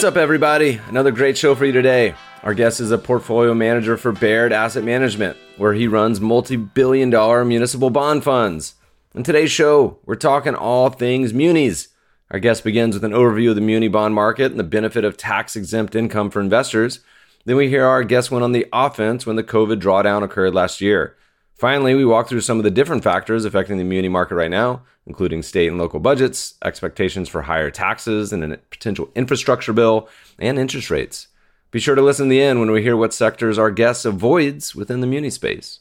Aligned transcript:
What's 0.00 0.16
up, 0.16 0.16
everybody? 0.16 0.80
Another 0.88 1.10
great 1.10 1.36
show 1.36 1.54
for 1.54 1.66
you 1.66 1.72
today. 1.72 2.14
Our 2.42 2.54
guest 2.54 2.80
is 2.80 2.90
a 2.90 2.96
portfolio 2.96 3.52
manager 3.52 3.98
for 3.98 4.12
Baird 4.12 4.50
Asset 4.50 4.82
Management, 4.82 5.36
where 5.58 5.74
he 5.74 5.86
runs 5.88 6.22
multi 6.22 6.56
billion 6.56 7.10
dollar 7.10 7.44
municipal 7.44 7.90
bond 7.90 8.24
funds. 8.24 8.76
In 9.14 9.24
today's 9.24 9.50
show, 9.50 9.98
we're 10.06 10.14
talking 10.14 10.54
all 10.54 10.88
things 10.88 11.34
munis. 11.34 11.88
Our 12.30 12.38
guest 12.38 12.64
begins 12.64 12.94
with 12.94 13.04
an 13.04 13.12
overview 13.12 13.50
of 13.50 13.56
the 13.56 13.60
muni 13.60 13.88
bond 13.88 14.14
market 14.14 14.50
and 14.50 14.58
the 14.58 14.64
benefit 14.64 15.04
of 15.04 15.18
tax 15.18 15.54
exempt 15.54 15.94
income 15.94 16.30
for 16.30 16.40
investors. 16.40 17.00
Then 17.44 17.56
we 17.56 17.68
hear 17.68 17.84
our 17.84 18.02
guest 18.02 18.30
went 18.30 18.42
on 18.42 18.52
the 18.52 18.68
offense 18.72 19.26
when 19.26 19.36
the 19.36 19.44
COVID 19.44 19.82
drawdown 19.82 20.22
occurred 20.22 20.54
last 20.54 20.80
year. 20.80 21.14
Finally, 21.60 21.94
we 21.94 22.06
walk 22.06 22.26
through 22.26 22.40
some 22.40 22.56
of 22.56 22.64
the 22.64 22.70
different 22.70 23.04
factors 23.04 23.44
affecting 23.44 23.76
the 23.76 23.84
muni 23.84 24.08
market 24.08 24.34
right 24.34 24.50
now, 24.50 24.80
including 25.06 25.42
state 25.42 25.68
and 25.68 25.76
local 25.76 26.00
budgets, 26.00 26.54
expectations 26.64 27.28
for 27.28 27.42
higher 27.42 27.70
taxes 27.70 28.32
and 28.32 28.42
a 28.42 28.56
potential 28.56 29.10
infrastructure 29.14 29.74
bill, 29.74 30.08
and 30.38 30.58
interest 30.58 30.88
rates. 30.88 31.28
Be 31.70 31.78
sure 31.78 31.94
to 31.94 32.00
listen 32.00 32.28
to 32.28 32.30
the 32.30 32.40
end 32.40 32.60
when 32.60 32.70
we 32.70 32.80
hear 32.80 32.96
what 32.96 33.12
sectors 33.12 33.58
our 33.58 33.70
guest 33.70 34.06
avoids 34.06 34.74
within 34.74 35.02
the 35.02 35.06
muni 35.06 35.28
space. 35.28 35.80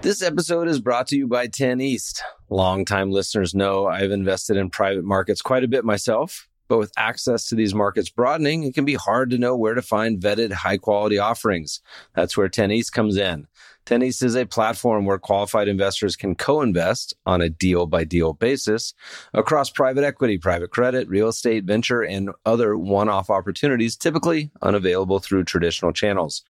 This 0.00 0.20
episode 0.20 0.66
is 0.66 0.80
brought 0.80 1.06
to 1.06 1.16
you 1.16 1.28
by 1.28 1.46
10 1.46 1.80
East. 1.80 2.20
Longtime 2.50 3.12
listeners 3.12 3.54
know 3.54 3.86
I've 3.86 4.10
invested 4.10 4.56
in 4.56 4.68
private 4.68 5.04
markets 5.04 5.42
quite 5.42 5.62
a 5.62 5.68
bit 5.68 5.84
myself. 5.84 6.48
But 6.66 6.78
with 6.78 6.92
access 6.96 7.48
to 7.48 7.54
these 7.54 7.74
markets 7.74 8.08
broadening, 8.08 8.62
it 8.62 8.74
can 8.74 8.86
be 8.86 8.94
hard 8.94 9.28
to 9.30 9.38
know 9.38 9.54
where 9.54 9.74
to 9.74 9.82
find 9.82 10.18
vetted 10.18 10.52
high 10.52 10.78
quality 10.78 11.18
offerings. 11.18 11.80
That's 12.14 12.34
where 12.34 12.48
10 12.48 12.70
East 12.70 12.92
comes 12.94 13.18
in. 13.18 13.46
10 13.86 14.02
East 14.02 14.22
is 14.22 14.36
a 14.36 14.46
platform 14.46 15.04
where 15.04 15.18
qualified 15.18 15.66
investors 15.66 16.14
can 16.14 16.34
co-invest 16.34 17.14
on 17.26 17.40
a 17.40 17.48
deal 17.48 17.86
by 17.86 18.04
deal 18.04 18.32
basis 18.32 18.94
across 19.34 19.70
private 19.70 20.04
equity, 20.04 20.38
private 20.38 20.70
credit, 20.70 21.08
real 21.08 21.28
estate, 21.28 21.64
venture, 21.64 22.02
and 22.02 22.30
other 22.46 22.76
one-off 22.76 23.28
opportunities 23.28 23.96
typically 23.96 24.50
unavailable 24.62 25.18
through 25.18 25.44
traditional 25.44 25.92
channels. 25.92 26.42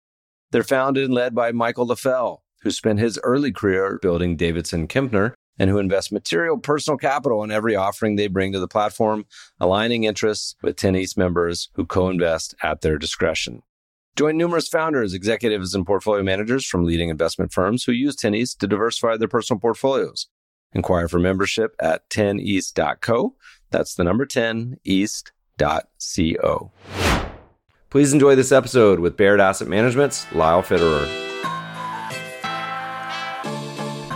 They're 0.51 0.63
founded 0.63 1.05
and 1.05 1.13
led 1.13 1.33
by 1.33 1.51
Michael 1.51 1.87
Leffell, 1.87 2.43
who 2.61 2.69
spent 2.69 2.99
his 2.99 3.19
early 3.23 3.51
career 3.51 3.97
building 4.01 4.37
Davidson 4.37 4.87
Kempner 4.87 5.33
and 5.57 5.69
who 5.69 5.79
invest 5.79 6.11
material 6.11 6.57
personal 6.57 6.97
capital 6.97 7.43
in 7.43 7.51
every 7.51 7.75
offering 7.75 8.15
they 8.15 8.27
bring 8.27 8.53
to 8.53 8.59
the 8.59 8.67
platform, 8.67 9.25
aligning 9.59 10.03
interests 10.03 10.55
with 10.61 10.75
10 10.75 10.95
East 10.95 11.17
members 11.17 11.69
who 11.73 11.85
co-invest 11.85 12.55
at 12.61 12.81
their 12.81 12.97
discretion. 12.97 13.63
Join 14.15 14.37
numerous 14.37 14.67
founders, 14.67 15.15
executives, 15.15 15.73
and 15.73 15.87
portfolio 15.87 16.21
managers 16.21 16.67
from 16.67 16.85
leading 16.85 17.09
investment 17.09 17.51
firms 17.51 17.85
who 17.85 17.91
use 17.91 18.15
10 18.15 18.35
East 18.35 18.59
to 18.59 18.67
diversify 18.67 19.17
their 19.17 19.27
personal 19.27 19.59
portfolios. 19.59 20.27
Inquire 20.71 21.07
for 21.07 21.17
membership 21.17 21.75
at 21.79 22.07
10east.co. 22.11 23.35
That's 23.71 23.95
the 23.95 24.03
number 24.03 24.27
10east.co. 24.27 26.71
Please 27.89 28.13
enjoy 28.13 28.35
this 28.35 28.51
episode 28.51 28.99
with 28.99 29.17
Baird 29.17 29.39
Asset 29.39 29.67
Management's 29.67 30.31
Lyle 30.31 30.61
Fitterer. 30.61 31.09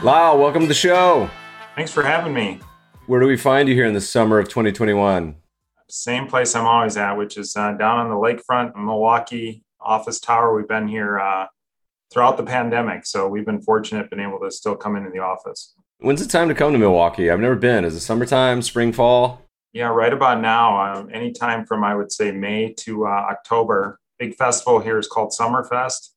Lyle, 0.04 0.38
welcome 0.38 0.62
to 0.62 0.68
the 0.68 0.76
show. 0.76 1.28
Thanks 1.76 1.92
for 1.92 2.04
having 2.04 2.36
me. 2.36 2.60
Where 3.08 3.20
do 3.20 3.26
we 3.26 3.36
find 3.36 3.68
you 3.68 3.74
here 3.74 3.88
in 3.88 3.96
the 3.96 4.02
summer 4.02 4.38
of 4.38 4.48
2021? 4.48 5.38
Same 5.90 6.28
place 6.28 6.54
I'm 6.54 6.68
always 6.68 6.98
at, 6.98 7.14
which 7.14 7.36
is 7.36 7.56
uh, 7.56 7.72
down 7.72 7.98
on 7.98 8.10
the 8.10 8.16
lakefront 8.16 8.76
in 8.76 8.86
Milwaukee 8.86 9.64
office 9.80 10.20
tower. 10.20 10.56
We've 10.56 10.68
been 10.68 10.88
here 10.88 11.20
uh, 11.20 11.48
throughout 12.12 12.38
the 12.38 12.44
pandemic, 12.44 13.06
so 13.06 13.28
we've 13.28 13.46
been 13.46 13.62
fortunate, 13.62 14.10
been 14.10 14.20
able 14.20 14.40
to 14.40 14.52
still 14.52 14.76
come 14.76 14.96
into 14.96 15.10
the 15.10 15.20
office. 15.20 15.74
When's 16.00 16.22
the 16.22 16.32
time 16.32 16.48
to 16.50 16.56
come 16.56 16.74
to 16.74 16.80
Milwaukee? 16.80 17.30
I've 17.30 17.40
never 17.40 17.56
been. 17.56 17.84
Is 17.86 17.96
it 17.96 18.02
summertime, 18.02 18.62
spring, 18.62 18.94
fall? 18.94 19.42
Yeah, 19.74 19.88
right 19.88 20.14
about 20.14 20.42
now. 20.42 20.94
Um, 20.94 21.10
anytime 21.14 21.66
from 21.66 21.84
I 21.84 21.96
would 21.96 22.12
say 22.12 22.32
May 22.32 22.74
to 22.80 23.06
uh, 23.06 23.10
October. 23.10 24.00
Big 24.20 24.36
festival 24.36 24.80
here 24.80 24.98
is 24.98 25.08
called 25.08 25.32
Summerfest 25.38 26.10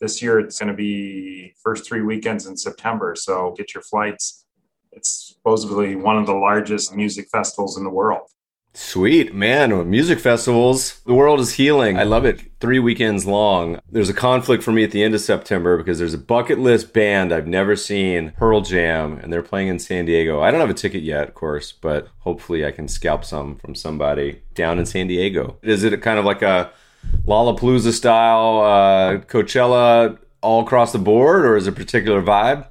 this 0.00 0.20
year 0.20 0.38
it's 0.38 0.58
going 0.58 0.68
to 0.68 0.76
be 0.76 1.54
first 1.62 1.86
three 1.86 2.02
weekends 2.02 2.46
in 2.46 2.56
September. 2.56 3.14
So 3.16 3.54
get 3.56 3.74
your 3.74 3.82
flights. 3.82 4.44
It's 4.92 5.34
supposedly 5.34 5.96
one 5.96 6.18
of 6.18 6.26
the 6.26 6.34
largest 6.34 6.94
music 6.94 7.28
festivals 7.30 7.78
in 7.78 7.84
the 7.84 7.90
world. 7.90 8.28
Sweet, 8.76 9.32
man. 9.32 9.88
Music 9.88 10.18
festivals, 10.18 10.98
the 11.06 11.14
world 11.14 11.38
is 11.38 11.52
healing. 11.54 11.96
I 11.96 12.02
love 12.02 12.24
it. 12.24 12.42
Three 12.58 12.80
weekends 12.80 13.24
long. 13.24 13.78
There's 13.88 14.08
a 14.08 14.14
conflict 14.14 14.64
for 14.64 14.72
me 14.72 14.82
at 14.82 14.90
the 14.90 15.04
end 15.04 15.14
of 15.14 15.20
September 15.20 15.76
because 15.76 16.00
there's 16.00 16.12
a 16.12 16.18
bucket 16.18 16.58
list 16.58 16.92
band 16.92 17.32
I've 17.32 17.46
never 17.46 17.76
seen, 17.76 18.32
Pearl 18.36 18.62
Jam, 18.62 19.18
and 19.18 19.32
they're 19.32 19.42
playing 19.42 19.68
in 19.68 19.78
San 19.78 20.06
Diego. 20.06 20.40
I 20.40 20.50
don't 20.50 20.60
have 20.60 20.70
a 20.70 20.74
ticket 20.74 21.04
yet, 21.04 21.28
of 21.28 21.34
course, 21.34 21.70
but 21.70 22.08
hopefully 22.18 22.66
I 22.66 22.72
can 22.72 22.88
scalp 22.88 23.24
some 23.24 23.58
from 23.58 23.76
somebody 23.76 24.42
down 24.54 24.80
in 24.80 24.86
San 24.86 25.06
Diego. 25.06 25.56
Is 25.62 25.84
it 25.84 26.02
kind 26.02 26.18
of 26.18 26.24
like 26.24 26.42
a 26.42 26.72
Lollapalooza 27.26 27.92
style, 27.92 28.60
uh, 28.60 29.18
Coachella 29.18 30.18
all 30.40 30.62
across 30.62 30.90
the 30.90 30.98
board, 30.98 31.44
or 31.44 31.56
is 31.56 31.68
it 31.68 31.70
a 31.70 31.76
particular 31.76 32.20
vibe? 32.20 32.66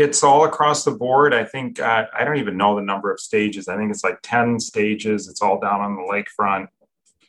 It's 0.00 0.22
all 0.24 0.44
across 0.44 0.84
the 0.84 0.92
board. 0.92 1.34
I 1.34 1.44
think 1.44 1.78
uh, 1.78 2.06
I 2.18 2.24
don't 2.24 2.38
even 2.38 2.56
know 2.56 2.74
the 2.74 2.82
number 2.82 3.12
of 3.12 3.20
stages. 3.20 3.68
I 3.68 3.76
think 3.76 3.90
it's 3.90 4.02
like 4.02 4.18
ten 4.22 4.58
stages. 4.58 5.28
It's 5.28 5.42
all 5.42 5.60
down 5.60 5.80
on 5.80 5.96
the 5.96 6.02
lakefront, 6.02 6.68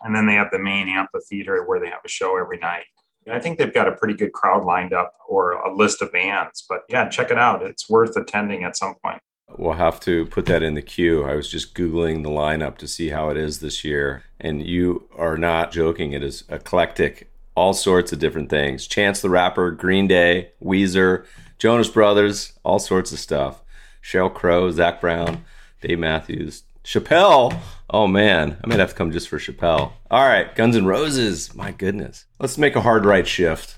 and 0.02 0.16
then 0.16 0.26
they 0.26 0.36
have 0.36 0.52
the 0.52 0.60
main 0.60 0.88
amphitheater 0.88 1.66
where 1.66 1.80
they 1.80 1.90
have 1.90 2.02
a 2.06 2.10
show 2.10 2.38
every 2.38 2.60
night. 2.60 2.86
I 3.32 3.40
think 3.40 3.60
they've 3.60 3.74
got 3.74 3.88
a 3.88 3.92
pretty 3.92 4.16
good 4.16 4.34
crowd 4.34 4.66
lined 4.66 4.94
up 4.94 5.14
or 5.28 5.52
a 5.52 5.74
list 5.74 6.02
of 6.02 6.12
bands. 6.12 6.66
But 6.68 6.82
yeah, 6.90 7.08
check 7.08 7.30
it 7.30 7.38
out. 7.38 7.62
It's 7.62 7.90
worth 7.90 8.16
attending 8.18 8.64
at 8.64 8.76
some 8.76 8.96
point. 9.04 9.22
We'll 9.58 9.74
have 9.74 10.00
to 10.02 10.26
put 10.28 10.46
that 10.46 10.64
in 10.64 10.76
the 10.76 10.82
queue. 10.82 11.24
I 11.24 11.36
was 11.36 11.50
just 11.50 11.76
Googling 11.76 12.24
the 12.24 12.30
lineup 12.30 12.78
to 12.78 12.88
see 12.88 13.10
how 13.10 13.30
it 13.30 13.38
is 13.38 13.60
this 13.60 13.84
year. 13.84 14.24
And 14.40 14.66
you 14.66 15.10
are 15.16 15.38
not 15.38 15.72
joking. 15.72 16.14
It 16.14 16.24
is 16.24 16.46
eclectic, 16.50 17.31
all 17.56 17.74
sorts 17.74 18.12
of 18.12 18.20
different 18.20 18.50
things. 18.50 18.88
Chance 18.88 19.22
the 19.22 19.30
Rapper, 19.30 19.72
Green 19.72 20.08
Day, 20.08 20.52
Weezer, 20.64 21.26
Jonas 21.58 21.90
Brothers, 21.90 22.54
all 22.64 22.80
sorts 22.80 23.12
of 23.12 23.20
stuff. 23.20 23.62
Sheryl 24.02 24.34
Crow, 24.34 24.72
Zac 24.72 25.00
Brown, 25.02 25.46
Dave 25.82 26.00
Matthews, 26.00 26.64
Chappelle. 26.84 27.58
Oh 27.90 28.08
man, 28.08 28.58
I 28.64 28.68
might 28.68 28.80
have 28.80 28.90
to 28.90 28.96
come 28.96 29.12
just 29.12 29.30
for 29.30 29.38
Chappelle. 29.38 29.92
All 30.10 30.28
right, 30.28 30.54
Guns 30.56 30.76
N' 30.76 30.86
Roses. 30.86 31.54
My 31.54 31.72
goodness. 31.72 32.26
Let's 32.40 32.58
make 32.58 32.76
a 32.76 32.82
hard 32.82 33.06
right 33.06 33.28
shift. 33.28 33.78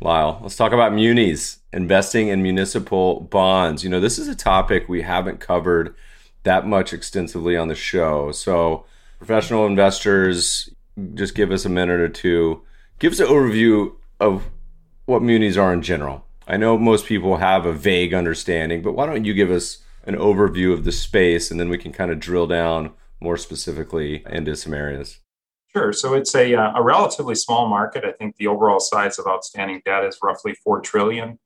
Lyle, 0.00 0.40
let's 0.42 0.56
talk 0.56 0.72
about 0.72 0.94
munis 0.94 1.58
investing 1.72 2.28
in 2.28 2.42
municipal 2.42 3.20
bonds. 3.20 3.84
You 3.84 3.90
know, 3.90 4.00
this 4.00 4.18
is 4.18 4.28
a 4.28 4.34
topic 4.34 4.88
we 4.88 5.02
haven't 5.02 5.40
covered 5.40 5.94
that 6.42 6.66
much 6.66 6.92
extensively 6.92 7.56
on 7.56 7.68
the 7.68 7.74
show. 7.74 8.32
So, 8.32 8.86
professional 9.18 9.66
investors, 9.66 10.70
just 11.14 11.34
give 11.34 11.50
us 11.50 11.64
a 11.64 11.68
minute 11.68 12.00
or 12.00 12.08
two. 12.08 12.62
Give 13.00 13.12
us 13.12 13.20
an 13.20 13.28
overview 13.28 13.96
of 14.20 14.44
what 15.06 15.22
munis 15.22 15.56
are 15.56 15.72
in 15.72 15.80
general. 15.80 16.26
I 16.46 16.58
know 16.58 16.76
most 16.76 17.06
people 17.06 17.38
have 17.38 17.64
a 17.64 17.72
vague 17.72 18.12
understanding, 18.12 18.82
but 18.82 18.92
why 18.92 19.06
don't 19.06 19.24
you 19.24 19.32
give 19.32 19.50
us 19.50 19.78
an 20.04 20.16
overview 20.16 20.74
of 20.74 20.84
the 20.84 20.92
space 20.92 21.50
and 21.50 21.58
then 21.58 21.70
we 21.70 21.78
can 21.78 21.92
kind 21.92 22.10
of 22.10 22.20
drill 22.20 22.46
down 22.46 22.92
more 23.18 23.38
specifically 23.38 24.22
into 24.28 24.54
some 24.54 24.74
areas? 24.74 25.18
Sure. 25.68 25.94
So 25.94 26.12
it's 26.12 26.34
a, 26.34 26.54
uh, 26.54 26.72
a 26.76 26.82
relatively 26.82 27.34
small 27.34 27.68
market. 27.68 28.04
I 28.04 28.12
think 28.12 28.36
the 28.36 28.48
overall 28.48 28.80
size 28.80 29.18
of 29.18 29.26
outstanding 29.26 29.80
debt 29.86 30.04
is 30.04 30.18
roughly 30.22 30.54
4 30.62 30.82
trillion 30.82 31.38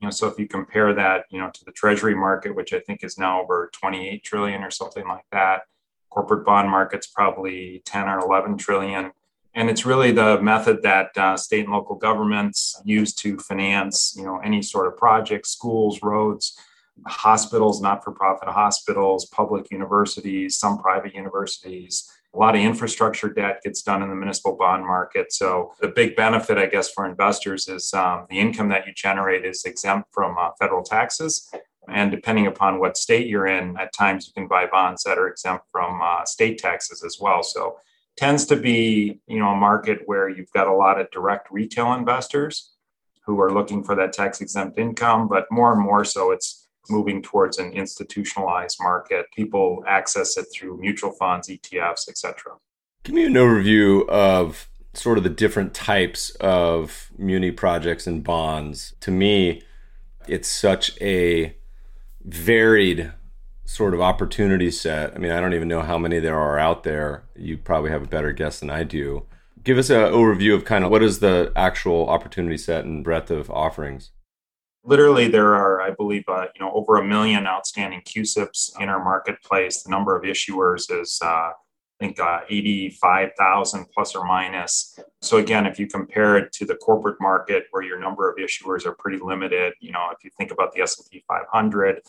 you 0.00 0.06
know 0.06 0.10
so 0.10 0.26
if 0.28 0.38
you 0.38 0.46
compare 0.46 0.94
that 0.94 1.24
you 1.30 1.40
know 1.40 1.50
to 1.52 1.64
the 1.64 1.72
treasury 1.72 2.14
market 2.14 2.54
which 2.54 2.72
i 2.72 2.80
think 2.80 3.02
is 3.02 3.18
now 3.18 3.42
over 3.42 3.70
28 3.72 4.22
trillion 4.22 4.62
or 4.62 4.70
something 4.70 5.06
like 5.06 5.24
that 5.32 5.62
corporate 6.10 6.44
bond 6.44 6.70
market's 6.70 7.06
probably 7.06 7.82
10 7.84 8.08
or 8.08 8.20
11 8.20 8.56
trillion 8.58 9.10
and 9.58 9.68
it's 9.68 9.84
really 9.84 10.12
the 10.12 10.40
method 10.40 10.82
that 10.84 11.10
uh, 11.18 11.36
state 11.36 11.64
and 11.64 11.72
local 11.72 11.96
governments 11.96 12.80
use 12.84 13.12
to 13.12 13.36
finance 13.38 14.14
you 14.16 14.24
know 14.24 14.38
any 14.38 14.62
sort 14.62 14.86
of 14.86 14.96
projects 14.96 15.50
schools 15.50 16.00
roads 16.02 16.56
hospitals 17.06 17.80
not-for-profit 17.82 18.48
hospitals 18.48 19.26
public 19.26 19.70
universities 19.70 20.56
some 20.58 20.78
private 20.78 21.12
universities 21.14 22.10
a 22.34 22.38
lot 22.38 22.54
of 22.54 22.60
infrastructure 22.60 23.28
debt 23.28 23.60
gets 23.64 23.82
done 23.82 24.02
in 24.02 24.10
the 24.10 24.14
municipal 24.14 24.54
bond 24.54 24.84
market. 24.84 25.32
So 25.32 25.72
the 25.80 25.88
big 25.88 26.14
benefit, 26.14 26.58
I 26.58 26.66
guess, 26.66 26.90
for 26.90 27.06
investors 27.06 27.68
is 27.68 27.92
um, 27.94 28.26
the 28.28 28.38
income 28.38 28.68
that 28.68 28.86
you 28.86 28.92
generate 28.94 29.46
is 29.46 29.64
exempt 29.64 30.10
from 30.12 30.36
uh, 30.38 30.50
federal 30.58 30.82
taxes. 30.82 31.50
And 31.88 32.10
depending 32.10 32.46
upon 32.46 32.80
what 32.80 32.98
state 32.98 33.28
you're 33.28 33.46
in, 33.46 33.78
at 33.78 33.94
times 33.94 34.26
you 34.26 34.34
can 34.34 34.46
buy 34.46 34.66
bonds 34.66 35.04
that 35.04 35.16
are 35.16 35.26
exempt 35.26 35.64
from 35.72 36.02
uh, 36.02 36.26
state 36.26 36.58
taxes 36.58 37.02
as 37.02 37.16
well. 37.18 37.42
So 37.42 37.78
tends 38.18 38.44
to 38.46 38.56
be, 38.56 39.20
you 39.28 39.38
know, 39.38 39.50
a 39.50 39.56
market 39.56 40.00
where 40.06 40.28
you've 40.28 40.50
got 40.50 40.66
a 40.66 40.74
lot 40.74 41.00
of 41.00 41.08
direct 41.12 41.52
retail 41.52 41.92
investors 41.92 42.72
who 43.24 43.40
are 43.40 43.52
looking 43.52 43.84
for 43.84 43.94
that 43.94 44.12
tax 44.12 44.40
exempt 44.40 44.76
income, 44.76 45.28
but 45.28 45.46
more 45.52 45.72
and 45.72 45.80
more 45.80 46.04
so 46.04 46.32
it's 46.32 46.66
moving 46.90 47.22
towards 47.22 47.58
an 47.58 47.72
institutionalized 47.72 48.78
market. 48.80 49.26
People 49.36 49.84
access 49.86 50.36
it 50.36 50.46
through 50.52 50.80
mutual 50.80 51.12
funds, 51.12 51.48
ETFs, 51.48 52.08
etc. 52.08 52.54
Give 53.04 53.14
me 53.14 53.24
an 53.24 53.34
overview 53.34 54.08
of 54.08 54.68
sort 54.94 55.16
of 55.16 55.22
the 55.22 55.30
different 55.30 55.72
types 55.72 56.30
of 56.40 57.12
muni 57.16 57.52
projects 57.52 58.08
and 58.08 58.24
bonds. 58.24 58.94
To 59.00 59.12
me, 59.12 59.62
it's 60.26 60.48
such 60.48 61.00
a 61.00 61.54
varied 62.24 63.12
sort 63.68 63.92
of 63.92 64.00
opportunity 64.00 64.70
set. 64.70 65.14
I 65.14 65.18
mean, 65.18 65.30
I 65.30 65.40
don't 65.42 65.52
even 65.52 65.68
know 65.68 65.82
how 65.82 65.98
many 65.98 66.20
there 66.20 66.38
are 66.38 66.58
out 66.58 66.84
there. 66.84 67.24
You 67.36 67.58
probably 67.58 67.90
have 67.90 68.02
a 68.02 68.08
better 68.08 68.32
guess 68.32 68.60
than 68.60 68.70
I 68.70 68.82
do. 68.82 69.26
Give 69.62 69.76
us 69.76 69.90
an 69.90 69.96
overview 69.96 70.54
of 70.54 70.64
kind 70.64 70.84
of 70.84 70.90
what 70.90 71.02
is 71.02 71.18
the 71.18 71.52
actual 71.54 72.08
opportunity 72.08 72.56
set 72.56 72.86
and 72.86 73.04
breadth 73.04 73.30
of 73.30 73.50
offerings. 73.50 74.10
Literally, 74.84 75.28
there 75.28 75.54
are, 75.54 75.82
I 75.82 75.90
believe, 75.90 76.24
uh, 76.28 76.46
you 76.54 76.64
know, 76.64 76.72
over 76.72 76.96
a 76.96 77.04
million 77.04 77.46
outstanding 77.46 78.00
CUSIPs 78.06 78.72
in 78.80 78.88
our 78.88 79.04
marketplace. 79.04 79.82
The 79.82 79.90
number 79.90 80.16
of 80.16 80.22
issuers 80.22 80.90
is 80.90 81.20
uh, 81.22 81.26
I 81.26 81.52
think 82.00 82.18
uh, 82.18 82.40
85,000 82.48 83.84
plus 83.92 84.14
or 84.14 84.24
minus. 84.24 84.98
So 85.20 85.36
again, 85.36 85.66
if 85.66 85.78
you 85.78 85.86
compare 85.86 86.38
it 86.38 86.52
to 86.52 86.64
the 86.64 86.76
corporate 86.76 87.20
market 87.20 87.64
where 87.72 87.82
your 87.82 88.00
number 88.00 88.30
of 88.30 88.38
issuers 88.38 88.86
are 88.86 88.94
pretty 88.98 89.18
limited, 89.22 89.74
you 89.80 89.92
know, 89.92 90.08
if 90.10 90.24
you 90.24 90.30
think 90.38 90.52
about 90.52 90.72
the 90.72 90.80
S&P 90.80 91.22
500, 91.28 92.00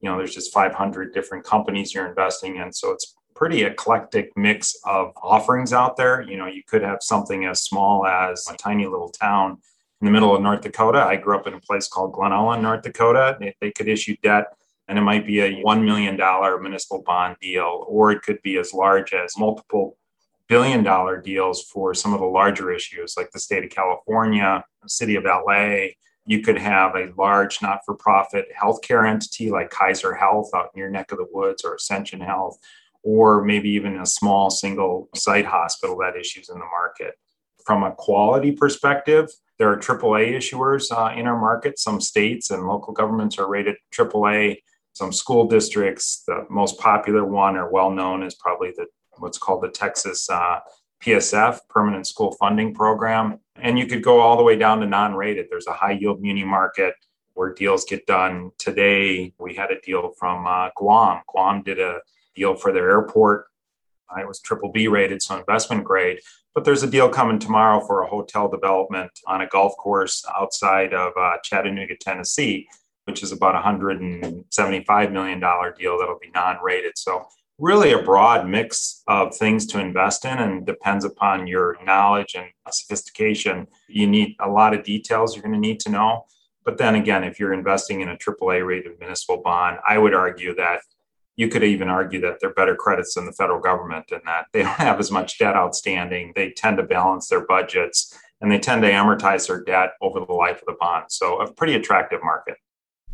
you 0.00 0.08
know, 0.08 0.16
there's 0.16 0.34
just 0.34 0.52
500 0.52 1.12
different 1.12 1.44
companies 1.44 1.94
you're 1.94 2.08
investing 2.08 2.56
in. 2.56 2.72
So 2.72 2.92
it's 2.92 3.16
pretty 3.34 3.62
eclectic 3.62 4.36
mix 4.36 4.76
of 4.84 5.12
offerings 5.22 5.72
out 5.72 5.96
there. 5.96 6.22
You 6.22 6.36
know, 6.36 6.46
you 6.46 6.62
could 6.66 6.82
have 6.82 6.98
something 7.02 7.44
as 7.44 7.62
small 7.62 8.06
as 8.06 8.46
a 8.52 8.56
tiny 8.56 8.86
little 8.86 9.10
town 9.10 9.58
in 10.00 10.04
the 10.04 10.10
middle 10.10 10.34
of 10.34 10.42
North 10.42 10.62
Dakota. 10.62 11.00
I 11.00 11.16
grew 11.16 11.36
up 11.36 11.46
in 11.46 11.54
a 11.54 11.60
place 11.60 11.88
called 11.88 12.12
Glen 12.12 12.32
Ullin, 12.32 12.62
North 12.62 12.82
Dakota. 12.82 13.36
They, 13.40 13.54
they 13.60 13.70
could 13.70 13.88
issue 13.88 14.16
debt 14.22 14.46
and 14.88 14.98
it 14.98 15.02
might 15.02 15.26
be 15.26 15.40
a 15.40 15.62
$1 15.62 15.84
million 15.84 16.16
municipal 16.62 17.02
bond 17.02 17.36
deal, 17.40 17.84
or 17.86 18.10
it 18.10 18.22
could 18.22 18.40
be 18.42 18.56
as 18.56 18.72
large 18.72 19.12
as 19.12 19.36
multiple 19.38 19.98
billion 20.48 20.82
dollar 20.82 21.20
deals 21.20 21.62
for 21.62 21.92
some 21.92 22.14
of 22.14 22.20
the 22.20 22.26
larger 22.26 22.72
issues 22.72 23.14
like 23.16 23.30
the 23.30 23.38
state 23.38 23.64
of 23.64 23.70
California, 23.70 24.64
the 24.82 24.88
city 24.88 25.14
of 25.14 25.24
LA. 25.24 25.88
You 26.28 26.42
could 26.42 26.58
have 26.58 26.94
a 26.94 27.10
large 27.16 27.62
not 27.62 27.80
for 27.86 27.94
profit 27.94 28.46
healthcare 28.54 29.08
entity 29.08 29.50
like 29.50 29.70
Kaiser 29.70 30.14
Health 30.14 30.50
out 30.54 30.70
in 30.74 30.78
your 30.78 30.90
neck 30.90 31.10
of 31.10 31.16
the 31.16 31.26
woods 31.32 31.64
or 31.64 31.74
Ascension 31.74 32.20
Health, 32.20 32.58
or 33.02 33.42
maybe 33.42 33.70
even 33.70 33.98
a 33.98 34.04
small 34.04 34.50
single 34.50 35.08
site 35.14 35.46
hospital 35.46 35.96
that 35.98 36.16
issues 36.16 36.50
in 36.50 36.58
the 36.58 36.66
market. 36.66 37.14
From 37.64 37.82
a 37.82 37.92
quality 37.92 38.52
perspective, 38.52 39.30
there 39.58 39.72
are 39.72 39.78
AAA 39.78 40.36
issuers 40.36 40.92
uh, 40.92 41.18
in 41.18 41.26
our 41.26 41.40
market. 41.40 41.78
Some 41.78 41.98
states 41.98 42.50
and 42.50 42.66
local 42.66 42.92
governments 42.92 43.38
are 43.38 43.48
rated 43.48 43.76
AAA 43.92 44.58
some 44.98 45.12
school 45.12 45.46
districts. 45.46 46.24
The 46.26 46.44
most 46.50 46.78
popular 46.78 47.24
one 47.24 47.56
or 47.56 47.70
well 47.70 47.90
known 47.90 48.22
is 48.22 48.34
probably 48.34 48.72
the 48.76 48.86
what's 49.18 49.38
called 49.38 49.62
the 49.62 49.68
Texas 49.68 50.28
uh, 50.28 50.58
PSF, 51.02 51.60
Permanent 51.68 52.06
School 52.06 52.32
Funding 52.32 52.74
Program. 52.74 53.38
And 53.56 53.78
you 53.78 53.86
could 53.86 54.02
go 54.02 54.20
all 54.20 54.36
the 54.36 54.42
way 54.42 54.56
down 54.56 54.80
to 54.80 54.86
non 54.86 55.14
rated. 55.14 55.46
There's 55.50 55.66
a 55.66 55.72
high 55.72 55.92
yield 55.92 56.20
muni 56.20 56.44
market 56.44 56.94
where 57.34 57.54
deals 57.54 57.84
get 57.84 58.06
done 58.06 58.50
today. 58.58 59.32
We 59.38 59.54
had 59.54 59.70
a 59.70 59.80
deal 59.80 60.12
from 60.18 60.46
uh, 60.46 60.70
Guam. 60.76 61.22
Guam 61.28 61.62
did 61.62 61.78
a 61.78 62.00
deal 62.34 62.54
for 62.54 62.72
their 62.72 62.90
airport. 62.90 63.46
Uh, 64.10 64.20
it 64.20 64.28
was 64.28 64.40
triple 64.40 64.72
B 64.72 64.88
rated, 64.88 65.22
so 65.22 65.38
investment 65.38 65.84
grade. 65.84 66.20
But 66.54 66.64
there's 66.64 66.82
a 66.82 66.90
deal 66.90 67.08
coming 67.08 67.38
tomorrow 67.38 67.84
for 67.86 68.02
a 68.02 68.08
hotel 68.08 68.48
development 68.48 69.10
on 69.26 69.42
a 69.42 69.46
golf 69.46 69.76
course 69.76 70.24
outside 70.36 70.94
of 70.94 71.12
uh, 71.16 71.36
Chattanooga, 71.44 71.96
Tennessee 72.00 72.68
which 73.08 73.22
is 73.22 73.32
about 73.32 73.54
$175 73.64 75.12
million 75.12 75.40
deal 75.40 75.98
that'll 75.98 76.18
be 76.20 76.30
non 76.34 76.58
rated. 76.62 76.98
So, 76.98 77.26
really 77.58 77.92
a 77.92 78.02
broad 78.02 78.48
mix 78.48 79.02
of 79.08 79.34
things 79.34 79.66
to 79.66 79.80
invest 79.80 80.24
in 80.24 80.38
and 80.38 80.64
depends 80.64 81.04
upon 81.04 81.46
your 81.46 81.76
knowledge 81.84 82.34
and 82.36 82.46
sophistication. 82.70 83.66
You 83.88 84.06
need 84.06 84.36
a 84.40 84.48
lot 84.48 84.74
of 84.74 84.84
details 84.84 85.34
you're 85.34 85.42
going 85.42 85.54
to 85.54 85.60
need 85.60 85.80
to 85.80 85.90
know. 85.90 86.26
But 86.64 86.78
then 86.78 86.94
again, 86.94 87.24
if 87.24 87.40
you're 87.40 87.52
investing 87.52 88.00
in 88.00 88.08
a 88.08 88.16
AAA 88.16 88.64
rated 88.64 88.98
municipal 89.00 89.42
bond, 89.42 89.78
I 89.88 89.98
would 89.98 90.14
argue 90.14 90.54
that 90.56 90.80
you 91.36 91.48
could 91.48 91.64
even 91.64 91.88
argue 91.88 92.20
that 92.20 92.38
they're 92.40 92.52
better 92.52 92.74
credits 92.74 93.14
than 93.14 93.24
the 93.24 93.32
federal 93.32 93.60
government 93.60 94.10
in 94.10 94.20
that 94.26 94.46
they 94.52 94.62
don't 94.62 94.72
have 94.72 95.00
as 95.00 95.10
much 95.10 95.38
debt 95.38 95.56
outstanding. 95.56 96.32
They 96.34 96.50
tend 96.50 96.76
to 96.78 96.82
balance 96.82 97.28
their 97.28 97.46
budgets 97.46 98.16
and 98.40 98.52
they 98.52 98.58
tend 98.58 98.82
to 98.82 98.90
amortize 98.90 99.48
their 99.48 99.62
debt 99.64 99.90
over 100.00 100.20
the 100.20 100.32
life 100.32 100.58
of 100.58 100.66
the 100.66 100.76
bond. 100.78 101.06
So, 101.08 101.40
a 101.40 101.52
pretty 101.52 101.74
attractive 101.74 102.20
market. 102.22 102.56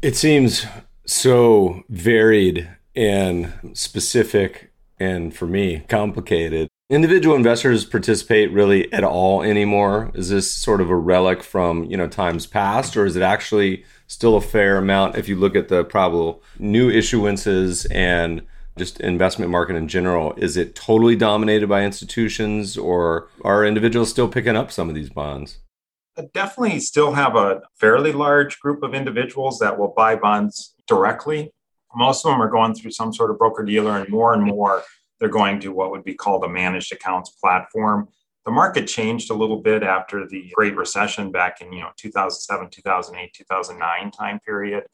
It 0.02 0.16
seems 0.16 0.66
so 1.06 1.82
varied 1.88 2.68
and 2.96 3.52
specific 3.72 4.72
and 4.98 5.34
for 5.34 5.46
me 5.46 5.80
complicated. 5.88 6.68
Individual 6.90 7.34
investors 7.34 7.84
participate 7.84 8.52
really 8.52 8.92
at 8.92 9.04
all 9.04 9.42
anymore? 9.42 10.10
Is 10.14 10.28
this 10.28 10.50
sort 10.50 10.80
of 10.80 10.90
a 10.90 10.96
relic 10.96 11.42
from, 11.42 11.84
you 11.84 11.96
know, 11.96 12.06
times 12.06 12.46
past 12.46 12.96
or 12.96 13.06
is 13.06 13.16
it 13.16 13.22
actually 13.22 13.84
still 14.06 14.36
a 14.36 14.40
fair 14.40 14.76
amount 14.76 15.16
if 15.16 15.28
you 15.28 15.36
look 15.36 15.56
at 15.56 15.68
the 15.68 15.84
probable 15.84 16.42
new 16.58 16.90
issuances 16.90 17.86
and 17.90 18.42
just 18.76 19.00
investment 19.00 19.50
market 19.50 19.76
in 19.76 19.88
general? 19.88 20.34
Is 20.36 20.56
it 20.56 20.74
totally 20.74 21.16
dominated 21.16 21.68
by 21.68 21.84
institutions 21.84 22.76
or 22.76 23.28
are 23.42 23.64
individuals 23.64 24.10
still 24.10 24.28
picking 24.28 24.56
up 24.56 24.70
some 24.70 24.88
of 24.88 24.94
these 24.94 25.10
bonds? 25.10 25.58
definitely 26.32 26.78
still 26.78 27.12
have 27.12 27.34
a 27.34 27.60
fairly 27.74 28.12
large 28.12 28.60
group 28.60 28.82
of 28.82 28.94
individuals 28.94 29.58
that 29.58 29.78
will 29.78 29.92
buy 29.96 30.14
bonds 30.14 30.74
directly. 30.86 31.50
Most 31.94 32.24
of 32.24 32.32
them 32.32 32.42
are 32.42 32.50
going 32.50 32.74
through 32.74 32.90
some 32.92 33.12
sort 33.12 33.30
of 33.30 33.38
broker 33.38 33.62
dealer, 33.62 33.98
and 33.98 34.08
more 34.08 34.34
and 34.34 34.42
more 34.42 34.82
they're 35.20 35.28
going 35.28 35.60
to 35.60 35.72
what 35.72 35.90
would 35.90 36.04
be 36.04 36.14
called 36.14 36.44
a 36.44 36.48
managed 36.48 36.92
accounts 36.92 37.30
platform. 37.30 38.08
The 38.44 38.50
market 38.50 38.86
changed 38.86 39.30
a 39.30 39.34
little 39.34 39.60
bit 39.60 39.82
after 39.82 40.26
the 40.28 40.50
Great 40.54 40.76
Recession 40.76 41.30
back 41.30 41.60
in 41.60 41.72
you 41.72 41.80
know 41.80 41.90
2007, 41.96 42.70
2008, 42.70 43.32
2009 43.32 44.10
time 44.10 44.40
period. 44.40 44.84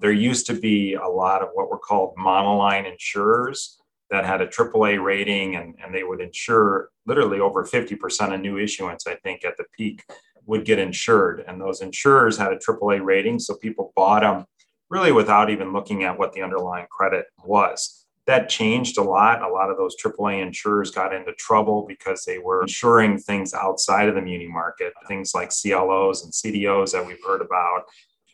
There 0.00 0.12
used 0.12 0.46
to 0.46 0.54
be 0.54 0.94
a 0.94 1.08
lot 1.08 1.42
of 1.42 1.48
what 1.54 1.70
were 1.70 1.78
called 1.78 2.14
monoline 2.16 2.90
insurers 2.90 3.80
that 4.10 4.24
had 4.24 4.40
a 4.40 4.46
AAA 4.46 5.02
rating 5.02 5.56
and, 5.56 5.74
and 5.82 5.94
they 5.94 6.02
would 6.02 6.20
insure 6.20 6.90
literally 7.06 7.40
over 7.40 7.64
50% 7.64 8.34
of 8.34 8.40
new 8.40 8.58
issuance, 8.58 9.06
I 9.06 9.14
think, 9.16 9.44
at 9.44 9.56
the 9.56 9.64
peak 9.76 10.04
would 10.46 10.64
get 10.64 10.78
insured. 10.78 11.44
And 11.46 11.60
those 11.60 11.80
insurers 11.80 12.36
had 12.36 12.52
a 12.52 12.56
AAA 12.56 13.02
rating, 13.04 13.38
so 13.38 13.54
people 13.54 13.92
bought 13.94 14.22
them 14.22 14.46
really 14.90 15.12
without 15.12 15.50
even 15.50 15.72
looking 15.72 16.02
at 16.04 16.18
what 16.18 16.32
the 16.32 16.42
underlying 16.42 16.86
credit 16.90 17.26
was. 17.44 18.04
That 18.26 18.48
changed 18.48 18.98
a 18.98 19.02
lot. 19.02 19.42
A 19.42 19.48
lot 19.48 19.70
of 19.70 19.76
those 19.76 19.96
AAA 19.96 20.42
insurers 20.42 20.90
got 20.90 21.14
into 21.14 21.32
trouble 21.34 21.84
because 21.88 22.24
they 22.24 22.38
were 22.38 22.62
insuring 22.62 23.18
things 23.18 23.54
outside 23.54 24.08
of 24.08 24.14
the 24.14 24.20
muni 24.20 24.46
market, 24.46 24.92
things 25.08 25.34
like 25.34 25.50
CLOs 25.50 26.22
and 26.24 26.32
CDOs 26.32 26.92
that 26.92 27.06
we've 27.06 27.24
heard 27.26 27.40
about, 27.40 27.84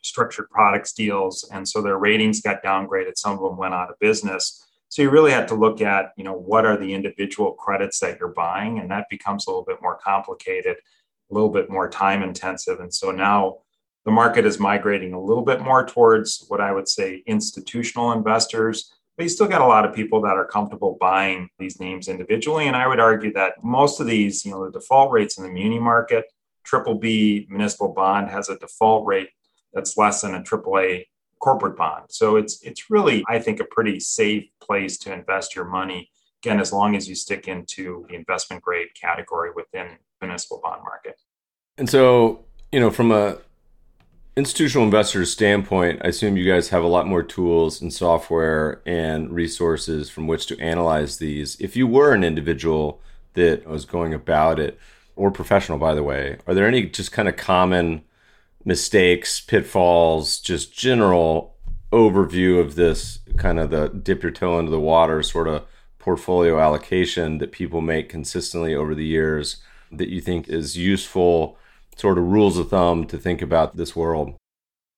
structured 0.03 0.51
products 0.51 0.93
deals. 0.93 1.49
And 1.53 1.67
so 1.67 1.81
their 1.81 1.99
ratings 1.99 2.41
got 2.41 2.63
downgraded. 2.65 3.17
Some 3.17 3.33
of 3.35 3.41
them 3.41 3.57
went 3.57 3.75
out 3.75 3.91
of 3.91 3.99
business. 4.01 4.67
So 4.89 5.03
you 5.03 5.11
really 5.11 5.33
have 5.33 5.47
to 5.47 5.55
look 5.55 5.81
at, 5.81 6.13
you 6.17 6.25
know, 6.25 6.35
what 6.35 6.65
are 6.65 6.77
the 6.77 6.93
individual 6.93 7.53
credits 7.53 8.01
that 8.01 8.19
you're 8.19 8.29
buying? 8.29 8.79
And 8.79 8.91
that 8.91 9.07
becomes 9.09 9.47
a 9.47 9.51
little 9.51 9.65
bit 9.65 9.81
more 9.81 9.99
complicated 10.03 10.77
a 11.31 11.35
little 11.35 11.51
bit 11.51 11.71
more 11.71 11.89
time 11.89 12.23
intensive. 12.23 12.81
And 12.81 12.93
so 12.93 13.11
now 13.11 13.59
the 14.07 14.13
market 14.13 14.47
is 14.47 14.61
migrating 14.61 15.13
a 15.13 15.21
little 15.21 15.43
bit 15.43 15.61
more 15.61 15.85
towards 15.85 16.47
what 16.47 16.61
I 16.61 16.73
would 16.73 16.89
say 16.89 17.25
institutional 17.27 18.13
investors. 18.13 18.95
But 19.17 19.25
you 19.25 19.29
still 19.29 19.49
got 19.49 19.63
a 19.63 19.67
lot 19.67 19.85
of 19.85 19.95
people 19.95 20.21
that 20.23 20.37
are 20.37 20.47
comfortable 20.47 20.97
buying 21.01 21.49
these 21.59 21.81
names 21.81 22.07
individually. 22.07 22.69
And 22.69 22.77
I 22.77 22.87
would 22.87 23.01
argue 23.01 23.33
that 23.33 23.65
most 23.65 23.99
of 23.99 24.07
these, 24.07 24.45
you 24.45 24.53
know, 24.53 24.65
the 24.65 24.71
default 24.71 25.11
rates 25.11 25.39
in 25.39 25.45
the 25.45 25.51
muni 25.51 25.81
market, 25.81 26.27
triple 26.63 26.95
B 26.95 27.47
municipal 27.51 27.93
bond 27.93 28.31
has 28.31 28.49
a 28.49 28.59
default 28.59 29.07
rate 29.07 29.31
that's 29.73 29.97
less 29.97 30.21
than 30.21 30.37
a 30.37 30.43
triple 30.43 30.79
A 30.79 31.07
corporate 31.41 31.77
bond. 31.77 32.05
So 32.09 32.37
it's 32.37 32.63
it's 32.63 32.89
really, 32.89 33.25
I 33.29 33.41
think, 33.41 33.59
a 33.59 33.65
pretty 33.65 33.99
safe 33.99 34.49
place 34.63 34.99
to 34.99 35.13
invest 35.13 35.57
your 35.57 35.65
money. 35.65 36.11
Again, 36.45 36.61
as 36.61 36.73
long 36.73 36.95
as 36.95 37.09
you 37.09 37.17
stick 37.17 37.49
into 37.49 38.07
the 38.09 38.15
investment 38.15 38.63
grade 38.63 38.89
category 39.01 39.51
within 39.55 39.89
municipal 40.21 40.61
bond 40.63 40.83
market. 40.85 41.21
And 41.77 41.91
so, 41.91 42.45
you 42.71 42.79
know, 42.79 42.91
from 42.91 43.11
a 43.11 43.39
institutional 44.37 44.85
investor's 44.85 45.33
standpoint, 45.33 46.03
I 46.05 46.09
assume 46.09 46.37
you 46.37 46.51
guys 46.51 46.69
have 46.69 46.83
a 46.83 46.89
lot 46.89 47.07
more 47.07 47.23
tools 47.23 47.81
and 47.81 47.93
software 47.93 48.83
and 48.85 49.33
resources 49.33 50.11
from 50.11 50.27
which 50.27 50.47
to 50.47 50.61
analyze 50.61 51.17
these. 51.17 51.57
If 51.59 51.75
you 51.75 51.87
were 51.87 52.13
an 52.13 52.23
individual 52.23 53.01
that 53.33 53.67
was 53.67 53.87
going 53.87 54.13
about 54.13 54.61
it, 54.61 54.79
or 55.17 55.31
professional, 55.31 55.79
by 55.79 55.95
the 55.95 56.03
way, 56.03 56.37
are 56.47 56.53
there 56.53 56.67
any 56.67 56.85
just 56.85 57.11
kind 57.11 57.27
of 57.27 57.37
common 57.37 58.03
mistakes, 58.67 59.41
pitfalls, 59.41 60.39
just 60.41 60.77
general 60.77 61.57
overview 61.91 62.61
of 62.61 62.75
this 62.75 63.21
kind 63.39 63.59
of 63.59 63.71
the 63.71 63.89
dip 63.89 64.23
your 64.23 64.33
toe 64.33 64.59
into 64.59 64.71
the 64.71 64.81
water 64.81 65.23
sort 65.23 65.49
of 65.49 65.65
portfolio 65.99 66.61
allocation 66.61 67.39
that 67.39 67.53
people 67.53 67.81
make 67.81 68.11
consistently 68.11 68.75
over 68.75 68.95
the 68.95 69.07
years 69.07 69.57
that 69.91 70.11
you 70.11 70.21
think 70.21 70.49
is 70.49 70.77
useful 70.77 71.57
sort 71.97 72.19
of 72.19 72.25
rules 72.25 72.59
of 72.59 72.71
thumb 72.71 73.07
to 73.07 73.19
think 73.19 73.43
about 73.43 73.77
this 73.77 73.97
world? 73.97 74.35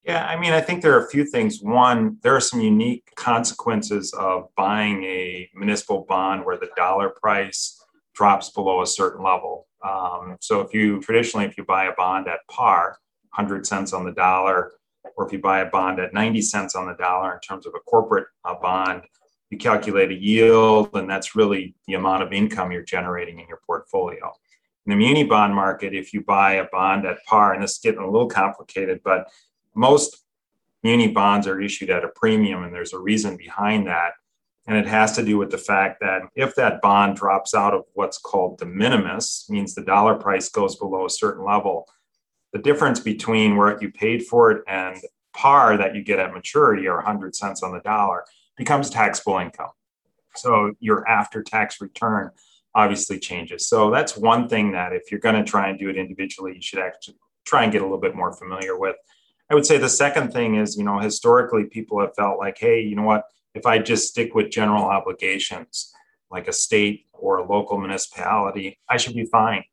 Yeah, 0.05 0.27
I 0.27 0.39
mean, 0.39 0.53
I 0.53 0.61
think 0.61 0.83
there 0.83 0.95
are 0.95 1.05
a 1.05 1.11
few 1.11 1.25
things. 1.25 1.61
One, 1.61 2.19
there 2.23 2.35
are 2.35 2.41
some 2.41 2.61
unique 2.61 3.11
consequences 3.17 4.13
of 4.15 4.49
buying 4.57 5.05
a 5.05 5.49
municipal 5.55 6.07
bond 6.09 6.45
where 6.45 6.57
the 6.57 6.71
dollar 6.77 7.11
price 7.11 7.79
drops 8.15 8.51
below 8.51 8.83
a 8.83 8.87
certain 8.87 9.23
level. 9.23 9.67
Um, 9.85 10.37
so, 10.41 10.61
if 10.61 10.73
you 10.73 11.01
traditionally, 11.01 11.47
if 11.47 11.57
you 11.59 11.65
buy 11.65 11.85
a 11.85 11.93
bond 11.93 12.27
at 12.27 12.41
par, 12.51 12.99
100 13.37 13.67
cents 13.67 13.93
on 13.93 14.05
the 14.05 14.13
dollar, 14.13 14.73
or 15.17 15.27
if 15.27 15.33
you 15.33 15.41
buy 15.41 15.61
a 15.61 15.67
bond 15.67 16.01
at 16.01 16.15
90 16.15 16.41
cents 16.43 16.75
on 16.75 16.87
the 16.87 16.95
dollar 16.95 17.35
in 17.35 17.41
terms 17.41 17.67
of 17.67 17.75
a 17.77 17.81
corporate 17.81 18.27
uh, 18.45 18.55
bond, 18.61 19.03
you 19.51 19.59
calculate 19.59 20.11
a 20.11 20.15
yield, 20.15 20.91
and 20.95 21.09
that's 21.09 21.37
really 21.37 21.75
the 21.87 21.95
amount 21.95 22.23
of 22.23 22.33
income 22.33 22.73
you're 22.73 22.83
generating 22.83 23.41
in 23.41 23.49
your 23.49 23.61
portfolio. 23.67 24.33
In 24.89 24.93
the 24.93 25.05
muni 25.05 25.23
bond 25.23 25.55
market, 25.55 25.93
if 25.93 26.15
you 26.15 26.23
buy 26.23 26.55
a 26.55 26.65
bond 26.65 27.05
at 27.05 27.23
par, 27.27 27.53
and 27.53 27.63
this 27.63 27.73
is 27.73 27.79
getting 27.79 28.01
a 28.01 28.11
little 28.11 28.27
complicated, 28.27 29.03
but 29.05 29.31
most 29.75 30.25
muni 30.83 31.09
bonds 31.09 31.47
are 31.47 31.61
issued 31.61 31.91
at 31.91 32.07
a 32.07 32.09
premium, 32.09 32.65
and 32.65 32.73
there's 32.73 32.95
a 32.95 32.99
reason 32.99 33.37
behind 33.37 33.87
that. 33.87 34.13
And 34.67 34.79
it 34.79 34.87
has 34.87 35.15
to 35.17 35.23
do 35.23 35.37
with 35.37 35.51
the 35.51 35.59
fact 35.59 36.01
that 36.01 36.23
if 36.35 36.55
that 36.55 36.81
bond 36.81 37.17
drops 37.17 37.53
out 37.53 37.75
of 37.75 37.85
what's 37.93 38.17
called 38.17 38.57
de 38.57 38.65
minimis, 38.65 39.45
means 39.51 39.75
the 39.75 39.85
dollar 39.85 40.15
price 40.15 40.49
goes 40.49 40.77
below 40.77 41.05
a 41.05 41.11
certain 41.11 41.45
level, 41.45 41.87
the 42.55 42.59
difference 42.59 42.99
between 42.99 43.59
what 43.59 43.83
you 43.83 43.93
paid 43.93 44.25
for 44.25 44.53
it 44.53 44.65
and 44.67 44.97
par 45.35 45.77
that 45.77 45.95
you 45.95 46.03
get 46.03 46.19
at 46.19 46.33
maturity 46.33 46.89
or 46.89 46.97
100 46.97 47.37
cents 47.37 47.63
on 47.63 47.75
the 47.75 47.81
dollar 47.81 48.25
becomes 48.57 48.89
taxable 48.89 49.37
income. 49.37 49.73
So 50.35 50.73
your 50.81 51.07
after 51.07 51.43
tax 51.43 51.79
return 51.79 52.31
obviously 52.75 53.19
changes. 53.19 53.69
So 53.69 53.91
that's 53.91 54.17
one 54.17 54.49
thing 54.49 54.73
that 54.73 54.93
if 54.93 55.11
you're 55.11 55.21
going 55.21 55.43
to 55.43 55.51
try 55.51 55.69
and 55.69 55.79
do 55.79 55.89
it 55.89 55.97
individually, 55.97 56.53
you 56.55 56.63
should 56.63 56.79
actually 56.79 57.17
try 57.45 57.63
and 57.65 57.73
get 57.73 57.83
a 57.83 57.85
little 57.85 58.01
bit 58.01 58.15
more 58.15 58.33
familiar 58.33 58.79
with. 58.79 58.97
I 59.51 59.55
would 59.55 59.67
say 59.67 59.79
the 59.79 59.89
second 59.89 60.33
thing 60.33 60.57
is, 60.57 60.77
you 60.77 60.85
know, 60.85 60.99
historically 60.99 61.65
people 61.65 62.01
have 62.01 62.15
felt 62.15 62.39
like, 62.39 62.59
hey, 62.59 62.83
you 62.83 62.95
know 62.95 63.03
what, 63.03 63.25
if 63.55 63.65
I 63.65 63.79
just 63.79 64.09
stick 64.09 64.35
with 64.35 64.51
general 64.51 64.85
obligations 64.85 65.93
like 66.31 66.49
a 66.49 66.53
state 66.53 67.07
or 67.13 67.39
a 67.39 67.51
local 67.51 67.79
municipality, 67.79 68.79
I 68.89 68.99
should 68.99 69.15
be 69.15 69.25
fine. 69.25 69.65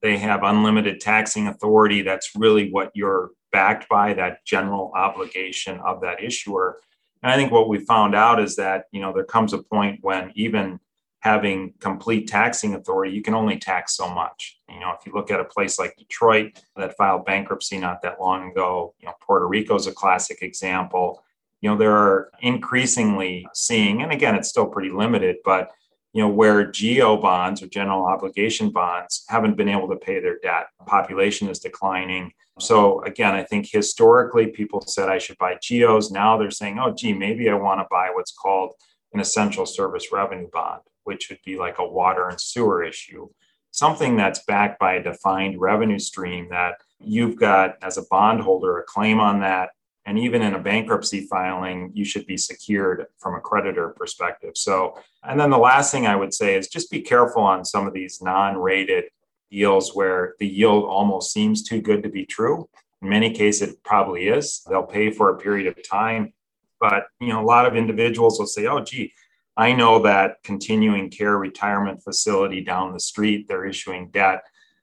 They 0.00 0.18
have 0.18 0.44
unlimited 0.44 1.00
taxing 1.00 1.48
authority. 1.48 2.02
That's 2.02 2.30
really 2.36 2.70
what 2.70 2.92
you're 2.94 3.30
backed 3.50 3.88
by, 3.88 4.14
that 4.14 4.44
general 4.44 4.92
obligation 4.94 5.80
of 5.80 6.02
that 6.02 6.22
issuer. 6.22 6.78
And 7.22 7.32
I 7.32 7.36
think 7.36 7.50
what 7.50 7.68
we 7.68 7.78
found 7.78 8.14
out 8.14 8.40
is 8.40 8.56
that, 8.56 8.84
you 8.92 9.00
know, 9.00 9.12
there 9.12 9.24
comes 9.24 9.52
a 9.52 9.58
point 9.58 9.98
when 10.02 10.30
even 10.34 10.78
having 11.24 11.72
complete 11.80 12.28
taxing 12.28 12.74
authority, 12.74 13.10
you 13.10 13.22
can 13.22 13.34
only 13.34 13.56
tax 13.56 13.96
so 13.96 14.06
much. 14.06 14.60
You 14.68 14.78
know, 14.78 14.92
if 14.92 15.06
you 15.06 15.12
look 15.14 15.30
at 15.30 15.40
a 15.40 15.44
place 15.44 15.78
like 15.78 15.96
Detroit 15.96 16.60
that 16.76 16.98
filed 16.98 17.24
bankruptcy 17.24 17.78
not 17.78 18.02
that 18.02 18.20
long 18.20 18.50
ago, 18.50 18.94
you 19.00 19.06
know, 19.06 19.14
Puerto 19.22 19.48
Rico 19.48 19.74
is 19.74 19.86
a 19.86 19.92
classic 19.92 20.42
example. 20.42 21.24
You 21.62 21.70
know, 21.70 21.78
there 21.78 21.96
are 21.96 22.30
increasingly 22.42 23.46
seeing, 23.54 24.02
and 24.02 24.12
again, 24.12 24.34
it's 24.34 24.50
still 24.50 24.66
pretty 24.66 24.90
limited, 24.90 25.36
but 25.46 25.70
you 26.12 26.22
know, 26.22 26.28
where 26.28 26.70
GO 26.70 27.16
bonds 27.16 27.62
or 27.62 27.68
general 27.68 28.04
obligation 28.04 28.68
bonds 28.70 29.24
haven't 29.30 29.56
been 29.56 29.70
able 29.70 29.88
to 29.88 29.96
pay 29.96 30.20
their 30.20 30.38
debt. 30.40 30.66
Population 30.86 31.48
is 31.48 31.58
declining. 31.58 32.32
So 32.60 33.02
again, 33.02 33.34
I 33.34 33.44
think 33.44 33.66
historically 33.68 34.48
people 34.48 34.82
said 34.82 35.08
I 35.08 35.18
should 35.18 35.38
buy 35.38 35.56
GOs. 35.66 36.10
Now 36.10 36.36
they're 36.36 36.50
saying, 36.50 36.78
oh, 36.78 36.92
gee, 36.92 37.14
maybe 37.14 37.48
I 37.48 37.54
want 37.54 37.80
to 37.80 37.86
buy 37.90 38.10
what's 38.12 38.30
called 38.30 38.74
an 39.14 39.20
essential 39.20 39.64
service 39.64 40.12
revenue 40.12 40.48
bond, 40.52 40.82
which 41.04 41.28
would 41.30 41.40
be 41.44 41.56
like 41.56 41.78
a 41.78 41.86
water 41.86 42.28
and 42.28 42.40
sewer 42.40 42.82
issue. 42.82 43.28
Something 43.70 44.16
that's 44.16 44.44
backed 44.44 44.78
by 44.78 44.94
a 44.94 45.02
defined 45.02 45.60
revenue 45.60 45.98
stream 45.98 46.48
that 46.50 46.74
you've 47.00 47.36
got 47.36 47.76
as 47.82 47.98
a 47.98 48.04
bondholder 48.10 48.78
a 48.78 48.84
claim 48.84 49.20
on 49.20 49.40
that 49.40 49.70
and 50.06 50.18
even 50.18 50.42
in 50.42 50.54
a 50.54 50.58
bankruptcy 50.58 51.26
filing, 51.26 51.90
you 51.94 52.04
should 52.04 52.26
be 52.26 52.36
secured 52.36 53.06
from 53.18 53.34
a 53.34 53.40
creditor 53.40 53.90
perspective. 53.90 54.52
So, 54.54 54.98
and 55.22 55.40
then 55.40 55.50
the 55.50 55.58
last 55.58 55.90
thing 55.90 56.06
I 56.06 56.16
would 56.16 56.34
say 56.34 56.56
is 56.56 56.68
just 56.68 56.90
be 56.90 57.00
careful 57.00 57.42
on 57.42 57.64
some 57.64 57.86
of 57.86 57.94
these 57.94 58.20
non 58.20 58.58
rated 58.58 59.04
deals 59.50 59.94
where 59.94 60.34
the 60.38 60.46
yield 60.46 60.84
almost 60.84 61.32
seems 61.32 61.62
too 61.62 61.80
good 61.80 62.02
to 62.02 62.10
be 62.10 62.26
true. 62.26 62.68
In 63.00 63.08
many 63.08 63.32
cases, 63.32 63.70
it 63.70 63.82
probably 63.82 64.28
is. 64.28 64.62
They'll 64.68 64.82
pay 64.82 65.10
for 65.10 65.30
a 65.30 65.38
period 65.38 65.66
of 65.66 65.88
time. 65.88 66.34
But, 66.80 67.06
you 67.18 67.28
know, 67.28 67.42
a 67.42 67.46
lot 67.46 67.64
of 67.64 67.76
individuals 67.76 68.38
will 68.38 68.46
say, 68.46 68.66
oh, 68.66 68.80
gee, 68.80 69.14
I 69.56 69.72
know 69.72 70.00
that 70.02 70.36
continuing 70.42 71.10
care 71.10 71.38
retirement 71.38 72.02
facility 72.02 72.60
down 72.60 72.92
the 72.92 73.00
street, 73.00 73.46
they're 73.46 73.66
issuing 73.66 74.10
debt 74.10 74.42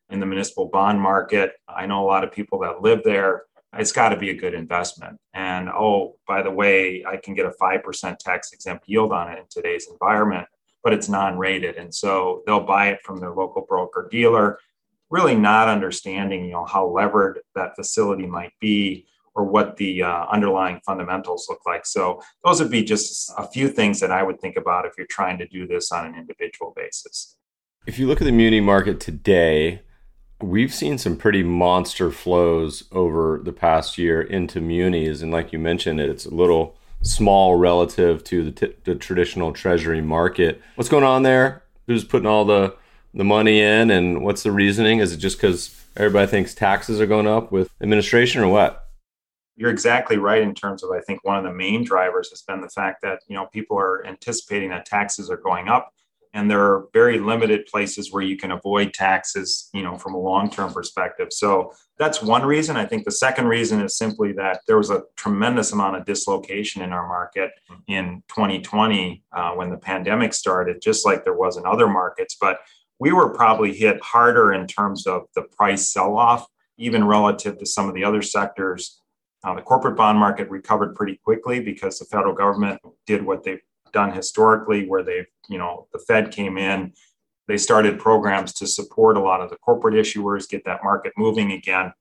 in 0.10 0.20
the 0.20 0.26
municipal 0.26 0.68
bond 0.68 1.00
market. 1.00 1.54
I 1.68 1.86
know 1.86 2.04
a 2.04 2.08
lot 2.08 2.24
of 2.24 2.32
people 2.32 2.60
that 2.60 2.82
live 2.82 3.02
there 3.04 3.44
it's 3.78 3.92
got 3.92 4.10
to 4.10 4.18
be 4.18 4.30
a 4.30 4.36
good 4.36 4.54
investment. 4.54 5.18
And 5.34 5.70
oh, 5.70 6.18
by 6.28 6.42
the 6.42 6.52
way, 6.52 7.06
I 7.06 7.18
can 7.18 7.34
get 7.34 7.46
a 7.46 7.54
5% 7.62 8.18
tax 8.18 8.52
exempt 8.52 8.88
yield 8.88 9.12
on 9.14 9.32
it 9.32 9.40
in 9.40 9.46
today's 9.50 9.88
environment, 9.90 10.48
but 10.84 10.94
it's 10.94 11.08
non 11.08 11.38
rated. 11.38 11.78
And 11.78 11.94
so 11.94 12.44
they'll 12.46 12.66
buy 12.66 12.90
it 12.90 13.00
from 13.04 13.20
their 13.20 13.32
local 13.32 13.66
broker 13.68 14.10
dealer, 14.12 14.60
really 15.10 15.36
not 15.36 15.70
understanding, 15.70 16.46
you 16.46 16.52
know, 16.52 16.66
how 16.66 16.86
levered 16.88 17.40
that 17.56 17.76
facility 17.76 18.26
might 18.26 18.54
be 18.60 19.06
or 19.34 19.46
what 19.46 19.78
the 19.78 20.04
uh, 20.04 20.26
underlying 20.32 20.82
fundamentals 20.86 21.48
look 21.50 21.66
like. 21.66 21.86
So 21.86 22.22
those 22.44 22.62
would 22.62 22.72
be 22.72 22.84
just 22.84 23.32
a 23.38 23.48
few 23.48 23.68
things 23.70 24.00
that 24.00 24.12
I 24.12 24.24
would 24.24 24.40
think 24.42 24.58
about 24.58 24.86
if 24.86 24.94
you're 24.98 25.08
trying 25.08 25.38
to 25.40 25.48
do 25.48 25.68
this 25.68 25.92
on 25.92 26.06
an 26.06 26.16
individual 26.16 26.74
basis. 26.76 27.38
If 27.88 27.98
you 27.98 28.08
look 28.08 28.22
at 28.22 28.26
the 28.26 28.32
muni 28.32 28.62
market 28.62 29.00
today, 29.00 29.82
we've 30.42 30.74
seen 30.74 30.98
some 30.98 31.16
pretty 31.16 31.44
monster 31.44 32.12
flows 32.12 32.84
over 32.92 33.40
the 33.44 33.54
past 33.54 33.98
year 33.98 34.22
into 34.22 34.60
munis, 34.62 35.22
and 35.22 35.32
like 35.32 35.54
you 35.54 35.60
mentioned, 35.60 36.00
it's 36.00 36.26
a 36.26 36.34
little 36.34 36.76
small 37.02 37.56
relative 37.56 38.24
to 38.24 38.44
the, 38.44 38.52
t- 38.52 38.76
the 38.84 38.96
traditional 38.96 39.52
treasury 39.52 40.02
market. 40.02 40.62
What's 40.76 40.90
going 40.90 41.04
on 41.04 41.24
there? 41.24 41.64
Who's 41.88 42.04
putting 42.04 42.28
all 42.28 42.46
the 42.46 42.76
the 43.14 43.24
money 43.26 43.60
in, 43.60 43.92
and 43.92 44.24
what's 44.24 44.44
the 44.44 44.52
reasoning? 44.52 45.00
Is 45.00 45.12
it 45.12 45.18
just 45.18 45.38
because 45.38 45.76
everybody 45.98 46.28
thinks 46.28 46.54
taxes 46.54 47.02
are 47.02 47.06
going 47.06 47.28
up 47.28 47.52
with 47.52 47.70
administration, 47.82 48.42
or 48.42 48.48
what? 48.48 48.88
You're 49.56 49.72
exactly 49.72 50.18
right 50.18 50.42
in 50.42 50.56
terms 50.56 50.84
of 50.84 50.92
I 50.92 51.02
think 51.02 51.24
one 51.24 51.38
of 51.38 51.44
the 51.44 51.54
main 51.54 51.84
drivers 51.84 52.30
has 52.30 52.42
been 52.42 52.62
the 52.62 52.70
fact 52.70 53.02
that 53.02 53.20
you 53.28 53.36
know 53.36 53.48
people 53.48 53.78
are 53.78 54.06
anticipating 54.06 54.70
that 54.70 54.86
taxes 54.86 55.30
are 55.30 55.38
going 55.38 55.68
up 55.68 55.92
and 56.34 56.50
there 56.50 56.62
are 56.62 56.88
very 56.94 57.20
limited 57.20 57.66
places 57.66 58.12
where 58.12 58.24
you 58.24 58.38
can 58.38 58.52
avoid 58.52 58.94
taxes 58.94 59.70
you 59.74 59.84
know 59.84 59.98
from 59.98 60.14
a 60.14 60.20
long-term 60.20 60.74
perspective. 60.74 61.28
So 61.32 61.74
that's 61.98 62.22
one 62.22 62.44
reason. 62.44 62.78
I 62.78 62.86
think 62.86 63.06
the 63.06 63.12
second 63.12 63.48
reason 63.48 63.82
is 63.82 63.98
simply 63.98 64.32
that 64.34 64.62
there 64.68 64.78
was 64.78 64.90
a 64.90 65.04
tremendous 65.16 65.72
amount 65.72 65.98
of 65.98 66.06
dislocation 66.06 66.82
in 66.82 66.94
our 66.94 67.08
market 67.08 67.52
in 67.88 68.24
2020 68.30 69.24
uh, 69.34 69.52
when 69.52 69.70
the 69.70 69.78
pandemic 69.78 70.34
started 70.34 70.82
just 70.82 71.06
like 71.06 71.24
there 71.24 71.38
was 71.38 71.58
in 71.58 71.66
other 71.66 71.88
markets 71.88 72.36
but 72.40 72.60
we 73.00 73.12
were 73.12 73.34
probably 73.34 73.74
hit 73.74 74.00
harder 74.02 74.54
in 74.54 74.68
terms 74.68 75.08
of 75.08 75.24
the 75.36 75.42
price 75.42 75.92
sell-off 75.92 76.48
even 76.78 77.04
relative 77.04 77.58
to 77.58 77.66
some 77.66 77.88
of 77.88 77.96
the 77.96 78.04
other 78.04 78.22
sectors 78.22 79.01
uh, 79.44 79.56
the 79.56 79.62
corporate 79.62 79.96
bond 79.96 80.20
market 80.20 80.50
recovered 80.50 80.96
pretty 80.96 81.20
quickly 81.24 81.60
because 81.60 81.98
the 81.98 82.06
federal 82.06 82.34
government 82.34 82.80
did 83.06 83.26
what 83.26 83.44
they've 83.44 83.62
done 83.92 84.12
historically 84.12 84.88
where 84.88 85.04
they've, 85.04 85.28
you 85.50 85.58
know, 85.58 85.88
the 85.94 86.00
Fed 86.00 86.32
came 86.32 86.58
in, 86.58 86.94
they 87.48 87.58
started 87.58 88.00
programs 88.00 88.54
to 88.54 88.68
support 88.68 89.18
a 89.18 89.22
lot 89.22 89.42
of 89.42 89.50
the 89.50 89.58
corporate 89.58 89.96
issuers, 89.96 90.48
get 90.48 90.64
that 90.66 90.84
market 90.84 91.12
moving 91.18 91.52
again. 91.52 91.92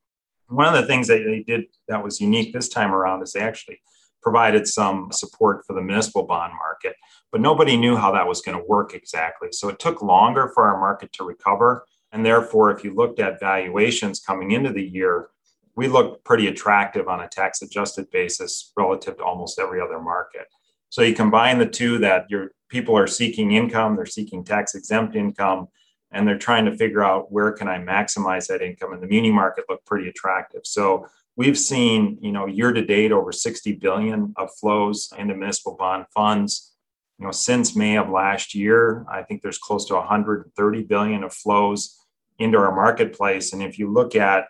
One 0.48 0.66
of 0.66 0.80
the 0.80 0.86
things 0.86 1.08
that 1.08 1.24
they 1.24 1.42
did 1.42 1.64
that 1.88 2.04
was 2.04 2.20
unique 2.20 2.52
this 2.52 2.68
time 2.68 2.92
around 2.92 3.22
is 3.22 3.32
they 3.32 3.40
actually 3.40 3.80
provided 4.22 4.66
some 4.66 5.10
support 5.12 5.64
for 5.66 5.72
the 5.72 5.80
municipal 5.80 6.24
bond 6.24 6.52
market, 6.52 6.94
but 7.32 7.40
nobody 7.40 7.76
knew 7.76 7.96
how 7.96 8.12
that 8.12 8.26
was 8.26 8.42
going 8.42 8.58
to 8.58 8.64
work 8.68 8.94
exactly. 8.94 9.48
So 9.52 9.68
it 9.68 9.78
took 9.78 10.02
longer 10.02 10.50
for 10.54 10.64
our 10.64 10.78
market 10.78 11.12
to 11.14 11.24
recover. 11.24 11.86
And 12.12 12.26
therefore, 12.26 12.70
if 12.70 12.84
you 12.84 12.94
looked 12.94 13.20
at 13.20 13.40
valuations 13.40 14.20
coming 14.20 14.50
into 14.50 14.72
the 14.72 14.84
year, 14.84 15.28
we 15.76 15.88
look 15.88 16.24
pretty 16.24 16.48
attractive 16.48 17.08
on 17.08 17.20
a 17.20 17.28
tax 17.28 17.62
adjusted 17.62 18.10
basis 18.10 18.72
relative 18.76 19.16
to 19.18 19.24
almost 19.24 19.58
every 19.58 19.80
other 19.80 20.00
market. 20.00 20.46
So 20.88 21.02
you 21.02 21.14
combine 21.14 21.58
the 21.58 21.66
two 21.66 21.98
that 21.98 22.28
your 22.28 22.50
people 22.68 22.96
are 22.96 23.06
seeking 23.06 23.52
income, 23.52 23.96
they're 23.96 24.06
seeking 24.06 24.44
tax 24.44 24.74
exempt 24.74 25.14
income, 25.14 25.68
and 26.10 26.26
they're 26.26 26.38
trying 26.38 26.64
to 26.64 26.76
figure 26.76 27.04
out 27.04 27.30
where 27.30 27.52
can 27.52 27.68
I 27.68 27.78
maximize 27.78 28.48
that 28.48 28.62
income. 28.62 28.92
And 28.92 29.02
the 29.02 29.06
muni 29.06 29.30
market 29.30 29.64
looked 29.68 29.86
pretty 29.86 30.08
attractive. 30.08 30.62
So 30.64 31.06
we've 31.36 31.58
seen, 31.58 32.18
you 32.20 32.32
know, 32.32 32.46
year 32.46 32.72
to 32.72 32.84
date 32.84 33.12
over 33.12 33.32
60 33.32 33.72
billion 33.74 34.34
of 34.36 34.50
flows 34.60 35.12
into 35.16 35.34
municipal 35.34 35.76
bond 35.76 36.06
funds. 36.12 36.74
You 37.18 37.26
know, 37.26 37.32
since 37.32 37.76
May 37.76 37.96
of 37.96 38.08
last 38.08 38.54
year, 38.54 39.04
I 39.08 39.22
think 39.22 39.42
there's 39.42 39.58
close 39.58 39.86
to 39.86 39.94
130 39.94 40.82
billion 40.84 41.22
of 41.22 41.32
flows 41.32 41.98
into 42.38 42.58
our 42.58 42.74
marketplace. 42.74 43.52
And 43.52 43.62
if 43.62 43.78
you 43.78 43.92
look 43.92 44.16
at 44.16 44.46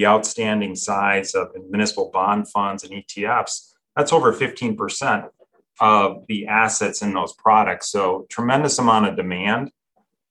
the 0.00 0.06
outstanding 0.06 0.74
size 0.74 1.34
of 1.34 1.48
municipal 1.68 2.10
bond 2.10 2.48
funds 2.48 2.84
and 2.84 2.92
ETFs, 2.92 3.74
That's 3.94 4.14
over 4.14 4.32
15% 4.32 5.28
of 5.78 6.24
the 6.26 6.46
assets 6.46 7.02
in 7.02 7.12
those 7.12 7.34
products. 7.34 7.90
So 7.90 8.26
tremendous 8.30 8.78
amount 8.78 9.08
of 9.08 9.16
demand. 9.16 9.70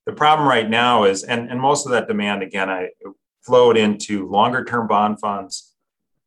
The 0.08 0.14
problem 0.14 0.48
right 0.48 0.68
now 0.68 1.04
is, 1.04 1.24
and, 1.24 1.52
and 1.52 1.62
most 1.62 1.86
of 1.86 1.92
that 1.92 2.08
demand, 2.08 2.42
again, 2.42 2.68
I 2.68 2.90
flowed 3.46 3.78
into 3.78 4.28
longer 4.28 4.66
term 4.66 4.88
bond 4.88 5.20
funds 5.20 5.76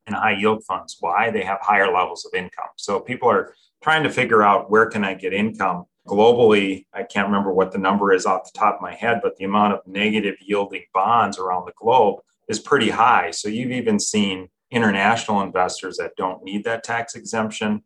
and 0.07 0.15
high 0.15 0.37
yield 0.37 0.63
funds. 0.63 0.95
Why? 1.01 1.29
They 1.29 1.43
have 1.43 1.59
higher 1.61 1.91
levels 1.91 2.23
of 2.25 2.33
income. 2.33 2.69
So 2.77 3.01
people 3.01 3.29
are 3.29 3.53
trying 3.81 4.03
to 4.03 4.09
figure 4.09 4.41
out 4.41 4.71
where 4.71 4.85
can 4.85 5.03
I 5.03 5.15
get 5.15 5.33
income 5.33 5.83
globally. 6.07 6.85
I 6.93 7.03
can't 7.03 7.27
remember 7.27 7.51
what 7.51 7.73
the 7.73 7.77
number 7.77 8.13
is 8.13 8.25
off 8.25 8.45
the 8.45 8.57
top 8.57 8.75
of 8.75 8.81
my 8.81 8.95
head, 8.95 9.19
but 9.21 9.35
the 9.35 9.43
amount 9.43 9.73
of 9.73 9.81
negative 9.85 10.35
yielding 10.39 10.83
bonds 10.93 11.37
around 11.37 11.65
the 11.65 11.73
globe 11.75 12.19
is 12.47 12.59
pretty 12.59 12.89
high. 12.89 13.31
So 13.31 13.47
you've 13.49 13.71
even 13.71 13.99
seen 13.99 14.49
international 14.71 15.41
investors 15.41 15.97
that 15.97 16.15
don't 16.17 16.43
need 16.43 16.63
that 16.65 16.83
tax 16.83 17.15
exemption 17.15 17.83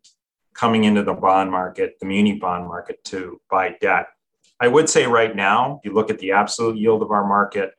coming 0.53 0.85
into 0.85 1.03
the 1.03 1.13
bond 1.13 1.51
market, 1.51 1.97
the 1.99 2.05
muni 2.05 2.33
bond 2.33 2.65
market 2.65 3.03
to 3.05 3.39
buy 3.49 3.75
debt. 3.79 4.07
I 4.59 4.67
would 4.67 4.89
say 4.89 5.05
right 5.05 5.35
now, 5.35 5.79
you 5.83 5.93
look 5.93 6.09
at 6.09 6.17
the 6.19 6.31
absolute 6.31 6.77
yield 6.77 7.03
of 7.03 7.11
our 7.11 7.27
market. 7.27 7.71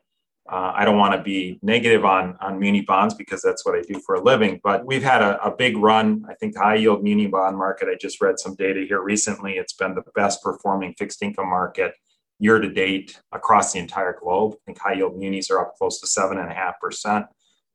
Uh, 0.50 0.72
I 0.74 0.84
don't 0.84 0.96
want 0.96 1.14
to 1.14 1.22
be 1.22 1.58
negative 1.60 2.04
on, 2.04 2.36
on 2.40 2.58
muni 2.58 2.82
bonds 2.82 3.14
because 3.14 3.42
that's 3.42 3.66
what 3.66 3.74
I 3.74 3.82
do 3.82 4.00
for 4.06 4.14
a 4.14 4.22
living, 4.22 4.60
but 4.62 4.86
we've 4.86 5.02
had 5.02 5.20
a, 5.20 5.42
a 5.44 5.50
big 5.50 5.76
run. 5.76 6.24
I 6.28 6.34
think 6.34 6.54
the 6.54 6.60
high 6.60 6.76
yield 6.76 7.02
muni 7.02 7.26
bond 7.26 7.58
market, 7.58 7.88
I 7.88 7.96
just 8.00 8.20
read 8.22 8.38
some 8.38 8.54
data 8.54 8.84
here 8.86 9.02
recently. 9.02 9.54
It's 9.54 9.74
been 9.74 9.94
the 9.94 10.04
best 10.14 10.42
performing 10.42 10.94
fixed 10.96 11.22
income 11.22 11.50
market 11.50 11.94
year 12.38 12.58
to 12.58 12.68
date 12.68 13.20
across 13.32 13.72
the 13.72 13.78
entire 13.78 14.16
globe. 14.18 14.54
I 14.54 14.58
think 14.66 14.78
high 14.78 14.94
yield 14.94 15.16
munis 15.18 15.50
are 15.50 15.60
up 15.60 15.76
close 15.76 16.00
to 16.00 16.06
seven 16.06 16.38
and 16.38 16.50
a 16.50 16.54
half 16.54 16.80
percent 16.80 17.26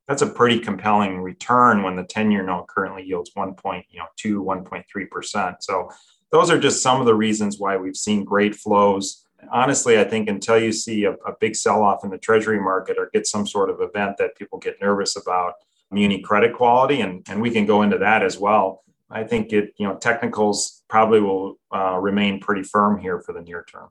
that's 0.08 0.22
a 0.22 0.28
pretty 0.28 0.60
compelling 0.60 1.22
return 1.22 1.84
when 1.84 1.96
the 1.96 2.04
10 2.04 2.32
year 2.32 2.44
note 2.44 2.68
currently 2.68 3.04
yields 3.04 3.32
1. 3.34 3.56
you 3.90 4.00
know, 4.00 4.08
2, 4.18 4.44
1.3%. 4.44 5.56
So 5.62 5.90
those 6.32 6.50
are 6.50 6.60
just 6.60 6.84
some 6.84 7.00
of 7.00 7.06
the 7.06 7.16
reasons 7.16 7.60
why 7.60 7.78
we've 7.78 7.96
seen 7.96 8.24
great 8.24 8.56
flows. 8.56 9.26
Honestly, 9.52 10.00
I 10.00 10.04
think 10.04 10.30
until 10.30 10.60
you 10.60 10.72
see 10.72 11.06
a, 11.06 11.12
a 11.12 11.34
big 11.40 11.56
sell 11.56 11.84
off 11.84 12.04
in 12.04 12.10
the 12.10 12.18
treasury 12.18 12.60
market 12.60 12.98
or 12.98 13.10
get 13.14 13.28
some 13.28 13.46
sort 13.46 13.70
of 13.70 13.82
event 13.82 14.18
that 14.18 14.36
people 14.36 14.58
get 14.60 14.82
nervous 14.82 15.16
about 15.16 15.54
muni 15.92 16.22
credit 16.22 16.56
quality, 16.56 17.02
and, 17.02 17.26
and 17.30 17.42
we 17.42 17.52
can 17.52 17.66
go 17.66 17.84
into 17.84 18.00
that 18.00 18.24
as 18.24 18.38
well. 18.38 18.84
I 19.12 19.24
think 19.24 19.54
it, 19.54 19.74
you 19.78 19.88
know, 19.88 19.96
technicals 19.96 20.82
probably 20.90 21.22
will 21.22 21.60
uh, 21.74 21.98
remain 21.98 22.40
pretty 22.40 22.64
firm 22.64 23.00
here 23.00 23.22
for 23.22 23.32
the 23.32 23.42
near 23.42 23.64
term. 23.70 23.90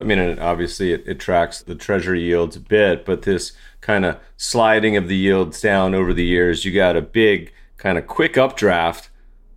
I 0.00 0.04
mean, 0.04 0.38
obviously 0.38 0.92
it, 0.92 1.04
it 1.06 1.18
tracks 1.18 1.62
the 1.62 1.74
treasury 1.74 2.22
yields 2.22 2.56
a 2.56 2.60
bit, 2.60 3.06
but 3.06 3.22
this 3.22 3.52
kind 3.80 4.04
of 4.04 4.18
sliding 4.36 4.96
of 4.96 5.08
the 5.08 5.16
yields 5.16 5.60
down 5.60 5.94
over 5.94 6.12
the 6.12 6.24
years, 6.24 6.64
you 6.64 6.72
got 6.72 6.96
a 6.96 7.02
big 7.02 7.52
kind 7.78 7.96
of 7.96 8.06
quick 8.06 8.36
updraft 8.36 9.10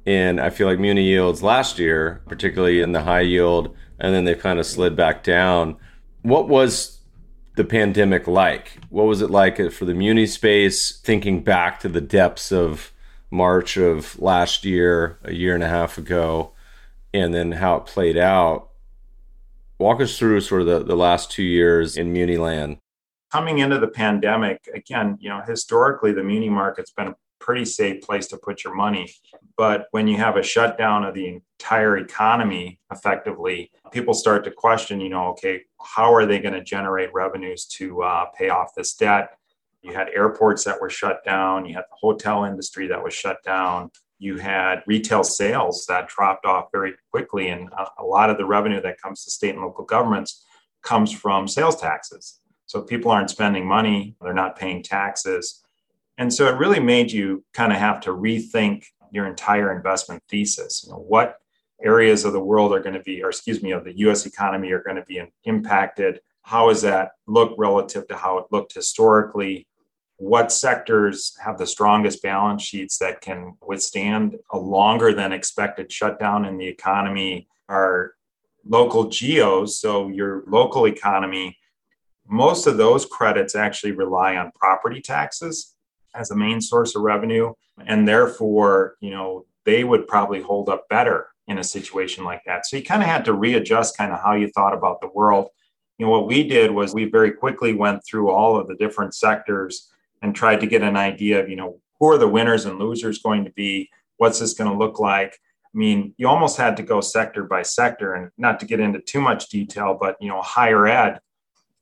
in, 0.06 0.40
I 0.40 0.50
feel 0.50 0.68
like, 0.68 0.80
muni 0.80 1.04
yields 1.04 1.44
last 1.44 1.78
year, 1.78 2.22
particularly 2.28 2.82
in 2.82 2.94
the 2.94 3.04
high 3.04 3.22
yield, 3.22 3.76
and 4.00 4.14
then 4.14 4.24
they 4.24 4.34
kind 4.34 4.60
of 4.60 4.66
slid 4.66 4.96
back 4.96 5.24
down. 5.24 5.76
What 6.22 6.48
was 6.48 7.02
the 7.58 7.66
pandemic 7.66 8.26
like? 8.26 8.80
What 8.90 9.08
was 9.08 9.22
it 9.22 9.30
like 9.30 9.72
for 9.74 9.84
the 9.84 9.94
muni 9.94 10.26
space, 10.26 10.98
thinking 11.00 11.44
back 11.44 11.82
to 11.82 11.90
the 11.90 12.02
depths 12.02 12.52
of 12.52 12.94
March 13.30 13.76
of 13.76 14.18
last 14.20 14.64
year, 14.64 15.20
a 15.24 15.34
year 15.34 15.54
and 15.54 15.64
a 15.64 15.70
half 15.70 15.98
ago, 15.98 16.54
and 17.14 17.34
then 17.34 17.52
how 17.52 17.76
it 17.76 17.86
played 17.86 18.18
out? 18.18 18.69
Walk 19.80 20.02
us 20.02 20.20
through 20.20 20.42
sort 20.42 20.62
of 20.62 20.68
the, 20.68 20.84
the 20.84 20.96
last 20.96 21.32
two 21.32 21.44
years 21.44 21.96
in 21.96 22.12
Muni 22.12 22.36
land. 22.36 22.80
Coming 23.32 23.60
into 23.60 23.80
the 23.80 23.88
pandemic, 23.88 24.68
again, 24.74 25.18
you 25.22 25.30
know, 25.30 25.42
historically 25.42 26.12
the 26.12 26.24
Muni 26.24 26.50
market's 26.50 26.92
been 26.92 27.08
a 27.08 27.16
pretty 27.40 27.64
safe 27.64 28.02
place 28.02 28.28
to 28.28 28.38
put 28.38 28.66
your 28.66 28.76
money. 28.76 29.10
But 29.56 29.88
when 29.92 30.06
you 30.08 30.18
have 30.18 30.36
a 30.36 30.44
shutdown 30.44 31.06
of 31.06 31.14
the 31.14 31.40
entire 31.60 31.98
economy 31.98 32.80
effectively, 32.92 33.72
people 33.94 34.14
start 34.14 34.44
to 34.44 34.52
question, 34.52 35.00
you 35.00 35.08
know, 35.08 35.28
okay, 35.28 35.62
how 35.82 36.14
are 36.14 36.26
they 36.26 36.40
going 36.40 36.56
to 36.56 36.64
generate 36.64 37.14
revenues 37.14 37.66
to 37.78 38.04
uh, 38.04 38.26
pay 38.38 38.50
off 38.50 38.76
this 38.76 38.96
debt? 38.96 39.30
You 39.82 39.94
had 39.94 40.10
airports 40.10 40.66
that 40.66 40.82
were 40.82 40.90
shut 40.90 41.24
down, 41.24 41.66
you 41.66 41.76
had 41.76 41.86
the 41.90 41.98
hotel 42.02 42.44
industry 42.44 42.88
that 42.88 43.02
was 43.02 43.14
shut 43.14 43.38
down, 43.46 43.92
you 44.20 44.38
had 44.38 44.84
retail 44.86 45.24
sales 45.24 45.86
that 45.88 46.10
dropped 46.10 46.46
off 46.46 46.68
very 46.72 46.94
quickly. 47.10 47.50
And 47.50 47.70
a, 47.98 48.04
lot 48.04 48.30
of 48.30 48.38
the 48.38 48.46
revenue 48.46 48.82
that 48.82 49.02
comes 49.02 49.24
to 49.24 49.32
state 49.32 49.56
and 49.56 49.64
local 49.64 49.86
governments 49.86 50.46
comes 50.84 51.12
from 51.12 51.48
sales 51.48 51.80
taxes. 51.80 52.40
So 52.66 52.82
people 52.82 53.10
aren't 53.10 53.30
spending 53.30 53.66
money, 53.66 54.16
they're 54.22 54.34
not 54.34 54.58
paying 54.58 54.84
taxes. 54.84 55.64
And 56.18 56.32
so 56.34 56.48
it 56.48 56.58
really 56.58 56.82
made 56.82 57.12
you 57.12 57.44
kind 57.54 57.72
of 57.72 57.80
have 57.80 58.02
to 58.02 58.12
rethink 58.12 58.84
your 59.12 59.26
entire 59.26 59.76
investment 59.76 60.22
thesis. 60.30 60.84
You 60.86 60.92
know, 60.92 61.00
what 61.00 61.38
areas 61.82 62.26
of 62.26 62.34
the 62.34 62.40
world 62.40 62.74
are 62.74 62.82
going 62.82 62.94
to 62.94 63.02
be, 63.02 63.24
or 63.24 63.30
excuse 63.30 63.64
me, 63.64 63.72
of 63.72 63.86
the 63.86 63.98
US 64.00 64.26
economy 64.26 64.72
are 64.72 64.84
going 64.84 64.98
to 64.98 65.06
be 65.06 65.22
impacted? 65.46 66.20
How 66.42 66.68
does 66.68 66.82
that 66.82 67.12
look 67.26 67.56
relative 67.58 68.08
to 68.10 68.18
how 68.18 68.38
it 68.40 68.48
looked 68.52 68.74
historically? 68.74 69.66
What 70.20 70.52
sectors 70.52 71.34
have 71.42 71.58
the 71.58 71.66
strongest 71.66 72.22
balance 72.22 72.62
sheets 72.62 72.98
that 72.98 73.22
can 73.22 73.56
withstand 73.66 74.36
a 74.52 74.58
longer 74.60 75.14
than 75.14 75.32
expected 75.32 75.90
shutdown 75.90 76.44
in 76.44 76.58
the 76.58 76.68
economy 76.68 77.48
are 77.70 78.16
local 78.66 79.06
GOs 79.06 79.80
so 79.80 80.10
your 80.10 80.44
local 80.46 80.88
economy. 80.88 81.58
Most 82.28 82.68
of 82.68 82.76
those 82.76 83.06
credits 83.06 83.56
actually 83.56 83.94
rely 83.94 84.36
on 84.36 84.52
property 84.56 85.00
taxes 85.00 85.74
as 86.14 86.32
a 86.32 86.36
main 86.36 86.60
source 86.60 86.98
of 86.98 87.04
revenue 87.04 87.54
and 87.88 88.06
therefore 88.06 88.96
you 89.00 89.12
know 89.12 89.46
they 89.64 89.86
would 89.86 90.06
probably 90.06 90.42
hold 90.42 90.68
up 90.68 90.90
better 90.90 91.28
in 91.48 91.60
a 91.60 91.64
situation 91.64 92.26
like 92.26 92.42
that. 92.46 92.66
So 92.66 92.76
you 92.76 92.84
kind 92.84 93.02
of 93.02 93.08
had 93.08 93.24
to 93.24 93.34
readjust 93.34 93.98
kind 93.98 94.12
of 94.12 94.20
how 94.20 94.34
you 94.34 94.50
thought 94.50 94.74
about 94.74 95.00
the 95.00 95.10
world. 95.14 95.48
You 95.98 96.06
know 96.06 96.12
what 96.12 96.28
we 96.28 96.44
did 96.44 96.72
was 96.72 96.94
we 96.94 97.06
very 97.06 97.32
quickly 97.32 97.74
went 97.74 98.02
through 98.06 98.30
all 98.30 98.60
of 98.60 98.68
the 98.68 98.76
different 98.76 99.16
sectors 99.16 99.90
and 100.22 100.36
tried 100.36 100.62
to 100.62 100.68
get 100.68 100.82
an 100.82 100.96
idea 100.96 101.42
of, 101.42 101.50
you 101.50 101.56
know, 101.56 101.80
who 102.00 102.10
are 102.10 102.18
the 102.18 102.28
winners 102.28 102.66
and 102.66 102.80
losers 102.80 103.20
going 103.20 103.46
to 103.46 103.52
be? 103.52 103.90
What's 104.18 104.40
this 104.40 104.54
going 104.54 104.72
to 104.72 104.78
look 104.78 105.00
like? 105.00 105.34
I 105.34 105.78
mean, 105.78 106.14
you 106.18 106.28
almost 106.28 106.58
had 106.58 106.78
to 106.78 106.84
go 106.84 107.00
sector 107.02 107.44
by 107.44 107.62
sector 107.62 108.16
and 108.16 108.32
not 108.38 108.60
to 108.60 108.66
get 108.66 108.80
into 108.80 109.00
too 109.00 109.22
much 109.22 109.50
detail, 109.50 109.98
but, 110.00 110.16
you 110.20 110.30
know, 110.30 110.42
higher 110.42 110.88
ed 110.88 111.20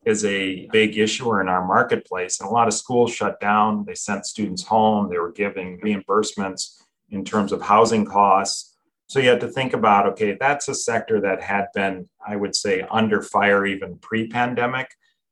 is 0.06 0.26
a 0.26 0.68
big 0.72 0.98
issuer 0.98 1.42
in 1.42 1.48
our 1.48 1.66
marketplace. 1.66 2.40
And 2.40 2.50
a 2.50 2.52
lot 2.52 2.68
of 2.68 2.74
schools 2.74 3.14
shut 3.14 3.40
down. 3.40 3.86
They 3.86 3.96
sent 3.96 4.26
students 4.26 4.64
home. 4.64 5.10
They 5.10 5.18
were 5.18 5.32
giving 5.32 5.80
reimbursements 5.82 6.82
in 7.10 7.24
terms 7.24 7.52
of 7.52 7.62
housing 7.62 8.06
costs. 8.06 8.76
So 9.08 9.20
you 9.20 9.30
had 9.30 9.40
to 9.40 9.48
think 9.48 9.74
about 9.74 10.06
okay, 10.08 10.38
that's 10.40 10.68
a 10.68 10.76
sector 10.76 11.22
that 11.22 11.42
had 11.42 11.68
been, 11.74 12.10
I 12.26 12.36
would 12.36 12.56
say, 12.56 12.86
under 12.92 13.22
fire 13.22 13.66
even 13.66 13.98
pre 14.00 14.28
pandemic 14.28 14.90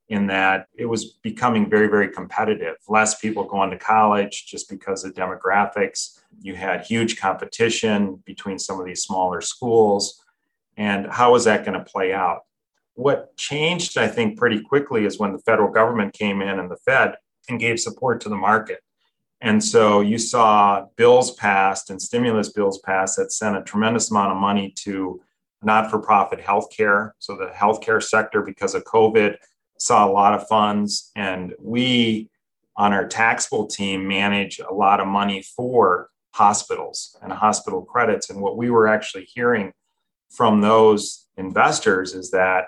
in 0.10 0.28
that 0.28 0.68
it 0.76 0.86
was 0.86 1.13
becoming 1.24 1.70
very, 1.70 1.88
very 1.88 2.10
competitive. 2.10 2.76
Less 2.88 3.20
people 3.20 3.44
going 3.44 3.72
to 3.72 3.78
college 3.78 4.46
just 4.46 4.70
because 4.70 5.04
of 5.04 5.13
demographics. 5.13 6.20
You 6.41 6.56
had 6.56 6.86
huge 6.86 7.18
competition 7.18 8.22
between 8.26 8.60
some 8.60 8.80
of 8.80 8.86
these 8.86 9.02
smaller 9.04 9.41
schools. 9.41 10.22
And 10.78 11.08
how 11.08 11.32
was 11.32 11.46
that 11.46 11.65
going 11.65 11.78
to 11.78 11.84
play 11.84 12.13
out? 12.13 12.41
What 12.94 13.36
changed, 13.36 13.98
I 13.98 14.08
think, 14.08 14.38
pretty 14.38 14.62
quickly 14.62 15.06
is 15.06 15.20
when 15.20 15.34
the 15.34 15.39
federal 15.39 15.72
government 15.72 16.13
came 16.13 16.41
in 16.41 16.60
and 16.60 16.70
the 16.70 16.78
Fed 16.78 17.15
and 17.50 17.60
gave 17.60 17.80
support 17.80 18.22
to 18.22 18.30
the 18.30 18.36
market. 18.36 18.82
And 19.41 19.63
so 19.63 20.02
you 20.02 20.18
saw 20.18 20.86
bills 20.96 21.32
passed 21.32 21.89
and 21.89 22.02
stimulus 22.02 22.50
bills 22.50 22.80
passed 22.80 23.18
that 23.18 23.32
sent 23.32 23.58
a 23.58 23.63
tremendous 23.63 24.12
amount 24.12 24.32
of 24.32 24.38
money 24.38 24.72
to 24.84 25.22
not 25.62 25.89
for 25.89 26.00
profit 26.00 26.39
healthcare. 26.39 27.12
So 27.20 27.36
the 27.36 27.48
healthcare 27.48 28.02
sector, 28.02 28.41
because 28.41 28.76
of 28.76 28.84
COVID, 28.86 29.38
saw 29.77 30.07
a 30.07 30.11
lot 30.11 30.33
of 30.33 30.47
funds, 30.47 31.11
and 31.15 31.53
we 31.59 32.29
on 32.77 32.93
our 32.93 33.07
taxable 33.07 33.67
team 33.67 34.07
manage 34.07 34.59
a 34.59 34.73
lot 34.73 34.99
of 34.99 35.07
money 35.07 35.41
for 35.41 36.09
hospitals 36.33 37.15
and 37.21 37.31
hospital 37.31 37.81
credits. 37.81 38.29
And 38.29 38.41
what 38.41 38.57
we 38.57 38.69
were 38.69 38.88
actually 38.88 39.23
hearing 39.23 39.71
from 40.29 40.59
those 40.59 41.27
investors 41.38 42.13
is 42.13 42.31
that 42.31 42.65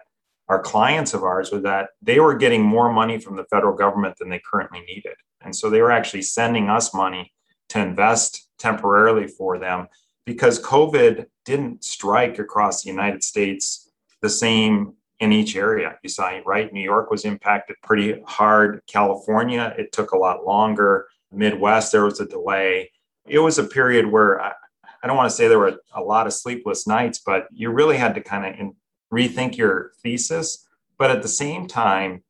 our 0.47 0.61
clients 0.61 1.13
of 1.13 1.23
ours 1.23 1.51
were 1.51 1.59
that 1.59 1.89
they 2.01 2.21
were 2.21 2.35
getting 2.35 2.63
more 2.63 2.91
money 2.91 3.19
from 3.19 3.35
the 3.35 3.43
federal 3.45 3.75
government 3.75 4.15
than 4.17 4.29
they 4.29 4.41
currently 4.49 4.81
needed. 4.81 5.15
And 5.41 5.53
so 5.53 5.69
they 5.69 5.81
were 5.81 5.91
actually 5.91 6.21
sending 6.21 6.69
us 6.69 6.93
money 6.93 7.33
to 7.69 7.81
invest 7.81 8.47
temporarily 8.57 9.27
for 9.27 9.59
them 9.59 9.87
because 10.25 10.61
COVID 10.61 11.25
didn't 11.45 11.83
strike 11.83 12.39
across 12.39 12.83
the 12.83 12.89
United 12.89 13.23
States 13.23 13.91
the 14.21 14.29
same 14.29 14.93
in 15.19 15.31
each 15.31 15.55
area. 15.55 15.97
You 16.03 16.09
saw, 16.09 16.39
right? 16.45 16.71
New 16.71 16.81
York 16.81 17.09
was 17.09 17.25
impacted 17.25 17.75
pretty 17.83 18.21
hard. 18.25 18.81
California, 18.87 19.73
it 19.77 19.91
took 19.91 20.11
a 20.11 20.17
lot 20.17 20.45
longer. 20.45 21.07
Midwest, 21.31 21.91
there 21.91 22.05
was 22.05 22.19
a 22.19 22.25
delay. 22.25 22.91
It 23.25 23.39
was 23.39 23.57
a 23.57 23.63
period 23.63 24.05
where 24.05 24.39
I, 24.41 24.53
I 25.03 25.07
don't 25.07 25.17
want 25.17 25.29
to 25.29 25.35
say 25.35 25.47
there 25.47 25.59
were 25.59 25.79
a 25.93 26.01
lot 26.01 26.27
of 26.27 26.33
sleepless 26.33 26.87
nights, 26.87 27.21
but 27.25 27.47
you 27.51 27.71
really 27.71 27.97
had 27.97 28.15
to 28.15 28.21
kind 28.21 28.45
of 28.45 28.75
rethink 29.11 29.57
your 29.57 29.91
thesis. 30.01 30.65
But 30.97 31.11
at 31.11 31.21
the 31.21 31.27
same 31.27 31.67
time, 31.67 32.23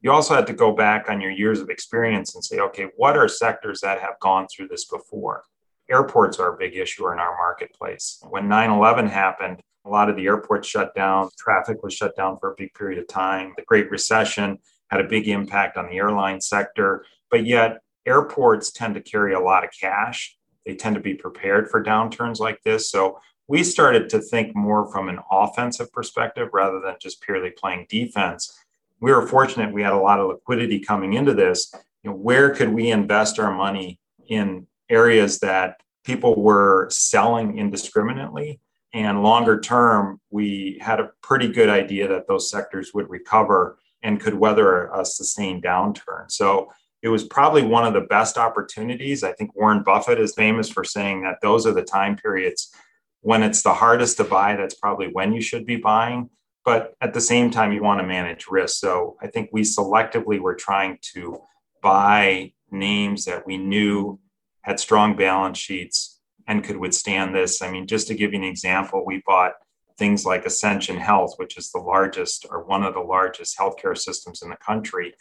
you 0.00 0.12
also 0.12 0.34
had 0.34 0.46
to 0.48 0.52
go 0.52 0.72
back 0.72 1.08
on 1.08 1.20
your 1.20 1.30
years 1.30 1.60
of 1.60 1.70
experience 1.70 2.34
and 2.34 2.44
say, 2.44 2.60
okay, 2.60 2.88
what 2.96 3.16
are 3.16 3.28
sectors 3.28 3.80
that 3.80 4.00
have 4.00 4.18
gone 4.20 4.46
through 4.48 4.68
this 4.68 4.84
before? 4.84 5.44
airports 5.88 6.38
are 6.38 6.54
a 6.54 6.56
big 6.56 6.76
issue 6.76 7.10
in 7.10 7.18
our 7.18 7.36
marketplace. 7.36 8.22
When 8.28 8.48
9 8.48 8.70
11 8.70 9.06
happened, 9.06 9.60
a 9.86 9.90
lot 9.90 10.10
of 10.10 10.16
the 10.16 10.26
airports 10.26 10.68
shut 10.68 10.94
down, 10.94 11.28
traffic 11.38 11.82
was 11.82 11.94
shut 11.94 12.16
down 12.16 12.38
for 12.38 12.52
a 12.52 12.54
big 12.56 12.74
period 12.74 12.98
of 12.98 13.06
time. 13.06 13.52
The 13.56 13.62
Great 13.62 13.90
Recession 13.90 14.58
had 14.90 15.00
a 15.00 15.08
big 15.08 15.28
impact 15.28 15.76
on 15.76 15.86
the 15.86 15.96
airline 15.96 16.40
sector, 16.40 17.04
but 17.30 17.46
yet 17.46 17.78
airports 18.04 18.70
tend 18.70 18.94
to 18.94 19.00
carry 19.00 19.34
a 19.34 19.40
lot 19.40 19.64
of 19.64 19.70
cash. 19.78 20.36
They 20.64 20.74
tend 20.74 20.96
to 20.96 21.00
be 21.00 21.14
prepared 21.14 21.70
for 21.70 21.82
downturns 21.82 22.40
like 22.40 22.62
this. 22.62 22.90
So 22.90 23.20
we 23.48 23.62
started 23.62 24.08
to 24.10 24.20
think 24.20 24.56
more 24.56 24.90
from 24.90 25.08
an 25.08 25.20
offensive 25.30 25.92
perspective 25.92 26.48
rather 26.52 26.80
than 26.80 26.96
just 27.00 27.20
purely 27.22 27.50
playing 27.50 27.86
defense. 27.88 28.58
We 29.00 29.12
were 29.12 29.26
fortunate 29.26 29.72
we 29.72 29.82
had 29.82 29.92
a 29.92 29.98
lot 29.98 30.18
of 30.18 30.28
liquidity 30.28 30.80
coming 30.80 31.12
into 31.12 31.34
this. 31.34 31.72
You 32.02 32.10
know, 32.10 32.16
where 32.16 32.50
could 32.50 32.70
we 32.70 32.90
invest 32.90 33.38
our 33.38 33.54
money 33.54 34.00
in 34.28 34.66
areas 34.88 35.38
that 35.40 35.80
people 36.04 36.40
were 36.40 36.88
selling 36.90 37.58
indiscriminately 37.58 38.60
and 38.96 39.22
longer 39.22 39.60
term, 39.60 40.18
we 40.30 40.78
had 40.80 41.00
a 41.00 41.10
pretty 41.22 41.48
good 41.48 41.68
idea 41.68 42.08
that 42.08 42.26
those 42.26 42.50
sectors 42.50 42.92
would 42.94 43.10
recover 43.10 43.78
and 44.02 44.18
could 44.18 44.34
weather 44.34 44.86
a 44.86 45.04
sustained 45.04 45.62
downturn. 45.62 46.30
So 46.30 46.72
it 47.02 47.08
was 47.08 47.24
probably 47.24 47.62
one 47.62 47.84
of 47.84 47.92
the 47.92 48.06
best 48.08 48.38
opportunities. 48.38 49.22
I 49.22 49.32
think 49.32 49.54
Warren 49.54 49.82
Buffett 49.82 50.18
is 50.18 50.34
famous 50.34 50.70
for 50.70 50.82
saying 50.82 51.22
that 51.22 51.42
those 51.42 51.66
are 51.66 51.74
the 51.74 51.82
time 51.82 52.16
periods 52.16 52.72
when 53.20 53.42
it's 53.42 53.62
the 53.62 53.74
hardest 53.74 54.16
to 54.16 54.24
buy. 54.24 54.56
That's 54.56 54.76
probably 54.76 55.08
when 55.08 55.34
you 55.34 55.42
should 55.42 55.66
be 55.66 55.76
buying. 55.76 56.30
But 56.64 56.94
at 57.02 57.12
the 57.12 57.20
same 57.20 57.50
time, 57.50 57.72
you 57.72 57.82
want 57.82 58.00
to 58.00 58.06
manage 58.06 58.46
risk. 58.48 58.80
So 58.80 59.18
I 59.20 59.26
think 59.26 59.50
we 59.52 59.60
selectively 59.60 60.40
were 60.40 60.54
trying 60.54 60.98
to 61.14 61.38
buy 61.82 62.54
names 62.70 63.26
that 63.26 63.46
we 63.46 63.58
knew 63.58 64.18
had 64.62 64.80
strong 64.80 65.16
balance 65.16 65.58
sheets 65.58 66.15
and 66.46 66.64
could 66.64 66.76
withstand 66.76 67.34
this. 67.34 67.62
I 67.62 67.70
mean, 67.70 67.86
just 67.86 68.06
to 68.08 68.14
give 68.14 68.32
you 68.32 68.38
an 68.38 68.44
example, 68.44 69.04
we 69.04 69.22
bought 69.26 69.52
things 69.98 70.24
like 70.24 70.46
Ascension 70.46 70.96
Health, 70.96 71.34
which 71.36 71.56
is 71.56 71.70
the 71.70 71.80
largest 71.80 72.46
or 72.50 72.64
one 72.64 72.82
of 72.82 72.94
the 72.94 73.00
largest 73.00 73.58
healthcare 73.58 73.96
systems 73.96 74.42
in 74.42 74.50
the 74.50 74.56
country. 74.56 75.14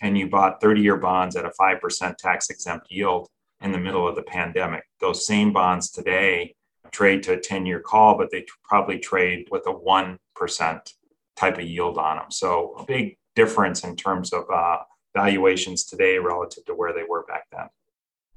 And 0.00 0.18
you 0.18 0.28
bought 0.28 0.60
30 0.60 0.80
year 0.80 0.96
bonds 0.96 1.36
at 1.36 1.44
a 1.44 1.52
5% 1.60 2.16
tax 2.16 2.50
exempt 2.50 2.90
yield 2.90 3.28
in 3.60 3.72
the 3.72 3.78
middle 3.78 4.08
of 4.08 4.16
the 4.16 4.22
pandemic. 4.22 4.84
Those 5.00 5.26
same 5.26 5.52
bonds 5.52 5.90
today 5.90 6.54
trade 6.90 7.22
to 7.22 7.34
a 7.34 7.40
10 7.40 7.64
year 7.66 7.80
call, 7.80 8.18
but 8.18 8.30
they 8.30 8.44
probably 8.64 8.98
trade 8.98 9.46
with 9.50 9.66
a 9.66 9.72
1% 9.72 10.92
type 11.36 11.58
of 11.58 11.64
yield 11.64 11.98
on 11.98 12.16
them. 12.16 12.30
So 12.30 12.74
a 12.78 12.84
big 12.84 13.16
difference 13.34 13.84
in 13.84 13.96
terms 13.96 14.32
of 14.32 14.44
uh, 14.52 14.78
valuations 15.14 15.84
today 15.84 16.18
relative 16.18 16.64
to 16.66 16.74
where 16.74 16.92
they 16.92 17.04
were 17.08 17.24
back 17.24 17.44
then 17.52 17.68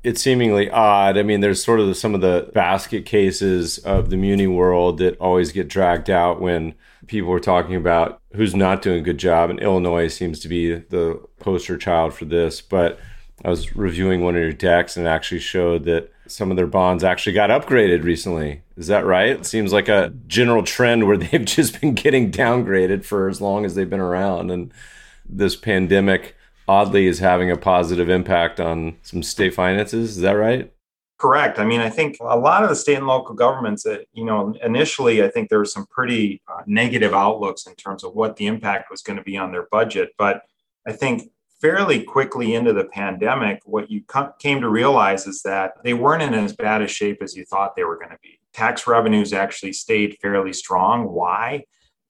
it's 0.06 0.22
seemingly 0.22 0.70
odd. 0.70 1.18
I 1.18 1.24
mean, 1.24 1.40
there's 1.40 1.64
sort 1.64 1.80
of 1.80 1.88
the, 1.88 1.96
some 1.96 2.14
of 2.14 2.22
the 2.22 2.52
basket 2.54 3.06
cases 3.08 3.80
of 3.80 4.12
the 4.12 4.18
Muni 4.18 4.46
world 4.46 5.00
that 5.00 5.18
always 5.18 5.52
get 5.52 5.68
dragged 5.68 6.12
out 6.12 6.40
when 6.40 6.76
people 7.08 7.32
are 7.32 7.40
talking 7.40 7.76
about 7.76 8.22
who's 8.36 8.56
not 8.56 8.84
doing 8.84 9.00
a 9.00 9.04
good 9.04 9.18
job. 9.18 9.50
And 9.50 9.60
Illinois 9.60 10.08
seems 10.08 10.40
to 10.42 10.48
be 10.48 10.76
the 10.76 11.20
poster 11.40 11.76
child 11.76 12.14
for 12.14 12.26
this. 12.26 12.62
But 12.62 13.00
I 13.44 13.50
was 13.50 13.76
reviewing 13.76 14.24
one 14.24 14.36
of 14.36 14.42
your 14.42 14.54
decks 14.54 14.96
and 14.96 15.08
it 15.08 15.10
actually 15.10 15.40
showed 15.40 15.86
that 15.86 16.12
some 16.28 16.52
of 16.52 16.58
their 16.58 16.68
bonds 16.68 17.04
actually 17.04 17.34
got 17.34 17.50
upgraded 17.50 18.04
recently. 18.04 18.62
Is 18.78 18.88
that 18.88 19.06
right? 19.06 19.30
It 19.30 19.46
seems 19.48 19.74
like 19.74 19.90
a 19.90 20.14
general 20.28 20.62
trend 20.62 21.08
where 21.08 21.18
they've 21.18 21.46
just 21.46 21.82
been 21.82 21.96
getting 21.96 22.32
downgraded 22.32 23.06
for 23.06 23.28
as 23.28 23.42
long 23.42 23.66
as 23.66 23.74
they've 23.74 23.90
been 23.90 24.00
around. 24.00 24.52
And 24.52 24.72
this 25.28 25.56
pandemic 25.56 26.36
oddly 26.68 27.08
is 27.08 27.20
having 27.20 27.52
a 27.52 27.58
positive 27.58 28.10
impact 28.10 28.60
on 28.60 28.98
some 29.02 29.24
state 29.24 29.54
finances. 29.54 30.18
Is 30.18 30.22
that 30.22 30.34
right? 30.34 30.72
Correct. 31.18 31.60
I 31.60 31.66
mean, 31.66 31.80
I 31.80 31.90
think 31.90 32.18
a 32.20 32.38
lot 32.38 32.64
of 32.64 32.70
the 32.70 32.76
state 32.76 32.98
and 32.98 33.08
local 33.08 33.36
governments 33.36 33.84
that, 33.84 34.06
you 34.12 34.26
know, 34.26 34.54
initially, 34.62 35.24
I 35.24 35.30
think 35.30 35.50
there 35.50 35.60
were 35.60 35.66
some 35.66 35.86
pretty 35.86 36.42
uh, 36.48 36.62
negative 36.66 37.14
outlooks 37.14 37.68
in 37.68 37.76
terms 37.76 38.04
of 38.04 38.16
what 38.16 38.36
the 38.36 38.48
impact 38.48 38.92
was 38.92 39.02
going 39.02 39.18
to 39.18 39.24
be 39.24 39.38
on 39.38 39.52
their 39.52 39.68
budget. 39.72 40.10
But 40.18 40.42
I 40.86 40.92
think 40.92 41.32
fairly 41.62 42.04
quickly 42.04 42.54
into 42.54 42.74
the 42.74 42.84
pandemic, 42.86 43.62
what 43.64 43.90
you 43.90 44.04
came 44.40 44.60
to 44.60 44.68
realize 44.68 45.26
is 45.26 45.42
that 45.44 45.72
they 45.84 45.94
weren't 45.94 46.22
in 46.22 46.34
as 46.34 46.54
bad 46.54 46.82
a 46.82 46.88
shape 46.88 47.22
as 47.22 47.36
you 47.36 47.46
thought 47.46 47.76
they 47.76 47.86
were 47.86 47.98
going 47.98 48.12
to 48.12 48.20
be. 48.22 48.40
Tax 48.54 48.86
revenues 48.86 49.32
actually 49.32 49.74
stayed 49.74 50.18
fairly 50.22 50.52
strong. 50.52 51.06
Why? 51.06 51.64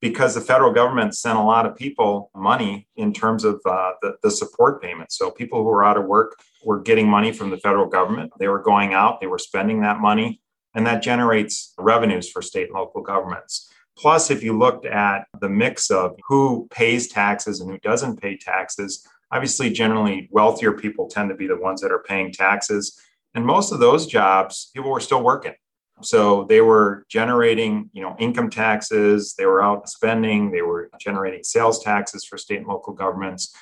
Because 0.09 0.35
the 0.35 0.41
federal 0.41 0.71
government 0.71 1.15
sent 1.15 1.35
a 1.35 1.41
lot 1.41 1.65
of 1.65 1.75
people 1.75 2.29
money 2.35 2.87
in 2.95 3.11
terms 3.11 3.43
of 3.43 3.59
uh, 3.65 3.93
the, 4.03 4.15
the 4.21 4.29
support 4.29 4.79
payments. 4.79 5.17
So 5.17 5.31
people 5.31 5.63
who 5.63 5.65
were 5.65 5.83
out 5.83 5.97
of 5.97 6.05
work 6.05 6.37
were 6.63 6.79
getting 6.79 7.09
money 7.09 7.31
from 7.31 7.49
the 7.49 7.57
federal 7.57 7.87
government. 7.87 8.31
They 8.37 8.47
were 8.47 8.61
going 8.61 8.93
out, 8.93 9.19
they 9.19 9.25
were 9.25 9.39
spending 9.39 9.81
that 9.81 9.99
money, 9.99 10.41
and 10.75 10.85
that 10.85 11.01
generates 11.01 11.73
revenues 11.79 12.29
for 12.29 12.43
state 12.43 12.67
and 12.67 12.75
local 12.75 13.01
governments. 13.01 13.73
Plus, 13.97 14.29
if 14.29 14.43
you 14.43 14.55
looked 14.55 14.85
at 14.85 15.25
the 15.41 15.49
mix 15.49 15.89
of 15.89 16.15
who 16.27 16.67
pays 16.69 17.07
taxes 17.07 17.59
and 17.59 17.71
who 17.71 17.79
doesn't 17.79 18.21
pay 18.21 18.37
taxes, 18.37 19.07
obviously, 19.31 19.71
generally 19.71 20.29
wealthier 20.31 20.73
people 20.73 21.07
tend 21.07 21.29
to 21.29 21.35
be 21.35 21.47
the 21.47 21.57
ones 21.57 21.81
that 21.81 21.91
are 21.91 22.03
paying 22.03 22.31
taxes. 22.31 22.95
And 23.33 23.43
most 23.43 23.71
of 23.71 23.79
those 23.79 24.05
jobs, 24.05 24.69
people 24.75 24.91
were 24.91 24.99
still 24.99 25.23
working. 25.23 25.55
So 26.01 26.43
they 26.43 26.61
were 26.61 27.05
generating, 27.07 27.89
you 27.93 28.01
know, 28.01 28.15
income 28.19 28.49
taxes, 28.49 29.33
they 29.37 29.45
were 29.45 29.63
out 29.63 29.87
spending, 29.89 30.51
they 30.51 30.61
were 30.61 30.89
generating 30.99 31.43
sales 31.43 31.81
taxes 31.83 32.25
for 32.25 32.37
state 32.37 32.59
and 32.59 32.67
local 32.67 32.93
governments. 32.93 33.55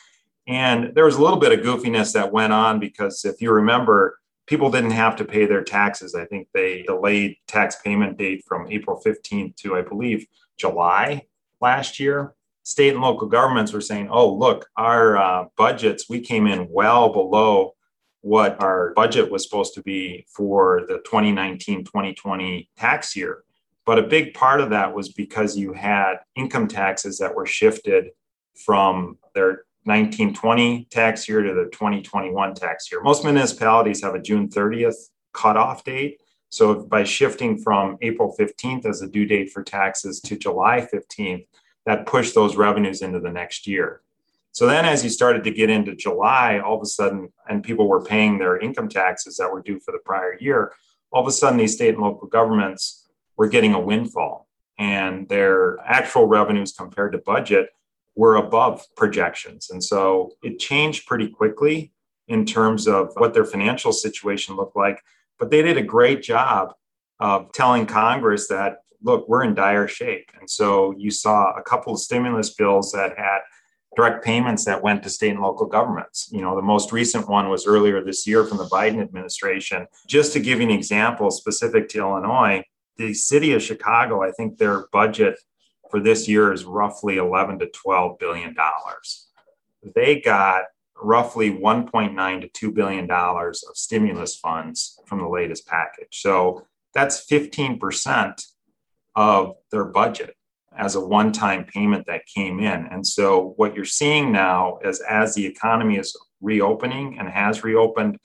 And 0.47 0.93
there 0.95 1.05
was 1.05 1.15
a 1.15 1.21
little 1.21 1.39
bit 1.39 1.57
of 1.57 1.65
goofiness 1.65 2.13
that 2.13 2.31
went 2.31 2.51
on 2.51 2.79
because 2.79 3.23
if 3.23 3.41
you 3.41 3.51
remember, 3.51 4.19
people 4.45 4.71
didn't 4.71 4.91
have 4.91 5.15
to 5.17 5.25
pay 5.25 5.45
their 5.45 5.63
taxes. 5.63 6.15
I 6.15 6.25
think 6.25 6.47
they 6.53 6.83
delayed 6.83 7.37
tax 7.47 7.77
payment 7.83 8.17
date 8.17 8.43
from 8.45 8.69
April 8.69 9.01
15th 9.05 9.55
to, 9.57 9.75
I 9.75 9.81
believe, 9.81 10.25
July 10.57 11.27
last 11.61 11.99
year. 11.99 12.33
State 12.63 12.93
and 12.93 13.01
local 13.01 13.27
governments 13.27 13.73
were 13.73 13.81
saying, 13.81 14.09
oh, 14.09 14.33
look, 14.33 14.69
our 14.77 15.17
uh, 15.17 15.45
budgets, 15.57 16.09
we 16.09 16.19
came 16.19 16.47
in 16.47 16.67
well 16.69 17.09
below 17.09 17.75
what 18.23 18.61
our 18.63 18.93
budget 18.95 19.29
was 19.29 19.43
supposed 19.43 19.73
to 19.73 19.83
be 19.83 20.25
for 20.29 20.85
the 20.87 20.95
2019 20.99 21.83
2020 21.83 22.69
tax 22.77 23.17
year. 23.17 23.43
But 23.85 23.99
a 23.99 24.03
big 24.03 24.33
part 24.33 24.61
of 24.61 24.69
that 24.69 24.95
was 24.95 25.11
because 25.11 25.57
you 25.57 25.73
had 25.73 26.15
income 26.35 26.69
taxes 26.69 27.17
that 27.17 27.35
were 27.35 27.45
shifted 27.45 28.11
from 28.65 29.17
their 29.35 29.65
1920 29.83 30.87
tax 30.89 31.27
year 31.27 31.41
to 31.43 31.53
the 31.53 31.69
2021 31.73 32.55
tax 32.55 32.89
year. 32.89 33.01
Most 33.01 33.25
municipalities 33.25 34.01
have 34.01 34.15
a 34.15 34.21
June 34.21 34.47
30th 34.47 34.95
cutoff 35.33 35.83
date. 35.83 36.21
So 36.47 36.75
by 36.75 37.03
shifting 37.03 37.57
from 37.57 37.97
April 38.01 38.33
15th 38.39 38.85
as 38.85 39.01
a 39.01 39.07
due 39.07 39.25
date 39.25 39.51
for 39.51 39.63
taxes 39.63 40.21
to 40.21 40.37
July 40.37 40.87
15th, 40.93 41.45
that 41.85 42.05
pushed 42.05 42.35
those 42.35 42.55
revenues 42.55 43.01
into 43.01 43.19
the 43.19 43.31
next 43.31 43.67
year. 43.67 44.01
So 44.53 44.67
then, 44.67 44.85
as 44.85 45.03
you 45.03 45.09
started 45.09 45.43
to 45.45 45.51
get 45.51 45.71
into 45.71 45.95
July, 45.95 46.59
all 46.59 46.75
of 46.75 46.81
a 46.83 46.85
sudden, 46.85 47.29
and 47.49 47.63
people 47.63 47.87
were 47.87 48.03
paying 48.03 48.37
their 48.37 48.59
income 48.59 48.87
taxes 48.87 49.37
that 49.37 49.51
were 49.51 49.63
due 49.63 49.79
for 49.79 49.91
the 49.91 49.99
prior 50.05 50.37
year, 50.39 50.73
all 51.11 51.21
of 51.21 51.27
a 51.27 51.31
sudden, 51.31 51.57
these 51.57 51.73
state 51.73 51.95
and 51.95 52.03
local 52.03 52.27
governments 52.27 53.09
were 53.35 53.47
getting 53.47 53.73
a 53.73 53.79
windfall, 53.79 54.47
and 54.77 55.27
their 55.27 55.79
actual 55.79 56.27
revenues 56.27 56.71
compared 56.71 57.13
to 57.13 57.17
budget 57.17 57.69
were 58.15 58.35
above 58.35 58.85
projections. 58.95 59.71
And 59.71 59.83
so 59.83 60.33
it 60.43 60.59
changed 60.59 61.07
pretty 61.07 61.29
quickly 61.29 61.91
in 62.27 62.45
terms 62.45 62.87
of 62.87 63.09
what 63.15 63.33
their 63.33 63.45
financial 63.45 63.91
situation 63.91 64.55
looked 64.55 64.75
like. 64.75 65.01
But 65.39 65.49
they 65.49 65.63
did 65.63 65.77
a 65.77 65.83
great 65.83 66.21
job 66.21 66.75
of 67.19 67.51
telling 67.53 67.87
Congress 67.87 68.47
that, 68.49 68.83
look, 69.01 69.27
we're 69.27 69.43
in 69.43 69.55
dire 69.55 69.87
shape. 69.87 70.29
And 70.39 70.47
so 70.47 70.93
you 70.95 71.09
saw 71.09 71.53
a 71.53 71.63
couple 71.63 71.93
of 71.93 71.99
stimulus 71.99 72.53
bills 72.53 72.91
that 72.91 73.17
had 73.17 73.39
direct 73.95 74.23
payments 74.23 74.65
that 74.65 74.81
went 74.81 75.03
to 75.03 75.09
state 75.09 75.31
and 75.31 75.41
local 75.41 75.65
governments. 75.65 76.29
You 76.31 76.41
know, 76.41 76.55
the 76.55 76.61
most 76.61 76.91
recent 76.91 77.27
one 77.29 77.49
was 77.49 77.67
earlier 77.67 78.03
this 78.03 78.25
year 78.25 78.43
from 78.43 78.57
the 78.57 78.65
Biden 78.65 79.01
administration. 79.01 79.87
Just 80.07 80.33
to 80.33 80.39
give 80.39 80.59
you 80.59 80.65
an 80.65 80.71
example 80.71 81.31
specific 81.31 81.89
to 81.89 81.99
Illinois, 81.99 82.63
the 82.97 83.13
city 83.13 83.53
of 83.53 83.61
Chicago, 83.61 84.23
I 84.23 84.31
think 84.31 84.57
their 84.57 84.87
budget 84.91 85.39
for 85.89 85.99
this 85.99 86.27
year 86.27 86.51
is 86.51 86.65
roughly 86.65 87.17
11 87.17 87.59
to 87.59 87.67
12 87.67 88.17
billion 88.19 88.53
dollars. 88.53 89.27
They 89.95 90.19
got 90.21 90.63
roughly 91.01 91.51
1.9 91.51 92.41
to 92.41 92.47
2 92.47 92.71
billion 92.71 93.07
dollars 93.07 93.63
of 93.69 93.75
stimulus 93.75 94.35
funds 94.35 94.99
from 95.05 95.19
the 95.19 95.27
latest 95.27 95.67
package. 95.67 96.07
So 96.21 96.65
that's 96.93 97.27
15% 97.27 98.45
of 99.15 99.55
their 99.71 99.85
budget 99.85 100.35
as 100.77 100.95
a 100.95 101.05
one-time 101.05 101.65
payment 101.65 102.05
that 102.07 102.25
came 102.25 102.59
in. 102.59 102.87
And 102.91 103.05
so 103.05 103.53
what 103.57 103.75
you're 103.75 103.85
seeing 103.85 104.31
now 104.31 104.79
is 104.83 105.01
as 105.01 105.35
the 105.35 105.45
economy 105.45 105.97
is 105.97 106.17
reopening 106.41 107.17
and 107.19 107.29
has 107.29 107.63
reopened 107.63 108.17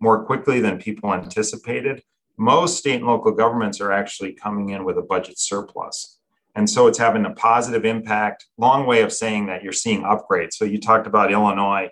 more 0.00 0.24
quickly 0.24 0.60
than 0.60 0.78
people 0.78 1.12
anticipated, 1.12 2.02
most 2.36 2.78
state 2.78 2.96
and 2.96 3.06
local 3.06 3.32
governments 3.32 3.80
are 3.80 3.92
actually 3.92 4.32
coming 4.32 4.70
in 4.70 4.84
with 4.84 4.98
a 4.98 5.02
budget 5.02 5.38
surplus. 5.38 6.18
And 6.56 6.68
so 6.68 6.86
it's 6.86 6.98
having 6.98 7.24
a 7.24 7.30
positive 7.30 7.84
impact. 7.84 8.46
Long 8.58 8.86
way 8.86 9.02
of 9.02 9.12
saying 9.12 9.46
that 9.46 9.62
you're 9.62 9.72
seeing 9.72 10.02
upgrades. 10.02 10.54
So 10.54 10.64
you 10.64 10.80
talked 10.80 11.06
about 11.06 11.32
Illinois. 11.32 11.88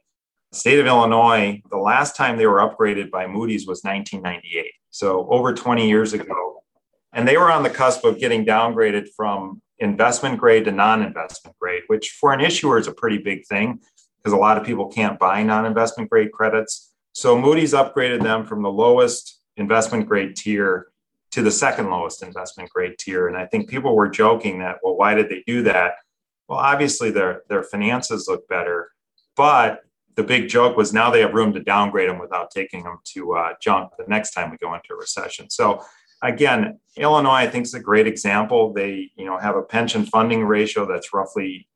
The 0.53 0.59
state 0.59 0.79
of 0.79 0.87
Illinois, 0.87 1.63
the 1.71 1.79
last 1.79 2.15
time 2.17 2.37
they 2.37 2.47
were 2.47 2.59
upgraded 2.59 3.11
by 3.11 3.27
Moody's 3.27 3.67
was 3.67 3.83
1998. 3.83 4.67
So 4.91 5.27
over 5.31 5.53
20 5.53 5.89
years 5.89 6.13
ago. 6.13 6.63
And 7.13 7.27
they 7.27 7.37
were 7.37 7.51
on 7.51 7.63
the 7.63 7.71
cusp 7.71 8.05
of 8.05 8.19
getting 8.19 8.45
downgraded 8.45 9.09
from 9.17 9.61
investment 9.83 10.39
grade 10.39 10.65
to 10.65 10.73
non 10.73 11.03
investment 11.03 11.57
grade, 11.59 11.83
which 11.89 12.11
for 12.11 12.33
an 12.33 12.41
issuer 12.41 12.79
is 12.79 12.87
a 12.87 12.93
pretty 12.93 13.19
big 13.19 13.45
thing 13.47 13.81
because 14.17 14.33
a 14.33 14.37
lot 14.37 14.57
of 14.57 14.65
people 14.65 14.89
can't 14.89 15.19
buy 15.19 15.43
non 15.43 15.67
investment 15.67 16.09
grade 16.09 16.33
credits. 16.33 16.93
So 17.13 17.39
Moody's 17.39 17.75
upgraded 17.75 18.23
them 18.23 18.47
from 18.47 18.63
the 18.63 18.71
lowest 18.71 19.41
investment 19.57 20.09
grade 20.09 20.37
tier 20.37 20.87
to 21.33 21.43
the 21.43 21.51
second 21.51 21.91
lowest 21.91 22.23
investment 22.23 22.71
grade 22.71 22.97
tier. 22.99 23.27
And 23.27 23.37
I 23.37 23.47
think 23.47 23.69
people 23.69 23.97
were 23.97 24.09
joking 24.09 24.61
that, 24.61 24.79
well, 24.83 24.97
why 24.97 25.15
did 25.15 25.29
they 25.29 25.43
do 25.47 25.63
that? 25.65 25.95
Well, 26.49 26.59
obviously 26.59 27.11
their 27.11 27.43
their 27.49 27.63
finances 27.63 28.27
look 28.29 28.49
better, 28.49 28.93
but 29.37 29.81
the 30.15 30.23
big 30.23 30.49
joke 30.49 30.77
was 30.77 30.93
now 30.93 31.11
they 31.11 31.21
have 31.21 31.35
room 31.35 31.53
to 31.55 31.61
downgrade 31.63 32.09
them 32.09 32.19
without 32.19 32.51
taking 32.51 32.85
them 32.85 32.99
to 33.05 33.35
uh, 33.35 33.55
junk 33.61 33.93
the 33.99 34.05
next 34.07 34.33
time 34.33 34.51
we 34.51 34.59
go 34.59 34.75
into 34.75 34.93
a 34.93 34.97
recession. 34.97 35.49
So 35.49 35.83
again, 36.23 36.79
Illinois 36.97 37.31
I 37.31 37.47
think 37.47 37.67
is 37.67 37.75
a 37.75 37.81
great 37.81 38.07
example. 38.07 38.73
They 38.73 39.11
you 39.17 39.25
know 39.25 39.39
have 39.39 39.57
a 39.57 39.63
pension 39.63 40.05
funding 40.07 40.45
ratio 40.45 40.87
that's 40.87 41.13
roughly 41.13 41.69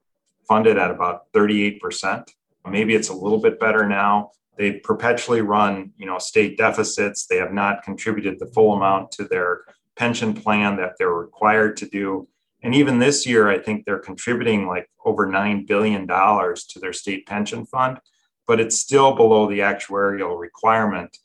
funded 0.49 0.79
at 0.79 0.91
about 0.91 1.27
38 1.33 1.81
percent. 1.81 2.33
Maybe 2.69 2.95
it's 2.95 3.09
a 3.09 3.15
little 3.15 3.39
bit 3.39 3.61
better 3.61 3.89
now. 3.89 4.33
They 4.57 4.73
perpetually 4.73 5.43
run, 5.43 5.93
you 5.99 6.07
know, 6.07 6.19
state 6.19 6.57
deficits. 6.57 7.27
They 7.27 7.37
have 7.37 7.53
not 7.53 7.83
contributed 7.83 8.39
the 8.39 8.47
full 8.47 8.73
amount 8.73 9.13
to 9.13 9.25
their 9.25 9.61
pension 9.97 10.35
plan 10.35 10.77
that 10.77 10.93
they're 10.99 11.13
required 11.13 11.77
to 11.79 11.87
do. 11.87 12.29
And 12.63 12.75
even 12.75 12.99
this 12.99 13.27
year, 13.27 13.49
I 13.49 13.59
think 13.59 13.85
they're 13.85 13.99
contributing 13.99 14.67
like 14.67 14.89
over 15.05 15.27
$9 15.27 15.67
billion 15.67 16.07
to 16.07 16.81
their 16.81 16.93
state 16.93 17.27
pension 17.27 17.67
fund, 17.67 17.99
but 18.47 18.59
it's 18.59 18.79
still 18.79 19.15
below 19.15 19.49
the 19.49 19.61
actuarial 19.61 20.39
requirement. 20.39 21.19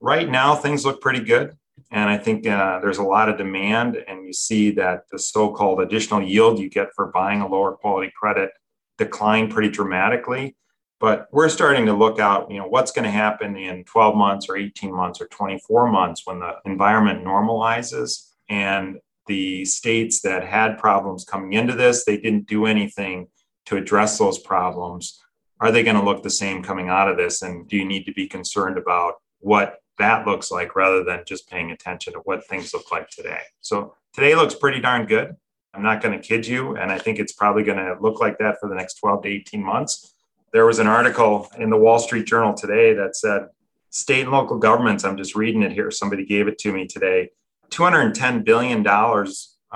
Right 0.00 0.28
now, 0.28 0.56
things 0.56 0.84
look 0.84 1.00
pretty 1.00 1.20
good. 1.20 1.56
And 1.92 2.08
I 2.08 2.16
think 2.16 2.46
uh, 2.46 2.80
there's 2.80 2.98
a 2.98 3.02
lot 3.02 3.28
of 3.28 3.36
demand, 3.36 4.02
and 4.08 4.26
you 4.26 4.32
see 4.32 4.70
that 4.72 5.04
the 5.12 5.18
so 5.18 5.52
called 5.52 5.82
additional 5.82 6.22
yield 6.22 6.58
you 6.58 6.70
get 6.70 6.88
for 6.96 7.08
buying 7.08 7.42
a 7.42 7.46
lower 7.46 7.72
quality 7.72 8.10
credit 8.18 8.50
decline 8.96 9.50
pretty 9.50 9.68
dramatically. 9.68 10.56
But 11.00 11.28
we're 11.32 11.50
starting 11.50 11.84
to 11.86 11.92
look 11.92 12.18
out, 12.18 12.50
you 12.50 12.58
know, 12.58 12.66
what's 12.66 12.92
going 12.92 13.04
to 13.04 13.10
happen 13.10 13.56
in 13.56 13.84
12 13.84 14.16
months 14.16 14.48
or 14.48 14.56
18 14.56 14.94
months 14.94 15.20
or 15.20 15.26
24 15.26 15.88
months 15.88 16.22
when 16.24 16.38
the 16.38 16.54
environment 16.64 17.24
normalizes 17.24 18.30
and 18.48 18.98
the 19.26 19.64
states 19.66 20.22
that 20.22 20.44
had 20.44 20.78
problems 20.78 21.24
coming 21.24 21.52
into 21.52 21.74
this, 21.74 22.04
they 22.04 22.16
didn't 22.16 22.46
do 22.46 22.64
anything 22.64 23.28
to 23.66 23.76
address 23.76 24.18
those 24.18 24.38
problems. 24.38 25.20
Are 25.60 25.70
they 25.70 25.82
going 25.82 25.96
to 25.96 26.02
look 26.02 26.22
the 26.22 26.30
same 26.30 26.62
coming 26.62 26.88
out 26.88 27.08
of 27.08 27.18
this? 27.18 27.42
And 27.42 27.68
do 27.68 27.76
you 27.76 27.84
need 27.84 28.04
to 28.04 28.12
be 28.12 28.26
concerned 28.26 28.78
about 28.78 29.14
what 29.40 29.81
that 29.98 30.26
looks 30.26 30.50
like 30.50 30.74
rather 30.74 31.04
than 31.04 31.22
just 31.26 31.48
paying 31.48 31.70
attention 31.70 32.12
to 32.14 32.20
what 32.20 32.46
things 32.46 32.72
look 32.74 32.90
like 32.90 33.08
today? 33.10 33.40
So 33.60 33.94
today 34.12 34.34
looks 34.34 34.54
pretty 34.54 34.80
darn 34.80 35.06
good. 35.06 35.36
I'm 35.74 35.82
not 35.82 36.02
going 36.02 36.18
to 36.18 36.26
kid 36.26 36.46
you. 36.46 36.76
And 36.76 36.90
I 36.90 36.98
think 36.98 37.18
it's 37.18 37.32
probably 37.32 37.62
going 37.62 37.78
to 37.78 37.96
look 38.00 38.20
like 38.20 38.38
that 38.38 38.58
for 38.60 38.68
the 38.68 38.74
next 38.74 38.94
12 38.94 39.22
to 39.22 39.28
18 39.28 39.62
months 39.62 40.12
there 40.52 40.66
was 40.66 40.78
an 40.78 40.86
article 40.86 41.48
in 41.58 41.70
the 41.70 41.76
Wall 41.76 41.98
Street 41.98 42.26
Journal 42.26 42.54
today 42.54 42.92
that 42.94 43.16
said 43.16 43.48
state 43.90 44.22
and 44.22 44.30
local 44.30 44.58
governments, 44.58 45.04
I'm 45.04 45.16
just 45.16 45.34
reading 45.34 45.62
it 45.62 45.72
here, 45.72 45.90
somebody 45.90 46.24
gave 46.24 46.46
it 46.46 46.58
to 46.58 46.72
me 46.72 46.86
today, 46.86 47.30
$210 47.70 48.44
billion 48.44 48.86
uh, 48.86 49.26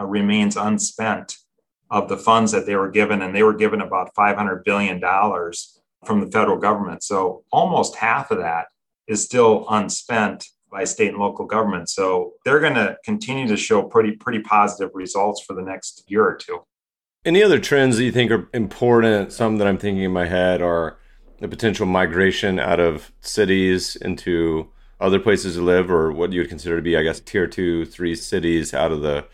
remains 0.05 0.57
unspent 0.57 1.39
of 1.91 2.09
the 2.09 2.17
funds 2.17 2.53
that 2.53 2.67
they 2.67 2.77
were 2.77 2.91
given, 2.91 3.23
and 3.23 3.35
they 3.35 3.43
were 3.43 3.55
given 3.55 3.81
about 3.81 4.15
$500 4.15 4.65
billion 4.65 5.01
from 6.05 6.21
the 6.21 6.31
federal 6.31 6.59
government. 6.59 7.03
So 7.03 7.45
almost 7.51 7.97
half 7.97 8.31
of 8.31 8.39
that 8.39 8.67
is 9.09 9.23
still 9.25 9.67
unspent 9.71 10.47
by 10.71 10.85
state 10.85 11.11
and 11.11 11.19
local 11.19 11.47
governments. 11.47 11.95
So 11.95 12.35
they're 12.45 12.61
going 12.61 12.75
to 12.75 12.97
continue 13.05 13.47
to 13.49 13.57
show 13.57 13.83
pretty 13.83 14.13
pretty 14.13 14.41
positive 14.41 14.91
results 14.95 15.43
for 15.43 15.55
the 15.55 15.63
next 15.63 16.05
year 16.09 16.25
or 16.27 16.35
two. 16.35 16.61
Any 17.25 17.43
other 17.43 17.59
trends 17.59 17.97
that 17.97 18.05
you 18.05 18.13
think 18.13 18.31
are 18.31 18.49
important? 18.53 19.33
Some 19.33 19.59
that 19.59 19.67
I'm 19.67 19.79
thinking 19.79 20.05
in 20.05 20.13
my 20.13 20.27
head 20.27 20.63
are 20.63 20.99
the 21.41 21.49
potential 21.49 21.87
migration 21.87 22.59
out 22.59 22.81
of 22.81 23.13
cities 23.21 23.97
into 23.97 24.71
other 25.01 25.19
places 25.19 25.57
to 25.57 25.63
live, 25.63 25.91
or 25.91 26.11
what 26.11 26.33
you 26.33 26.41
would 26.41 26.49
consider 26.49 26.77
to 26.77 26.83
be, 26.83 26.97
I 26.97 27.03
guess, 27.03 27.21
tier 27.21 27.47
two, 27.47 27.85
three 27.85 28.15
cities 28.15 28.73
out 28.73 28.93
of 28.93 29.03
the 29.03 29.27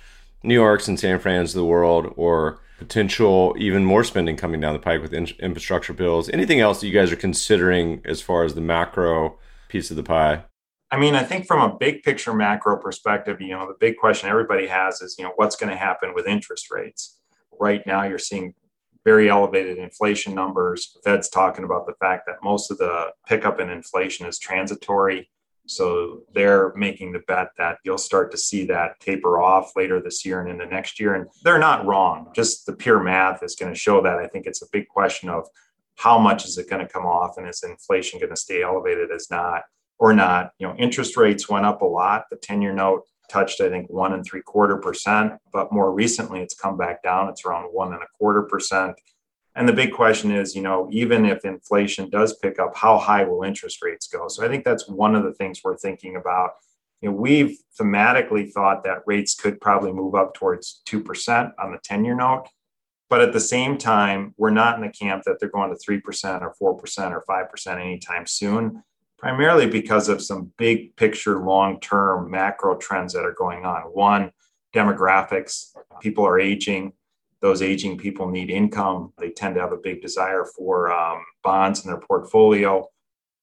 New 0.43 0.55
Yorks 0.55 0.89
and 0.89 0.99
San 0.99 1.21
Fran's 1.21 1.55
of 1.55 1.61
the 1.61 1.65
world, 1.65 2.13
or 2.17 2.61
potential 2.79 3.55
even 3.59 3.85
more 3.85 4.03
spending 4.03 4.37
coming 4.37 4.61
down 4.61 4.73
the 4.73 4.81
pike 4.81 5.01
with 5.01 5.15
in- 5.15 5.29
infrastructure 5.39 5.93
bills. 5.93 6.29
Anything 6.31 6.59
else 6.59 6.81
that 6.81 6.89
you 6.89 6.93
guys 6.93 7.13
are 7.13 7.17
considering 7.17 8.03
as 8.05 8.21
far 8.21 8.43
as 8.43 8.55
the 8.55 8.61
macro 8.61 9.39
piece 9.73 9.91
of 9.91 9.97
the 9.97 10.03
pie? 10.03 10.45
I 10.91 10.99
mean, 10.99 11.15
I 11.15 11.23
think 11.25 11.47
from 11.47 11.69
a 11.69 11.75
big 11.75 12.03
picture 12.03 12.35
macro 12.35 12.77
perspective, 12.77 13.41
you 13.41 13.49
know, 13.49 13.67
the 13.67 13.77
big 13.81 13.97
question 13.97 14.29
everybody 14.29 14.67
has 14.67 15.01
is, 15.01 15.17
you 15.19 15.25
know, 15.25 15.33
what's 15.37 15.57
going 15.57 15.71
to 15.71 15.77
happen 15.77 16.13
with 16.15 16.27
interest 16.27 16.71
rates? 16.71 17.19
right 17.63 17.87
now 17.87 18.03
you're 18.03 18.19
seeing 18.19 18.55
very 19.05 19.31
elevated 19.31 19.79
inflation 19.79 20.35
numbers. 20.35 20.97
Fed's 21.05 21.29
talking 21.29 21.65
about 21.65 21.87
the 21.87 21.95
fact 21.95 22.25
that 22.27 22.37
most 22.43 22.71
of 22.71 22.79
the 22.79 23.13
pickup 23.27 23.61
in 23.61 23.71
inflation 23.71 24.27
is 24.27 24.39
transitory. 24.39 25.29
So 25.67 26.23
they're 26.35 26.73
making 26.75 27.13
the 27.13 27.23
bet 27.27 27.49
that 27.57 27.79
you'll 27.85 27.99
start 27.99 28.31
to 28.33 28.37
see 28.37 28.65
that 28.67 29.01
taper 29.01 29.41
off 29.41 29.73
later 29.77 30.01
this 30.01 30.25
year 30.25 30.41
and 30.41 30.51
into 30.51 30.67
next 30.67 31.01
year. 31.01 31.15
And 31.15 31.29
they're 31.45 31.59
not 31.59 31.87
wrong. 31.87 32.31
Just 32.35 32.67
the 32.67 32.73
pure 32.73 33.01
math 33.01 33.43
is 33.43 33.57
going 33.57 33.73
to 33.73 33.79
show 33.79 34.03
that. 34.03 34.19
I 34.19 34.27
think 34.27 34.47
it's 34.47 34.63
a 34.63 34.67
big 34.73 34.89
question 34.89 35.29
of 35.29 35.49
how 35.97 36.19
much 36.19 36.45
is 36.45 36.59
it 36.59 36.69
going 36.69 36.85
to 36.85 36.93
come 36.93 37.07
off 37.07 37.37
and 37.37 37.49
is 37.49 37.63
inflation 37.63 38.19
going 38.19 38.31
to 38.31 38.37
stay 38.37 38.63
elevated 38.63 39.11
as 39.11 39.29
not 39.31 39.63
or 39.99 40.13
not. 40.13 40.51
You 40.59 40.67
know, 40.67 40.75
interest 40.77 41.17
rates 41.17 41.49
went 41.49 41.65
up 41.65 41.83
a 41.83 41.87
lot. 41.87 42.25
The 42.31 42.37
10 42.37 42.61
year 42.61 42.73
note 42.73 43.03
touched, 43.31 43.61
I 43.61 43.69
think, 43.69 43.89
one 43.89 44.13
and 44.13 44.25
three 44.25 44.43
quarter 44.43 44.77
percent, 44.77 45.35
but 45.53 45.73
more 45.73 45.93
recently 45.93 46.41
it's 46.41 46.55
come 46.55 46.77
back 46.77 47.03
down. 47.03 47.29
It's 47.29 47.45
around 47.45 47.67
one 47.67 47.93
and 47.93 48.03
a 48.03 48.07
quarter 48.19 48.43
percent. 48.43 48.97
And 49.55 49.69
the 49.69 49.73
big 49.73 49.93
question 49.93 50.33
is, 50.33 50.57
you 50.57 50.63
know, 50.63 50.89
even 50.91 51.27
if 51.27 51.45
inflation 51.45 52.09
does 52.11 52.37
pick 52.39 52.59
up, 52.59 52.77
how 52.77 52.99
high 52.99 53.25
will 53.25 53.43
interest 53.43 53.83
rates 53.83 54.09
go? 54.09 54.29
So 54.29 54.45
I 54.45 54.49
think 54.49 54.65
that's 54.65 54.89
one 54.89 55.15
of 55.15 55.25
the 55.25 55.35
things 55.35 55.61
we're 55.63 55.77
thinking 55.77 56.17
about. 56.17 56.53
You 57.01 57.11
know, 57.11 57.17
we've 57.17 57.59
thematically 57.79 58.51
thought 58.51 58.85
that 58.85 59.03
rates 59.07 59.35
could 59.35 59.61
probably 59.61 59.93
move 59.93 60.15
up 60.15 60.35
towards 60.35 60.83
2% 60.89 61.53
on 61.59 61.73
the 61.73 61.79
10 61.85 62.05
year 62.05 62.15
note. 62.15 62.49
But 63.13 63.21
at 63.21 63.35
the 63.35 63.41
same 63.41 63.77
time, 63.77 64.33
we're 64.39 64.49
not 64.49 64.77
in 64.77 64.81
the 64.81 64.89
camp 64.89 65.25
that 65.25 65.39
they're 65.39 65.51
going 65.51 65.69
to 65.69 65.77
3% 65.77 66.01
or 66.41 66.79
4% 66.81 67.11
or 67.11 67.23
5% 67.29 67.79
anytime 67.79 68.27
soon 68.27 68.83
primarily 69.19 69.67
because 69.67 70.09
of 70.09 70.23
some 70.23 70.51
big 70.57 70.97
picture, 70.97 71.39
long 71.39 71.79
term 71.81 72.31
macro 72.31 72.75
trends 72.79 73.13
that 73.13 73.27
are 73.27 73.35
going 73.35 73.67
on. 73.67 73.83
One, 73.83 74.33
demographics. 74.75 75.75
People 76.01 76.27
are 76.27 76.41
aging. 76.41 76.95
Those 77.43 77.61
aging 77.61 77.99
people 77.99 78.31
need 78.31 78.49
income. 78.49 79.13
They 79.19 79.29
tend 79.29 79.57
to 79.57 79.61
have 79.61 79.73
a 79.73 79.77
big 79.77 80.01
desire 80.01 80.47
for 80.57 80.91
um, 80.91 81.23
bonds 81.45 81.85
in 81.85 81.91
their 81.91 82.01
portfolio. 82.01 82.89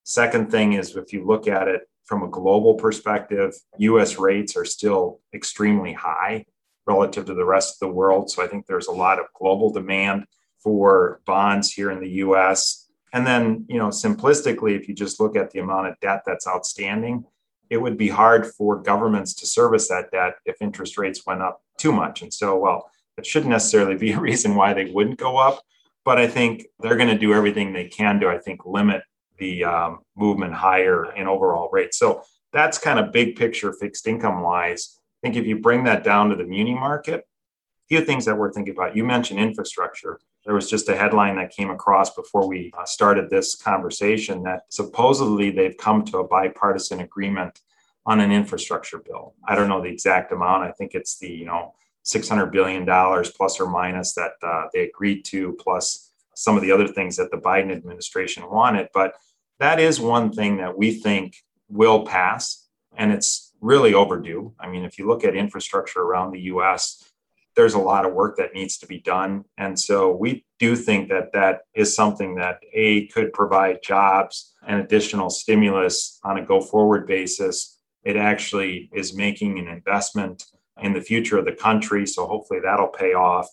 Second 0.03 0.49
thing 0.49 0.73
is 0.73 0.95
if 0.95 1.13
you 1.13 1.27
look 1.27 1.47
at 1.47 1.67
it 1.67 1.81
from 2.05 2.23
a 2.23 2.27
global 2.27 2.73
perspective, 2.73 3.53
US 3.77 4.17
rates 4.17 4.57
are 4.57 4.65
still 4.65 5.19
extremely 5.31 5.93
high 5.93 6.45
relative 6.89 7.25
to 7.25 7.35
the 7.35 7.45
rest 7.45 7.75
of 7.75 7.79
the 7.87 7.93
world. 7.93 8.31
So 8.31 8.43
I 8.43 8.47
think 8.47 8.65
there's 8.65 8.87
a 8.87 8.91
lot 9.05 9.19
of 9.19 9.27
global 9.39 9.71
demand 9.71 10.25
for 10.57 11.21
bonds 11.25 11.71
here 11.71 11.91
in 11.91 11.99
the 11.99 12.09
US. 12.25 12.87
And 13.13 13.25
then, 13.25 13.65
you 13.69 13.77
know, 13.77 13.89
simplistically, 13.89 14.75
if 14.75 14.87
you 14.87 14.95
just 14.95 15.19
look 15.19 15.35
at 15.35 15.51
the 15.51 15.59
amount 15.59 15.87
of 15.87 15.99
debt 16.01 16.23
that's 16.25 16.47
outstanding, 16.47 17.25
it 17.69 17.77
would 17.77 17.97
be 17.97 18.09
hard 18.09 18.47
for 18.47 18.81
governments 18.81 19.33
to 19.35 19.45
service 19.45 19.87
that 19.89 20.09
debt 20.11 20.35
if 20.45 20.55
interest 20.61 20.97
rates 20.97 21.25
went 21.27 21.43
up 21.43 21.61
too 21.77 21.91
much. 21.91 22.23
And 22.23 22.33
so, 22.33 22.57
well, 22.57 22.89
it 23.17 23.25
shouldn't 23.25 23.51
necessarily 23.51 23.95
be 23.95 24.11
a 24.17 24.19
reason 24.19 24.55
why 24.55 24.73
they 24.73 24.85
wouldn't 24.85 25.19
go 25.19 25.37
up, 25.37 25.61
but 26.03 26.17
I 26.17 26.27
think 26.27 26.65
they're 26.79 26.97
going 26.97 27.15
to 27.15 27.17
do 27.17 27.33
everything 27.33 27.71
they 27.71 27.87
can 27.87 28.19
to, 28.21 28.29
I 28.29 28.39
think, 28.39 28.65
limit 28.65 29.03
the 29.37 29.63
um, 29.63 29.99
movement 30.17 30.53
higher 30.53 31.13
in 31.13 31.27
overall 31.27 31.69
rates. 31.71 31.97
So 31.97 32.23
that's 32.51 32.77
kind 32.77 32.99
of 32.99 33.11
big 33.11 33.35
picture 33.35 33.71
fixed 33.73 34.07
income 34.07 34.41
wise. 34.41 34.98
I 35.21 35.27
think 35.27 35.35
if 35.35 35.45
you 35.45 35.59
bring 35.59 35.83
that 35.83 36.03
down 36.03 36.29
to 36.29 36.35
the 36.35 36.45
muni 36.45 36.73
market, 36.73 37.19
a 37.21 37.87
few 37.87 38.05
things 38.05 38.25
that 38.25 38.37
we're 38.37 38.53
thinking 38.53 38.73
about. 38.73 38.95
You 38.95 39.03
mentioned 39.03 39.39
infrastructure. 39.39 40.19
There 40.45 40.55
was 40.55 40.69
just 40.69 40.87
a 40.87 40.95
headline 40.95 41.35
that 41.35 41.51
came 41.51 41.69
across 41.69 42.13
before 42.15 42.47
we 42.47 42.71
uh, 42.77 42.85
started 42.85 43.29
this 43.29 43.55
conversation 43.55 44.43
that 44.43 44.61
supposedly 44.69 45.51
they've 45.51 45.75
come 45.75 46.05
to 46.05 46.19
a 46.19 46.27
bipartisan 46.27 47.01
agreement 47.01 47.59
on 48.05 48.21
an 48.21 48.31
infrastructure 48.31 48.99
bill. 48.99 49.33
I 49.45 49.55
don't 49.55 49.67
know 49.67 49.81
the 49.81 49.89
exact 49.89 50.31
amount. 50.31 50.63
I 50.63 50.71
think 50.71 50.95
it's 50.95 51.19
the, 51.19 51.29
you 51.29 51.45
know, 51.45 51.73
$600 52.05 52.51
billion 52.51 52.85
plus 52.85 53.59
or 53.59 53.69
minus 53.69 54.13
that 54.13 54.31
uh, 54.41 54.65
they 54.73 54.83
agreed 54.83 55.25
to, 55.25 55.57
plus 55.59 56.11
some 56.33 56.55
of 56.55 56.63
the 56.63 56.71
other 56.71 56.87
things 56.87 57.17
that 57.17 57.29
the 57.31 57.37
Biden 57.37 57.71
administration 57.71 58.49
wanted. 58.49 58.87
But 58.93 59.15
that 59.59 59.79
is 59.79 59.99
one 59.99 60.31
thing 60.31 60.57
that 60.57 60.77
we 60.77 60.93
think 60.93 61.35
will 61.67 62.05
pass, 62.05 62.67
and 62.95 63.11
it's 63.11 63.48
really 63.61 63.93
overdue. 63.93 64.53
I 64.59 64.69
mean, 64.69 64.83
if 64.83 64.97
you 64.97 65.07
look 65.07 65.23
at 65.23 65.35
infrastructure 65.35 66.01
around 66.01 66.31
the 66.31 66.41
US, 66.41 67.09
there's 67.55 67.73
a 67.73 67.79
lot 67.79 68.05
of 68.05 68.13
work 68.13 68.37
that 68.37 68.53
needs 68.53 68.77
to 68.77 68.87
be 68.87 68.99
done. 68.99 69.43
And 69.57 69.77
so 69.77 70.15
we 70.15 70.45
do 70.59 70.75
think 70.75 71.09
that 71.09 71.33
that 71.33 71.61
is 71.73 71.95
something 71.95 72.35
that 72.35 72.59
A 72.73 73.07
could 73.07 73.33
provide 73.33 73.83
jobs 73.83 74.53
and 74.65 74.79
additional 74.79 75.29
stimulus 75.29 76.19
on 76.23 76.37
a 76.37 76.45
go 76.45 76.61
forward 76.61 77.07
basis. 77.07 77.77
It 78.03 78.15
actually 78.15 78.89
is 78.93 79.13
making 79.13 79.59
an 79.59 79.67
investment 79.67 80.45
in 80.81 80.93
the 80.93 81.01
future 81.01 81.37
of 81.37 81.45
the 81.45 81.51
country. 81.51 82.05
So 82.05 82.25
hopefully 82.25 82.61
that'll 82.63 82.87
pay 82.87 83.13
off. 83.13 83.47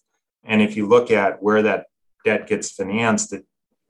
And 0.45 0.63
if 0.63 0.77
you 0.77 0.87
look 0.87 1.11
at 1.11 1.43
where 1.43 1.63
that 1.63 1.87
debt 2.25 2.47
gets 2.47 2.71
financed, 2.71 3.33
it 3.33 3.45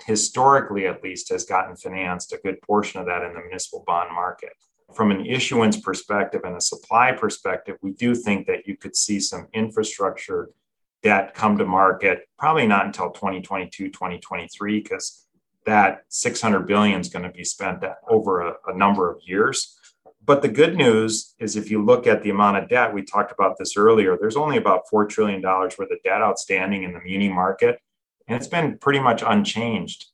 historically 0.04 0.86
at 0.86 1.02
least 1.02 1.30
has 1.30 1.44
gotten 1.44 1.76
financed 1.76 2.32
a 2.32 2.38
good 2.38 2.60
portion 2.62 3.00
of 3.00 3.06
that 3.06 3.22
in 3.22 3.34
the 3.34 3.40
municipal 3.40 3.84
bond 3.86 4.10
market. 4.14 4.52
From 4.96 5.10
an 5.10 5.26
issuance 5.26 5.78
perspective 5.78 6.40
and 6.44 6.56
a 6.56 6.60
supply 6.60 7.12
perspective, 7.12 7.76
we 7.82 7.92
do 7.92 8.14
think 8.14 8.46
that 8.46 8.66
you 8.66 8.78
could 8.78 8.96
see 8.96 9.20
some 9.20 9.46
infrastructure 9.52 10.48
debt 11.02 11.34
come 11.34 11.58
to 11.58 11.66
market, 11.66 12.26
probably 12.38 12.66
not 12.66 12.86
until 12.86 13.10
2022, 13.10 13.90
2023, 13.90 14.80
because 14.80 15.26
that 15.66 16.04
600 16.08 16.60
billion 16.60 16.98
is 16.98 17.10
going 17.10 17.24
to 17.24 17.30
be 17.30 17.44
spent 17.44 17.84
over 18.08 18.40
a, 18.40 18.54
a 18.68 18.74
number 18.74 19.10
of 19.10 19.20
years. 19.22 19.78
But 20.24 20.40
the 20.40 20.48
good 20.48 20.76
news 20.76 21.34
is 21.38 21.56
if 21.56 21.70
you 21.70 21.84
look 21.84 22.06
at 22.06 22.22
the 22.22 22.30
amount 22.30 22.56
of 22.56 22.70
debt, 22.70 22.94
we 22.94 23.02
talked 23.02 23.32
about 23.32 23.58
this 23.58 23.76
earlier, 23.76 24.16
there's 24.18 24.34
only 24.34 24.56
about 24.56 24.84
$4 24.90 25.06
trillion 25.06 25.42
worth 25.42 25.78
of 25.78 26.02
debt 26.04 26.22
outstanding 26.22 26.84
in 26.84 26.94
the 26.94 27.00
muni 27.00 27.28
market. 27.28 27.80
And 28.26 28.34
it's 28.34 28.48
been 28.48 28.78
pretty 28.78 29.00
much 29.00 29.22
unchanged 29.24 30.06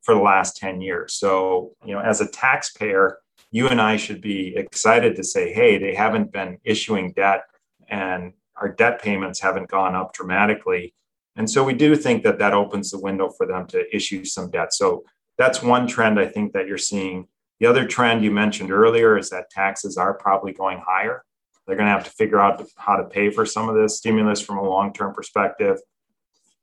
for 0.00 0.14
the 0.14 0.22
last 0.22 0.56
10 0.56 0.80
years. 0.80 1.12
So, 1.12 1.72
you 1.84 1.92
know, 1.92 2.00
as 2.00 2.22
a 2.22 2.26
taxpayer, 2.26 3.18
you 3.52 3.68
and 3.68 3.80
I 3.80 3.96
should 3.96 4.20
be 4.20 4.56
excited 4.56 5.14
to 5.16 5.22
say, 5.22 5.52
hey, 5.52 5.78
they 5.78 5.94
haven't 5.94 6.32
been 6.32 6.58
issuing 6.64 7.12
debt 7.12 7.44
and 7.88 8.32
our 8.56 8.68
debt 8.68 9.00
payments 9.02 9.40
haven't 9.40 9.68
gone 9.68 9.94
up 9.94 10.14
dramatically. 10.14 10.94
And 11.36 11.48
so 11.48 11.62
we 11.62 11.74
do 11.74 11.94
think 11.94 12.22
that 12.24 12.38
that 12.38 12.54
opens 12.54 12.90
the 12.90 12.98
window 12.98 13.28
for 13.30 13.46
them 13.46 13.66
to 13.68 13.94
issue 13.94 14.24
some 14.24 14.50
debt. 14.50 14.72
So 14.72 15.04
that's 15.36 15.62
one 15.62 15.86
trend 15.86 16.18
I 16.18 16.26
think 16.26 16.52
that 16.54 16.66
you're 16.66 16.78
seeing. 16.78 17.28
The 17.60 17.66
other 17.66 17.86
trend 17.86 18.24
you 18.24 18.30
mentioned 18.30 18.72
earlier 18.72 19.18
is 19.18 19.28
that 19.30 19.50
taxes 19.50 19.98
are 19.98 20.14
probably 20.14 20.52
going 20.52 20.82
higher. 20.86 21.22
They're 21.66 21.76
going 21.76 21.86
to 21.86 21.92
have 21.92 22.04
to 22.04 22.10
figure 22.10 22.40
out 22.40 22.66
how 22.76 22.96
to 22.96 23.04
pay 23.04 23.30
for 23.30 23.46
some 23.46 23.68
of 23.68 23.74
this 23.74 23.98
stimulus 23.98 24.40
from 24.40 24.58
a 24.58 24.68
long 24.68 24.92
term 24.92 25.14
perspective. 25.14 25.78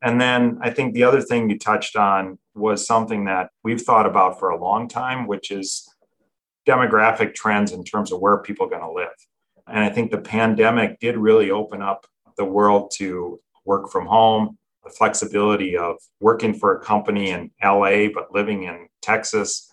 And 0.01 0.19
then 0.19 0.59
I 0.61 0.71
think 0.71 0.93
the 0.93 1.03
other 1.03 1.21
thing 1.21 1.49
you 1.49 1.59
touched 1.59 1.95
on 1.95 2.39
was 2.55 2.85
something 2.85 3.25
that 3.25 3.49
we've 3.63 3.81
thought 3.81 4.05
about 4.05 4.39
for 4.39 4.49
a 4.49 4.59
long 4.59 4.87
time, 4.87 5.27
which 5.27 5.51
is 5.51 5.88
demographic 6.69 7.33
trends 7.33 7.71
in 7.71 7.83
terms 7.83 8.11
of 8.11 8.19
where 8.19 8.37
people 8.37 8.67
are 8.67 8.69
going 8.69 8.81
to 8.81 8.91
live. 8.91 9.15
And 9.67 9.83
I 9.83 9.89
think 9.89 10.11
the 10.11 10.19
pandemic 10.19 10.99
did 10.99 11.17
really 11.17 11.49
open 11.49 11.81
up 11.81 12.05
the 12.37 12.45
world 12.45 12.91
to 12.97 13.39
work 13.65 13.91
from 13.91 14.05
home, 14.05 14.57
the 14.83 14.89
flexibility 14.89 15.75
of 15.75 15.95
working 16.19 16.53
for 16.53 16.75
a 16.75 16.79
company 16.79 17.31
in 17.31 17.51
LA, 17.63 18.07
but 18.13 18.33
living 18.33 18.63
in 18.63 18.87
Texas. 19.01 19.71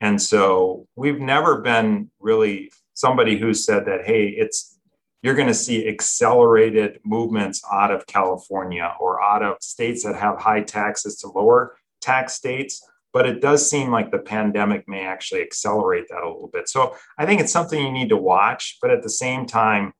And 0.00 0.20
so 0.20 0.86
we've 0.96 1.20
never 1.20 1.60
been 1.60 2.10
really 2.20 2.72
somebody 2.94 3.38
who 3.38 3.54
said 3.54 3.86
that, 3.86 4.04
hey, 4.04 4.26
it's 4.28 4.78
you're 5.22 5.36
going 5.36 5.48
to 5.48 5.54
see 5.54 5.86
accelerated 5.86 6.98
movements 7.04 7.62
out 7.72 7.92
of 7.92 8.06
California 8.08 8.92
or 8.98 9.22
out 9.22 9.44
of 9.44 9.56
states 9.60 10.02
that 10.02 10.16
have 10.16 10.40
high 10.40 10.62
taxes 10.62 11.16
to 11.18 11.28
lower 11.28 11.76
tax 12.00 12.32
states. 12.32 12.84
But 13.12 13.26
it 13.26 13.40
does 13.40 13.68
seem 13.68 13.90
like 13.90 14.10
the 14.10 14.18
pandemic 14.18 14.88
may 14.88 15.04
actually 15.04 15.42
accelerate 15.42 16.06
that 16.08 16.22
a 16.22 16.28
little 16.28 16.50
bit. 16.52 16.68
So 16.68 16.96
I 17.18 17.26
think 17.26 17.40
it's 17.40 17.52
something 17.52 17.80
you 17.80 17.92
need 17.92 18.08
to 18.08 18.16
watch. 18.16 18.78
But 18.80 18.90
at 18.90 19.02
the 19.02 19.10
same 19.10 19.46
time, 19.46 19.92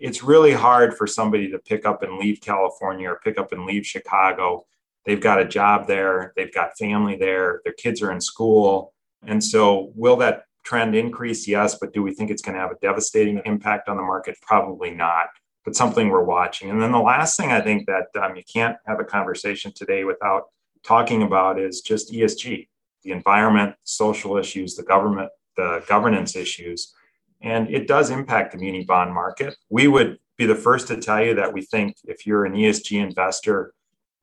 it's 0.00 0.22
really 0.22 0.52
hard 0.52 0.96
for 0.96 1.06
somebody 1.06 1.50
to 1.50 1.58
pick 1.58 1.84
up 1.86 2.02
and 2.02 2.18
leave 2.18 2.40
California 2.40 3.10
or 3.10 3.20
pick 3.22 3.38
up 3.38 3.52
and 3.52 3.66
leave 3.66 3.86
Chicago. 3.86 4.64
They've 5.04 5.20
got 5.20 5.40
a 5.40 5.44
job 5.44 5.86
there, 5.86 6.32
they've 6.36 6.52
got 6.52 6.76
family 6.78 7.16
there, 7.16 7.60
their 7.64 7.72
kids 7.72 8.02
are 8.02 8.12
in 8.12 8.20
school. 8.20 8.92
And 9.26 9.42
so, 9.42 9.92
will 9.94 10.16
that 10.16 10.44
trend 10.64 10.94
increase? 10.94 11.48
Yes. 11.48 11.76
But 11.80 11.92
do 11.92 12.02
we 12.02 12.14
think 12.14 12.30
it's 12.30 12.42
going 12.42 12.54
to 12.54 12.60
have 12.60 12.70
a 12.70 12.78
devastating 12.82 13.40
impact 13.44 13.88
on 13.88 13.96
the 13.96 14.02
market? 14.02 14.36
Probably 14.42 14.90
not, 14.90 15.28
but 15.64 15.74
something 15.74 16.08
we're 16.08 16.24
watching. 16.24 16.70
And 16.70 16.80
then 16.80 16.92
the 16.92 16.98
last 16.98 17.36
thing 17.36 17.50
I 17.50 17.60
think 17.60 17.86
that 17.86 18.08
um, 18.22 18.36
you 18.36 18.42
can't 18.52 18.76
have 18.86 19.00
a 19.00 19.04
conversation 19.04 19.72
today 19.74 20.04
without 20.04 20.44
talking 20.88 21.22
about 21.22 21.60
is 21.60 21.82
just 21.82 22.12
ESG, 22.12 22.66
the 23.04 23.12
environment, 23.12 23.74
social 23.84 24.38
issues, 24.38 24.74
the 24.74 24.82
government, 24.82 25.30
the 25.56 25.84
governance 25.86 26.34
issues 26.34 26.94
and 27.40 27.68
it 27.70 27.86
does 27.86 28.10
impact 28.10 28.52
the 28.52 28.58
muni 28.58 28.84
bond 28.84 29.12
market. 29.12 29.56
We 29.70 29.88
would 29.88 30.18
be 30.36 30.46
the 30.46 30.54
first 30.54 30.88
to 30.88 30.96
tell 30.96 31.24
you 31.24 31.34
that 31.34 31.52
we 31.52 31.62
think 31.62 31.96
if 32.04 32.26
you're 32.26 32.44
an 32.44 32.54
ESG 32.54 33.00
investor, 33.00 33.74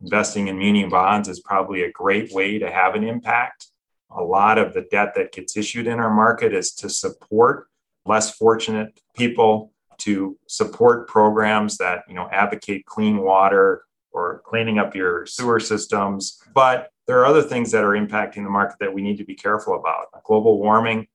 investing 0.02 0.48
in 0.48 0.58
muni 0.58 0.86
bonds 0.86 1.30
is 1.30 1.40
probably 1.40 1.84
a 1.84 1.92
great 1.92 2.32
way 2.34 2.60
to 2.60 2.70
have 2.70 2.96
an 2.96 3.04
impact. 3.04 3.68
A 4.12 4.22
lot 4.22 4.58
of 4.58 4.74
the 4.74 4.86
debt 4.92 5.14
that 5.16 5.32
gets 5.32 5.58
issued 5.58 5.88
in 5.88 6.00
our 6.00 6.14
market 6.14 6.54
is 6.54 6.74
to 6.76 6.90
support 6.90 7.68
less 8.06 8.36
fortunate 8.36 9.00
people, 9.16 9.72
to 10.00 10.38
support 10.48 11.08
programs 11.08 11.78
that 11.78 12.04
you 12.08 12.16
know 12.16 12.30
advocate 12.32 12.86
clean 12.86 13.18
water 13.18 13.84
or 14.16 14.42
cleaning 14.46 14.80
up 14.80 14.96
your 14.96 15.26
sewer 15.26 15.60
systems. 15.60 16.42
But 16.54 16.90
there 17.06 17.20
are 17.20 17.26
other 17.26 17.44
things 17.44 17.72
that 17.72 17.84
are 17.84 17.92
impacting 17.92 18.44
the 18.44 18.50
market 18.50 18.78
that 18.80 18.94
we 18.94 19.02
need 19.02 19.18
to 19.18 19.26
be 19.26 19.36
careful 19.36 19.76
about. 19.76 20.08
Global 20.24 20.58
warming 20.58 21.08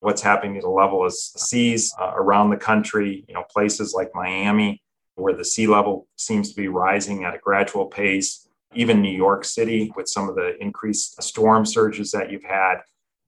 what's 0.00 0.20
happening 0.20 0.56
at 0.56 0.62
the 0.62 0.68
level 0.68 1.04
of 1.04 1.14
seas 1.14 1.94
uh, 1.98 2.12
around 2.14 2.50
the 2.50 2.56
country, 2.56 3.24
you 3.26 3.34
know, 3.34 3.44
places 3.50 3.94
like 3.94 4.10
Miami, 4.14 4.82
where 5.14 5.34
the 5.34 5.44
sea 5.44 5.66
level 5.66 6.06
seems 6.16 6.50
to 6.50 6.56
be 6.56 6.68
rising 6.68 7.24
at 7.24 7.34
a 7.34 7.38
gradual 7.38 7.86
pace, 7.86 8.46
even 8.74 9.00
New 9.00 9.16
York 9.16 9.44
City 9.44 9.92
with 9.96 10.08
some 10.08 10.28
of 10.28 10.34
the 10.34 10.56
increased 10.60 11.22
storm 11.22 11.64
surges 11.64 12.10
that 12.10 12.30
you've 12.30 12.44
had. 12.44 12.76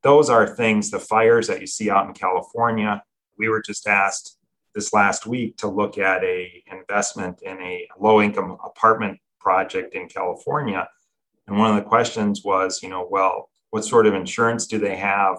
Those 0.02 0.28
are 0.28 0.46
things, 0.46 0.90
the 0.90 0.98
fires 0.98 1.46
that 1.46 1.60
you 1.60 1.66
see 1.66 1.90
out 1.90 2.06
in 2.06 2.12
California. 2.12 3.02
We 3.38 3.48
were 3.48 3.62
just 3.62 3.86
asked 3.86 4.36
this 4.74 4.92
last 4.92 5.26
week 5.26 5.56
to 5.58 5.68
look 5.68 5.98
at 5.98 6.22
a 6.24 6.62
investment 6.70 7.42
in 7.42 7.60
a 7.60 7.86
low 7.98 8.20
income 8.20 8.58
apartment 8.64 9.18
project 9.40 9.94
in 9.94 10.08
California. 10.08 10.88
And 11.46 11.58
one 11.58 11.70
of 11.70 11.76
the 11.76 11.88
questions 11.88 12.42
was, 12.44 12.82
you 12.82 12.88
know, 12.88 13.06
well, 13.10 13.50
what 13.70 13.84
sort 13.84 14.06
of 14.06 14.14
insurance 14.14 14.66
do 14.66 14.78
they 14.78 14.96
have? 14.96 15.38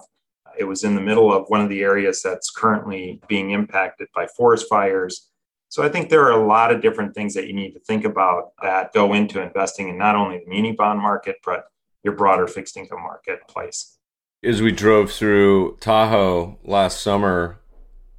It 0.58 0.64
was 0.64 0.84
in 0.84 0.94
the 0.94 1.00
middle 1.00 1.32
of 1.32 1.46
one 1.48 1.60
of 1.60 1.68
the 1.68 1.82
areas 1.82 2.22
that's 2.22 2.50
currently 2.50 3.20
being 3.28 3.50
impacted 3.50 4.08
by 4.14 4.26
forest 4.26 4.66
fires. 4.68 5.30
So 5.68 5.82
I 5.82 5.88
think 5.88 6.08
there 6.08 6.24
are 6.24 6.40
a 6.40 6.46
lot 6.46 6.72
of 6.72 6.80
different 6.80 7.14
things 7.14 7.34
that 7.34 7.46
you 7.46 7.52
need 7.52 7.72
to 7.72 7.80
think 7.80 8.04
about 8.04 8.52
that 8.62 8.92
go 8.92 9.12
into 9.12 9.42
investing 9.42 9.88
in 9.88 9.98
not 9.98 10.14
only 10.14 10.38
the 10.38 10.48
muni 10.48 10.72
bond 10.72 11.00
market, 11.00 11.36
but 11.44 11.64
your 12.04 12.14
broader 12.14 12.46
fixed 12.46 12.76
income 12.76 13.02
marketplace. 13.02 13.98
As 14.44 14.62
we 14.62 14.70
drove 14.70 15.10
through 15.10 15.76
Tahoe 15.80 16.58
last 16.62 17.00
summer, 17.00 17.58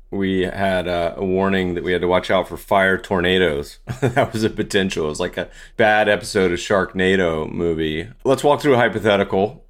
we 0.09 0.41
had 0.41 0.87
a, 0.87 1.15
warning 1.17 1.73
that 1.73 1.83
we 1.83 1.91
had 1.91 2.01
to 2.01 2.07
watch 2.07 2.31
out 2.31 2.47
for 2.47 2.57
fire 2.57 2.97
tornadoes. 2.97 3.79
that 4.01 4.31
was 4.31 4.43
a 4.43 4.49
potential. 4.49 5.05
It 5.05 5.09
was 5.09 5.19
like 5.19 5.37
a 5.37 5.49
bad 5.75 6.07
episode 6.07 6.51
of 6.51 6.59
Sharknado 6.59 7.51
movie. 7.51 8.09
Let's 8.23 8.43
walk 8.43 8.61
through 8.61 8.75
a 8.75 8.77
hypothetical 8.77 9.65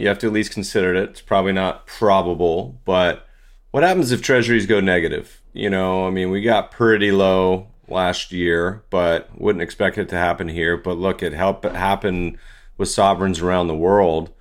you 0.00 0.08
have 0.08 0.18
to 0.18 0.26
at 0.26 0.32
least 0.32 0.52
consider 0.52 0.94
it. 0.94 1.10
It's 1.10 1.20
probably 1.20 1.52
not 1.52 1.86
probable, 1.86 2.80
but 2.86 3.26
what 3.70 3.82
happens 3.82 4.12
if 4.12 4.22
treasuries 4.22 4.64
go 4.64 4.80
negative? 4.80 5.42
You 5.52 5.68
know, 5.68 6.06
I 6.06 6.10
mean, 6.10 6.30
we 6.30 6.40
got 6.40 6.70
pretty 6.70 7.12
low 7.12 7.68
last 7.86 8.32
year, 8.32 8.82
but 8.88 9.28
wouldn't 9.38 9.62
expect 9.62 9.98
it 9.98 10.08
to 10.08 10.16
happen 10.16 10.48
here. 10.48 10.78
But 10.78 10.96
look, 10.96 11.22
it 11.22 11.34
helped 11.34 11.66
happen 11.66 12.38
with 12.78 12.88
sovereigns 12.88 13.40
around 13.40 13.66
the 13.66 13.76
world. 13.76 14.32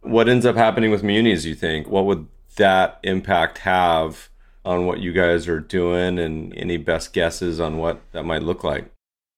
What 0.00 0.30
ends 0.30 0.46
up 0.46 0.56
happening 0.56 0.90
with 0.90 1.02
munis, 1.02 1.44
you 1.44 1.54
think? 1.54 1.88
What 1.88 2.06
would 2.06 2.26
that 2.56 2.98
impact 3.02 3.58
have 3.58 4.30
on 4.64 4.86
what 4.86 5.00
you 5.00 5.12
guys 5.12 5.48
are 5.48 5.60
doing 5.60 6.18
and 6.18 6.56
any 6.56 6.76
best 6.76 7.12
guesses 7.12 7.60
on 7.60 7.78
what 7.78 8.00
that 8.12 8.24
might 8.24 8.42
look 8.42 8.62
like? 8.62 8.90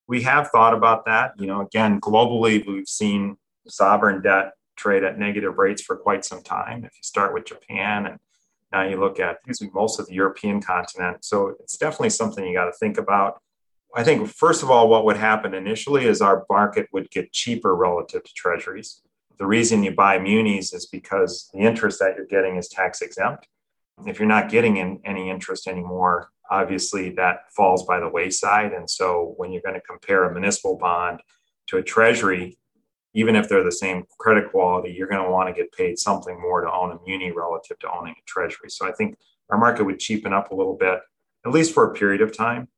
We 0.07 0.23
have 0.23 0.49
thought 0.51 0.75
about 0.75 1.07
that. 1.07 1.33
You 1.39 1.47
know, 1.47 1.63
again, 1.63 2.01
globally, 2.01 2.67
we've 2.67 2.89
seen 2.89 3.37
sovereign 3.67 4.21
debt 4.21 4.53
trade 4.77 5.05
at 5.05 5.19
negative 5.19 5.57
rates 5.57 5.83
for 5.83 5.97
quite 5.97 6.25
some 6.25 6.43
time. 6.43 6.85
If 6.85 6.93
you 6.97 7.03
start 7.03 7.33
with 7.33 7.47
Japan 7.47 8.07
and 8.07 8.19
now 8.73 8.83
you 8.83 8.99
look 8.99 9.21
at 9.21 9.39
using 9.47 9.71
most 9.73 10.01
of 10.01 10.07
the 10.07 10.15
European 10.15 10.61
continent. 10.61 11.25
So 11.25 11.55
it's 11.61 11.79
definitely 11.79 12.11
something 12.11 12.45
you 12.45 12.55
got 12.55 12.65
to 12.67 12.73
think 12.73 12.99
about. 12.99 13.41
I 13.95 14.03
think, 14.03 14.29
first 14.29 14.65
of 14.65 14.71
all, 14.71 14.89
what 14.89 15.05
would 15.05 15.17
happen 15.17 15.55
initially 15.55 16.07
is 16.07 16.21
our 16.21 16.45
market 16.51 16.89
would 16.93 17.09
get 17.11 17.33
cheaper 17.33 17.77
relative 17.77 18.25
to 18.25 18.35
treasuries. 18.35 19.01
The 19.39 19.47
reason 19.47 19.85
you 19.85 19.93
buy 19.93 20.19
munis 20.19 20.75
is 20.75 20.87
because 20.87 21.49
the 21.55 21.61
interest 21.61 22.01
that 22.01 22.17
you're 22.17 22.27
getting 22.27 22.57
is 22.57 22.69
tax 22.69 23.01
exempt. 23.01 23.47
If 24.07 24.19
you're 24.19 24.29
not 24.29 24.51
getting 24.51 24.77
in 24.77 25.01
any 25.05 25.31
interest 25.31 25.67
anymore, 25.67 26.31
obviously 26.51 27.11
that 27.11 27.53
falls 27.55 27.87
by 27.87 28.01
the 28.01 28.09
wayside. 28.09 28.73
And 28.73 28.89
so 28.89 29.35
when 29.37 29.53
you're 29.53 29.63
going 29.63 29.75
to 29.75 29.81
compare 29.81 30.25
a 30.25 30.33
municipal 30.33 30.77
bond 30.77 31.21
to 31.69 31.79
a 31.79 31.83
treasury, 31.83 32.59
even 33.15 33.37
if 33.37 33.49
they're 33.49 33.65
the 33.65 33.73
same 33.73 34.05
credit 34.19 34.51
quality, 34.51 34.93
you're 34.93 35.09
going 35.09 35.23
to 35.25 35.31
want 35.31 35.49
to 35.49 35.55
get 35.55 35.73
paid 35.73 35.99
something 35.99 36.41
more 36.41 36.61
to 36.61 36.73
own 36.73 36.91
a 36.91 36.99
muni 37.07 37.31
relative 37.31 37.79
to 37.79 37.91
owning 37.91 38.15
a 38.19 38.25
treasury. 38.27 38.69
So 38.69 38.87
I 38.87 38.93
think 38.93 39.17
our 39.51 39.59
market 39.59 39.85
would 39.85 40.01
cheapen 40.01 40.33
up 40.33 40.51
a 40.51 40.55
little 40.55 40.77
bit, 40.77 40.99
at 41.47 41.53
least 41.53 41.73
for 41.73 41.89
a 41.89 41.95
period 41.95 42.21
of 42.21 42.37
time. 42.37 42.69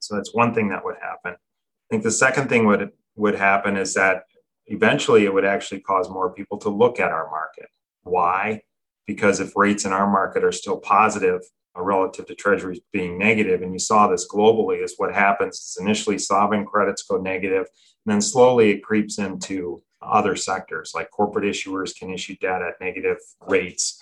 So 0.00 0.16
that's 0.16 0.34
one 0.34 0.54
thing 0.54 0.70
that 0.70 0.84
would 0.84 0.96
happen. 1.00 1.32
I 1.34 1.86
think 1.90 2.02
the 2.02 2.10
second 2.10 2.48
thing 2.48 2.66
would 2.66 2.92
would 3.16 3.34
happen 3.34 3.76
is 3.76 3.94
that 3.94 4.24
eventually 4.66 5.24
it 5.24 5.34
would 5.34 5.44
actually 5.44 5.80
cause 5.80 6.08
more 6.08 6.32
people 6.32 6.56
to 6.58 6.68
look 6.68 7.00
at 7.00 7.10
our 7.10 7.28
market. 7.30 7.66
Why? 8.04 8.62
Because 9.08 9.40
if 9.40 9.56
rates 9.56 9.84
in 9.84 9.92
our 9.92 10.08
market 10.08 10.44
are 10.44 10.52
still 10.52 10.78
positive, 10.78 11.40
uh, 11.76 11.82
relative 11.82 12.26
to 12.26 12.34
treasuries 12.34 12.80
being. 12.92 13.20
And 13.20 13.72
you 13.72 13.78
saw 13.78 14.06
this 14.08 14.28
globally 14.28 14.82
is 14.82 14.94
what 14.96 15.14
happens 15.14 15.56
is 15.56 15.78
initially 15.80 16.18
sovereign 16.18 16.64
credits 16.64 17.02
go 17.02 17.18
negative, 17.18 17.66
and 18.04 18.14
then 18.14 18.20
slowly 18.20 18.70
it 18.70 18.82
creeps 18.82 19.18
into 19.18 19.82
other 20.00 20.36
sectors 20.36 20.92
like 20.94 21.10
corporate 21.10 21.44
issuers 21.44 21.96
can 21.96 22.10
issue 22.10 22.36
debt 22.40 22.62
at 22.62 22.80
negative 22.80 23.18
rates. 23.46 24.00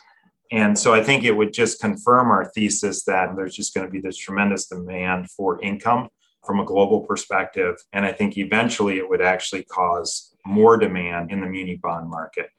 And 0.53 0.79
so 0.79 0.95
I 0.95 1.03
think 1.03 1.25
it 1.25 1.33
would 1.33 1.53
just 1.53 1.81
confirm 1.81 2.31
our 2.31 2.51
thesis 2.55 3.05
that 3.05 3.35
there's 3.35 3.57
just 3.57 3.75
going 3.75 3.87
to 3.87 3.91
be 3.91 4.01
this 4.01 4.17
tremendous 4.17 4.67
demand 4.67 5.31
for 5.31 5.61
income 5.63 6.09
from 6.45 6.61
a 6.61 6.65
global 6.65 7.01
perspective. 7.01 7.77
And 7.93 8.05
I 8.05 8.13
think 8.13 8.39
eventually 8.39 8.99
it 8.99 9.09
would 9.09 9.23
actually 9.23 9.65
cause 9.65 10.35
more 10.47 10.77
demand 10.77 11.33
in 11.33 11.41
the 11.41 11.47
muni 11.47 11.77
bond 11.77 12.09
market. 12.09 12.51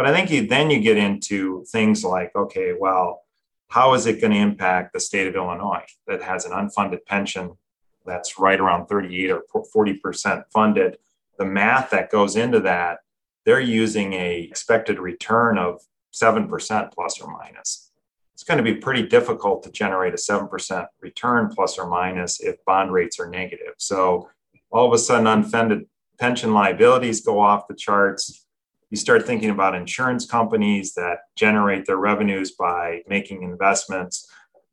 But 0.00 0.08
I 0.08 0.14
think 0.14 0.30
you, 0.30 0.46
then 0.46 0.70
you 0.70 0.80
get 0.80 0.96
into 0.96 1.62
things 1.70 2.02
like, 2.02 2.34
okay, 2.34 2.72
well, 2.72 3.20
how 3.68 3.92
is 3.92 4.06
it 4.06 4.18
going 4.18 4.32
to 4.32 4.38
impact 4.38 4.94
the 4.94 4.98
state 4.98 5.26
of 5.26 5.34
Illinois 5.34 5.84
that 6.06 6.22
has 6.22 6.46
an 6.46 6.52
unfunded 6.52 7.04
pension 7.04 7.58
that's 8.06 8.38
right 8.38 8.58
around 8.58 8.86
38 8.86 9.30
or 9.30 9.42
40% 9.52 10.44
funded? 10.50 10.96
The 11.36 11.44
math 11.44 11.90
that 11.90 12.10
goes 12.10 12.34
into 12.34 12.60
that, 12.60 13.00
they're 13.44 13.60
using 13.60 14.14
a 14.14 14.38
expected 14.40 14.98
return 14.98 15.58
of 15.58 15.82
7% 16.14 16.92
plus 16.94 17.20
or 17.20 17.30
minus. 17.30 17.90
It's 18.32 18.42
going 18.42 18.56
to 18.56 18.64
be 18.64 18.76
pretty 18.76 19.06
difficult 19.06 19.64
to 19.64 19.70
generate 19.70 20.14
a 20.14 20.16
7% 20.16 20.86
return 21.02 21.50
plus 21.54 21.78
or 21.78 21.86
minus 21.86 22.40
if 22.40 22.56
bond 22.64 22.90
rates 22.90 23.20
are 23.20 23.28
negative. 23.28 23.74
So 23.76 24.30
all 24.70 24.86
of 24.86 24.94
a 24.94 24.98
sudden, 24.98 25.26
unfunded 25.26 25.88
pension 26.18 26.54
liabilities 26.54 27.20
go 27.20 27.38
off 27.38 27.68
the 27.68 27.74
charts. 27.74 28.46
You 28.90 28.96
start 28.96 29.24
thinking 29.24 29.50
about 29.50 29.76
insurance 29.76 30.26
companies 30.26 30.94
that 30.94 31.18
generate 31.36 31.86
their 31.86 31.96
revenues 31.96 32.50
by 32.50 33.02
making 33.08 33.42
investments. 33.42 34.28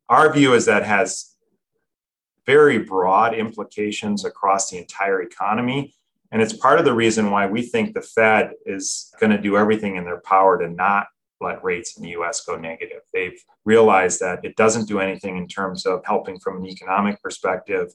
Our 0.08 0.32
view 0.32 0.54
is 0.54 0.66
that 0.66 0.84
has 0.84 1.36
very 2.44 2.78
broad 2.78 3.34
implications 3.34 4.24
across 4.24 4.70
the 4.70 4.78
entire 4.78 5.22
economy. 5.22 5.94
And 6.32 6.42
it's 6.42 6.52
part 6.52 6.80
of 6.80 6.84
the 6.84 6.94
reason 6.94 7.30
why 7.30 7.46
we 7.46 7.62
think 7.62 7.94
the 7.94 8.02
Fed 8.02 8.52
is 8.66 9.14
going 9.20 9.30
to 9.30 9.40
do 9.40 9.56
everything 9.56 9.96
in 9.96 10.04
their 10.04 10.20
power 10.20 10.58
to 10.58 10.68
not 10.68 11.06
let 11.40 11.62
rates 11.62 11.96
in 11.96 12.02
the 12.02 12.10
US 12.10 12.44
go 12.44 12.56
negative. 12.56 13.02
They've 13.14 13.40
realized 13.64 14.18
that 14.20 14.44
it 14.44 14.56
doesn't 14.56 14.88
do 14.88 14.98
anything 14.98 15.36
in 15.36 15.46
terms 15.46 15.86
of 15.86 16.04
helping 16.04 16.40
from 16.40 16.58
an 16.58 16.66
economic 16.66 17.22
perspective. 17.22 17.94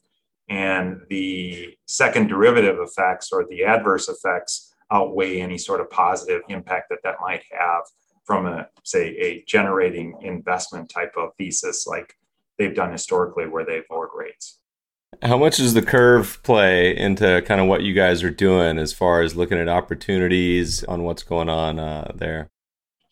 And 0.49 1.01
the 1.09 1.77
second 1.85 2.27
derivative 2.27 2.77
effects 2.79 3.31
or 3.31 3.45
the 3.45 3.65
adverse 3.65 4.07
effects 4.07 4.72
outweigh 4.93 5.41
any 5.41 5.57
sort 5.57 5.81
of 5.81 5.89
positive 5.89 6.41
impact 6.47 6.89
that 6.89 6.99
that 7.03 7.15
might 7.19 7.43
have 7.51 7.81
from 8.23 8.45
a, 8.45 8.67
say, 8.83 9.09
a 9.17 9.43
generating 9.47 10.15
investment 10.21 10.89
type 10.89 11.13
of 11.17 11.31
thesis 11.37 11.85
like 11.87 12.15
they've 12.57 12.75
done 12.75 12.91
historically 12.91 13.47
where 13.47 13.65
they've 13.65 13.83
lowered 13.89 14.11
rates. 14.15 14.59
How 15.21 15.37
much 15.37 15.57
does 15.57 15.73
the 15.73 15.81
curve 15.81 16.41
play 16.43 16.95
into 16.97 17.41
kind 17.43 17.61
of 17.61 17.67
what 17.67 17.83
you 17.83 17.93
guys 17.93 18.23
are 18.23 18.31
doing 18.31 18.77
as 18.77 18.93
far 18.93 19.21
as 19.21 19.35
looking 19.35 19.57
at 19.57 19.69
opportunities 19.69 20.83
on 20.85 21.03
what's 21.03 21.23
going 21.23 21.49
on 21.49 21.79
uh, 21.79 22.11
there? 22.15 22.49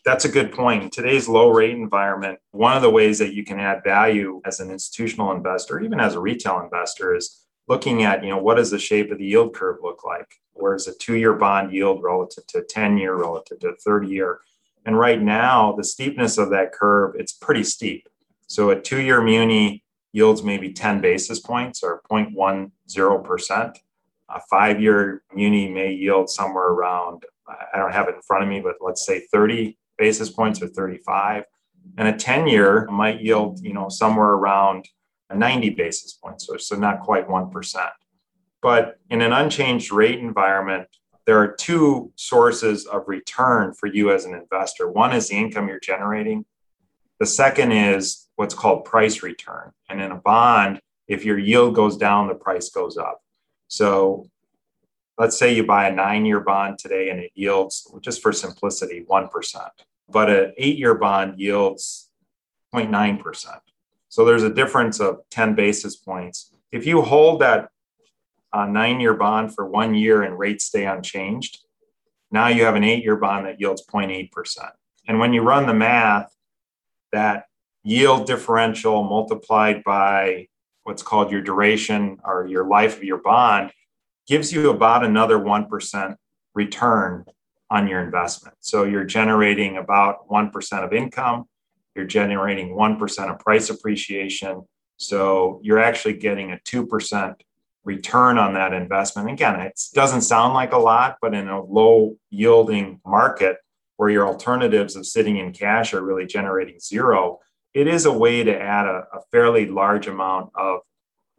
That's 0.03 0.25
a 0.25 0.29
good 0.29 0.51
point. 0.51 0.83
In 0.83 0.89
today's 0.89 1.29
low 1.29 1.49
rate 1.49 1.75
environment, 1.75 2.39
one 2.51 2.75
of 2.75 2.81
the 2.81 2.89
ways 2.89 3.19
that 3.19 3.35
you 3.35 3.43
can 3.43 3.59
add 3.59 3.83
value 3.83 4.41
as 4.45 4.59
an 4.59 4.71
institutional 4.71 5.31
investor, 5.31 5.79
even 5.79 5.99
as 5.99 6.15
a 6.15 6.19
retail 6.19 6.59
investor, 6.59 7.15
is 7.15 7.40
looking 7.67 8.03
at, 8.03 8.23
you 8.23 8.29
know, 8.29 8.37
what 8.37 8.55
does 8.55 8.71
the 8.71 8.79
shape 8.79 9.11
of 9.11 9.17
the 9.17 9.25
yield 9.25 9.53
curve 9.53 9.77
look 9.81 10.03
like? 10.03 10.41
Where's 10.53 10.87
a 10.87 10.95
two-year 10.95 11.33
bond 11.33 11.73
yield 11.73 12.03
relative 12.03 12.45
to 12.47 12.61
10-year, 12.61 13.15
relative 13.15 13.59
to 13.59 13.73
30-year? 13.87 14.39
And 14.85 14.97
right 14.97 15.21
now, 15.21 15.73
the 15.73 15.83
steepness 15.83 16.37
of 16.37 16.49
that 16.49 16.73
curve, 16.73 17.15
it's 17.17 17.33
pretty 17.33 17.63
steep. 17.63 18.07
So 18.47 18.71
a 18.71 18.79
two-year 18.79 19.21
muni 19.21 19.83
yields 20.11 20.43
maybe 20.43 20.73
10 20.73 21.01
basis 21.01 21.39
points 21.39 21.83
or 21.83 22.01
0.10%. 22.11 23.77
A 24.29 24.41
five-year 24.49 25.23
muni 25.33 25.69
may 25.69 25.93
yield 25.93 26.29
somewhere 26.29 26.67
around, 26.67 27.25
I 27.47 27.77
don't 27.77 27.93
have 27.93 28.07
it 28.07 28.15
in 28.15 28.21
front 28.21 28.43
of 28.43 28.49
me, 28.49 28.59
but 28.59 28.75
let's 28.81 29.05
say 29.05 29.25
30 29.31 29.77
basis 29.97 30.29
points 30.29 30.61
or 30.61 30.67
35. 30.67 31.43
And 31.97 32.07
a 32.07 32.13
10 32.13 32.47
year 32.47 32.87
might 32.87 33.21
yield, 33.21 33.59
you 33.61 33.73
know, 33.73 33.89
somewhere 33.89 34.31
around 34.31 34.87
90 35.35 35.71
basis 35.71 36.13
points, 36.13 36.47
so, 36.47 36.57
so 36.57 36.75
not 36.75 37.01
quite 37.01 37.27
1%. 37.27 37.89
But 38.61 38.99
in 39.09 39.21
an 39.21 39.33
unchanged 39.33 39.91
rate 39.91 40.19
environment, 40.19 40.87
there 41.25 41.39
are 41.39 41.53
two 41.53 42.11
sources 42.15 42.85
of 42.85 43.07
return 43.07 43.73
for 43.73 43.87
you 43.87 44.11
as 44.11 44.25
an 44.25 44.33
investor. 44.33 44.89
One 44.89 45.13
is 45.13 45.29
the 45.29 45.37
income 45.37 45.67
you're 45.67 45.79
generating. 45.79 46.45
The 47.19 47.25
second 47.25 47.71
is 47.71 48.27
what's 48.35 48.55
called 48.55 48.85
price 48.85 49.21
return. 49.23 49.71
And 49.89 50.01
in 50.01 50.11
a 50.11 50.15
bond, 50.15 50.79
if 51.07 51.23
your 51.23 51.37
yield 51.37 51.75
goes 51.75 51.97
down, 51.97 52.27
the 52.27 52.35
price 52.35 52.69
goes 52.69 52.97
up. 52.97 53.21
So 53.67 54.27
let's 55.17 55.37
say 55.37 55.53
you 55.53 55.65
buy 55.65 55.87
a 55.87 55.93
nine 55.93 56.25
year 56.25 56.39
bond 56.39 56.79
today 56.79 57.09
and 57.09 57.19
it 57.19 57.31
yields, 57.35 57.87
just 58.01 58.21
for 58.21 58.31
simplicity, 58.31 59.05
1% 59.09 59.69
but 60.11 60.29
an 60.29 60.53
eight 60.57 60.77
year 60.77 60.95
bond 60.95 61.39
yields 61.39 62.09
0.9%. 62.73 63.59
So 64.11 64.25
there's 64.25 64.43
a 64.43 64.53
difference 64.53 64.99
of 64.99 65.21
10 65.29 65.55
basis 65.55 65.95
points. 65.95 66.53
If 66.69 66.85
you 66.85 67.01
hold 67.01 67.39
that 67.39 67.69
uh, 68.51 68.65
nine 68.65 68.99
year 68.99 69.13
bond 69.13 69.55
for 69.55 69.65
one 69.65 69.95
year 69.95 70.21
and 70.21 70.37
rates 70.37 70.65
stay 70.65 70.85
unchanged, 70.85 71.59
now 72.29 72.49
you 72.49 72.65
have 72.65 72.75
an 72.75 72.83
eight 72.83 73.05
year 73.05 73.15
bond 73.15 73.45
that 73.45 73.61
yields 73.61 73.85
0.8%. 73.87 74.29
And 75.07 75.17
when 75.17 75.31
you 75.31 75.43
run 75.43 75.65
the 75.65 75.73
math, 75.73 76.35
that 77.13 77.45
yield 77.83 78.27
differential 78.27 79.01
multiplied 79.03 79.81
by 79.85 80.47
what's 80.83 81.03
called 81.03 81.31
your 81.31 81.41
duration 81.41 82.19
or 82.25 82.45
your 82.45 82.67
life 82.67 82.97
of 82.97 83.05
your 83.05 83.19
bond 83.19 83.71
gives 84.27 84.51
you 84.51 84.71
about 84.71 85.05
another 85.05 85.39
1% 85.39 86.15
return 86.53 87.23
on 87.69 87.87
your 87.87 88.01
investment. 88.01 88.57
So 88.59 88.83
you're 88.83 89.05
generating 89.05 89.77
about 89.77 90.27
1% 90.27 90.83
of 90.83 90.91
income, 90.91 91.45
you're 91.95 92.05
generating 92.05 92.69
1% 92.69 93.31
of 93.31 93.39
price 93.39 93.69
appreciation. 93.69 94.63
So 94.97 95.59
you're 95.63 95.79
actually 95.79 96.13
getting 96.13 96.51
a 96.51 96.59
2% 96.65 97.35
return 97.83 98.37
on 98.37 98.53
that 98.53 98.73
investment. 98.73 99.29
Again, 99.29 99.59
it 99.59 99.79
doesn't 99.93 100.21
sound 100.21 100.53
like 100.53 100.71
a 100.71 100.77
lot, 100.77 101.17
but 101.21 101.33
in 101.33 101.47
a 101.47 101.63
low 101.63 102.15
yielding 102.29 103.01
market 103.05 103.57
where 103.97 104.09
your 104.09 104.27
alternatives 104.27 104.95
of 104.95 105.05
sitting 105.05 105.37
in 105.37 105.51
cash 105.51 105.93
are 105.93 106.03
really 106.03 106.25
generating 106.25 106.79
zero, 106.79 107.39
it 107.73 107.87
is 107.87 108.05
a 108.05 108.13
way 108.13 108.43
to 108.43 108.59
add 108.59 108.85
a, 108.85 109.05
a 109.13 109.21
fairly 109.31 109.67
large 109.67 110.07
amount 110.07 110.51
of 110.55 110.81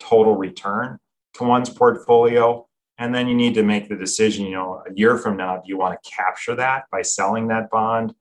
total 0.01 0.37
return 0.37 0.99
to 1.35 1.45
one's 1.45 1.71
portfolio 1.71 2.67
and 2.99 3.15
then 3.15 3.27
you 3.27 3.35
need 3.35 3.55
to 3.55 3.63
make 3.63 3.89
the 3.89 3.97
decision, 3.97 4.47
you 4.47 4.53
know, 4.53 4.83
a 4.89 4.95
year 4.95 5.19
from 5.19 5.37
now, 5.37 5.57
do 5.57 5.63
you 5.67 5.79
want 5.79 6.01
to 6.01 6.11
capture 6.11 6.55
that 6.55 6.85
by 6.93 7.03
selling 7.03 7.49
that 7.49 7.71
bond? 7.71 8.15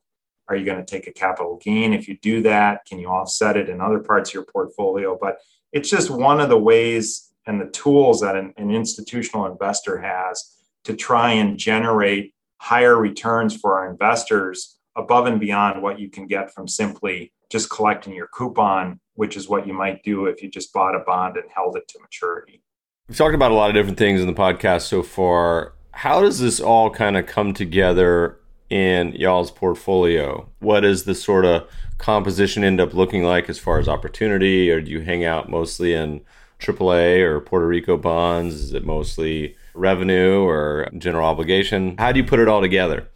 Are 0.52 0.56
you 0.56 0.66
going 0.66 0.84
to 0.84 0.84
take 0.84 1.06
a 1.06 1.12
capital 1.12 1.58
gain? 1.62 1.94
If 1.94 2.08
you 2.08 2.18
do 2.18 2.42
that, 2.42 2.84
can 2.84 2.98
you 2.98 3.08
offset 3.08 3.56
it 3.56 3.70
in 3.70 3.80
other 3.80 4.00
parts 4.00 4.28
of 4.28 4.34
your 4.34 4.44
portfolio? 4.44 5.16
But 5.18 5.38
it's 5.72 5.88
just 5.88 6.10
one 6.10 6.40
of 6.40 6.50
the 6.50 6.58
ways 6.58 7.32
and 7.46 7.58
the 7.58 7.70
tools 7.70 8.20
that 8.20 8.36
an, 8.36 8.52
an 8.58 8.70
institutional 8.70 9.46
investor 9.46 9.98
has 9.98 10.58
to 10.84 10.94
try 10.94 11.32
and 11.32 11.56
generate 11.56 12.34
higher 12.58 12.96
returns 12.96 13.56
for 13.56 13.78
our 13.78 13.90
investors 13.90 14.76
above 14.94 15.24
and 15.24 15.40
beyond 15.40 15.82
what 15.82 15.98
you 15.98 16.10
can 16.10 16.26
get 16.26 16.52
from 16.52 16.68
simply 16.68 17.32
just 17.50 17.70
collecting 17.70 18.14
your 18.14 18.28
coupon, 18.28 19.00
which 19.14 19.38
is 19.38 19.48
what 19.48 19.66
you 19.66 19.72
might 19.72 20.02
do 20.02 20.26
if 20.26 20.42
you 20.42 20.50
just 20.50 20.70
bought 20.74 20.94
a 20.94 20.98
bond 20.98 21.38
and 21.38 21.48
held 21.54 21.78
it 21.78 21.88
to 21.88 21.98
maturity. 21.98 22.62
We've 23.08 23.16
talked 23.16 23.34
about 23.34 23.52
a 23.52 23.54
lot 23.54 23.70
of 23.70 23.74
different 23.74 23.96
things 23.96 24.20
in 24.20 24.26
the 24.26 24.34
podcast 24.34 24.82
so 24.82 25.02
far. 25.02 25.72
How 25.92 26.20
does 26.20 26.40
this 26.40 26.60
all 26.60 26.90
kind 26.90 27.16
of 27.16 27.24
come 27.24 27.54
together 27.54 28.38
in 28.72 29.12
y'all's 29.12 29.50
portfolio? 29.50 30.48
What 30.60 30.80
does 30.80 31.04
the 31.04 31.14
sort 31.14 31.44
of 31.44 31.68
composition 31.98 32.64
end 32.64 32.80
up 32.80 32.94
looking 32.94 33.22
like 33.22 33.48
as 33.48 33.58
far 33.58 33.78
as 33.78 33.88
opportunity? 33.88 34.70
Or 34.70 34.80
do 34.80 34.90
you 34.90 35.00
hang 35.00 35.24
out 35.24 35.50
mostly 35.50 35.92
in 35.92 36.22
AAA 36.58 37.20
or 37.20 37.40
Puerto 37.40 37.66
Rico 37.66 37.96
bonds? 37.96 38.54
Is 38.54 38.72
it 38.72 38.84
mostly 38.84 39.56
revenue 39.74 40.42
or 40.42 40.88
general 40.96 41.26
obligation? 41.26 41.96
How 41.98 42.12
do 42.12 42.18
you 42.18 42.24
put 42.24 42.40
it 42.40 42.48
all 42.48 42.62
together? 42.62 43.08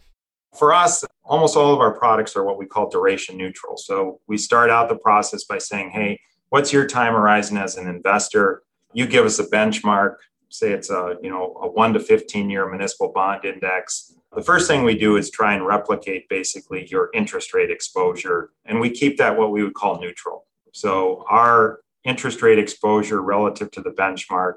For 0.57 0.73
us, 0.73 1.03
almost 1.23 1.57
all 1.57 1.73
of 1.73 1.79
our 1.79 1.91
products 1.91 2.35
are 2.35 2.43
what 2.43 2.57
we 2.57 2.65
call 2.65 2.89
duration 2.89 3.37
neutral. 3.37 3.77
So 3.77 4.21
we 4.27 4.37
start 4.37 4.69
out 4.69 4.89
the 4.89 4.95
process 4.95 5.43
by 5.43 5.57
saying, 5.57 5.89
hey, 5.89 6.19
what's 6.49 6.71
your 6.71 6.85
time 6.85 7.13
horizon 7.13 7.57
as 7.57 7.77
an 7.77 7.87
investor? 7.87 8.63
you 8.93 9.05
give 9.05 9.25
us 9.25 9.39
a 9.39 9.45
benchmark, 9.45 10.15
say 10.49 10.71
it's 10.71 10.89
a 10.89 11.17
you 11.21 11.29
know 11.29 11.55
a 11.61 11.69
one 11.69 11.93
to 11.93 11.99
15 11.99 12.49
year 12.49 12.67
municipal 12.69 13.11
bond 13.11 13.45
index. 13.45 14.13
The 14.35 14.43
first 14.43 14.67
thing 14.67 14.83
we 14.83 14.97
do 14.97 15.17
is 15.17 15.31
try 15.31 15.53
and 15.55 15.65
replicate 15.65 16.29
basically 16.29 16.87
your 16.89 17.09
interest 17.13 17.53
rate 17.53 17.71
exposure, 17.71 18.51
and 18.65 18.79
we 18.79 18.89
keep 18.89 19.17
that 19.17 19.37
what 19.37 19.51
we 19.51 19.63
would 19.63 19.73
call 19.73 19.99
neutral. 19.99 20.45
So 20.73 21.25
our 21.29 21.79
interest 22.03 22.41
rate 22.41 22.59
exposure 22.59 23.21
relative 23.21 23.71
to 23.71 23.81
the 23.81 23.89
benchmark, 23.89 24.55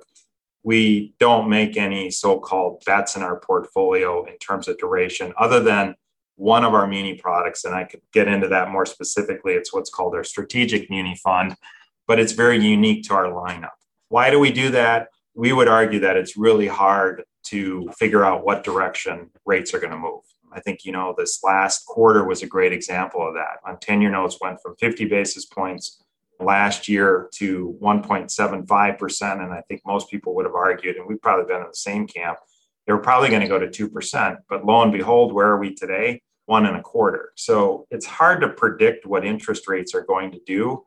we 0.63 1.15
don't 1.19 1.49
make 1.49 1.77
any 1.77 2.11
so-called 2.11 2.83
bets 2.85 3.17
in 3.17 3.23
our 3.23 3.41
portfolio 3.41 4.25
in 4.25 4.37
terms 4.39 4.69
of 4.69 4.77
duration, 4.77 5.33
other 5.39 5.61
than 5.61 5.95
one 6.37 6.65
of 6.65 6.75
our 6.75 6.87
muni 6.87 7.15
products, 7.15 7.65
and 7.65 7.75
I 7.75 7.85
could 7.85 8.01
get 8.13 8.29
into 8.29 8.49
that 8.49 8.71
more 8.71 8.87
specifically. 8.87 9.55
It's 9.55 9.73
what's 9.73 9.91
called 9.91 10.15
our 10.15 10.25
strategic 10.25 10.91
muni 10.91 11.17
fund, 11.17 11.55
but 12.07 12.19
it's 12.19 12.33
very 12.33 12.59
unique 12.59 13.05
to 13.05 13.15
our 13.15 13.27
lineup. 13.27 13.71
Why 14.09 14.31
do 14.31 14.39
we 14.39 14.51
do 14.51 14.71
that? 14.71 15.09
We 15.35 15.53
would 15.53 15.69
argue 15.69 16.01
that 16.01 16.17
it's 16.17 16.37
really 16.37 16.67
hard 16.67 17.25
to 17.45 17.91
figure 17.99 18.25
out 18.25 18.45
what 18.45 18.65
direction 18.65 19.31
rates 19.47 19.75
are 19.75 19.81
going 19.81 19.93
to 19.93 19.99
move. 19.99 20.23
I 20.53 20.61
think, 20.61 20.85
you 20.85 20.93
know, 20.93 21.15
this 21.17 21.41
last 21.45 21.87
quarter 21.87 22.25
was 22.25 22.43
a 22.43 22.47
great 22.47 22.73
example 22.73 23.27
of 23.27 23.35
that. 23.35 23.59
On 23.67 23.79
10 23.79 24.01
year 24.01 24.11
notes 24.11 24.39
went 24.41 24.61
from 24.63 24.77
50 24.77 25.05
basis 25.07 25.45
points 25.45 26.03
last 26.41 26.89
year 26.89 27.29
to 27.35 27.79
1.75%. 27.81 29.45
And 29.45 29.53
I 29.53 29.63
think 29.69 29.83
most 29.87 30.11
people 30.11 30.35
would 30.35 30.47
have 30.47 30.55
argued, 30.55 30.97
and 30.97 31.07
we've 31.07 31.21
probably 31.21 31.47
been 31.47 31.63
in 31.63 31.69
the 31.69 31.75
same 31.75 32.07
camp, 32.07 32.39
they 32.87 32.93
were 32.93 32.99
probably 32.99 33.29
going 33.29 33.43
to 33.43 33.49
go 33.49 33.59
to 33.59 33.69
2%. 33.69 34.39
But 34.49 34.65
lo 34.65 34.83
and 34.83 34.93
behold, 34.93 35.33
where 35.33 35.49
are 35.49 35.59
we 35.59 35.75
today? 35.75 36.23
One 36.47 36.67
and 36.67 36.77
a 36.77 36.83
quarter. 36.83 37.33
So 37.37 37.87
it's 37.91 38.07
hard 38.07 38.41
to 38.41 38.49
predict 38.49 39.07
what 39.07 39.25
interest 39.25 39.69
rates 39.69 39.95
are 39.95 40.05
going 40.05 40.33
to 40.33 40.41
do. 40.47 40.85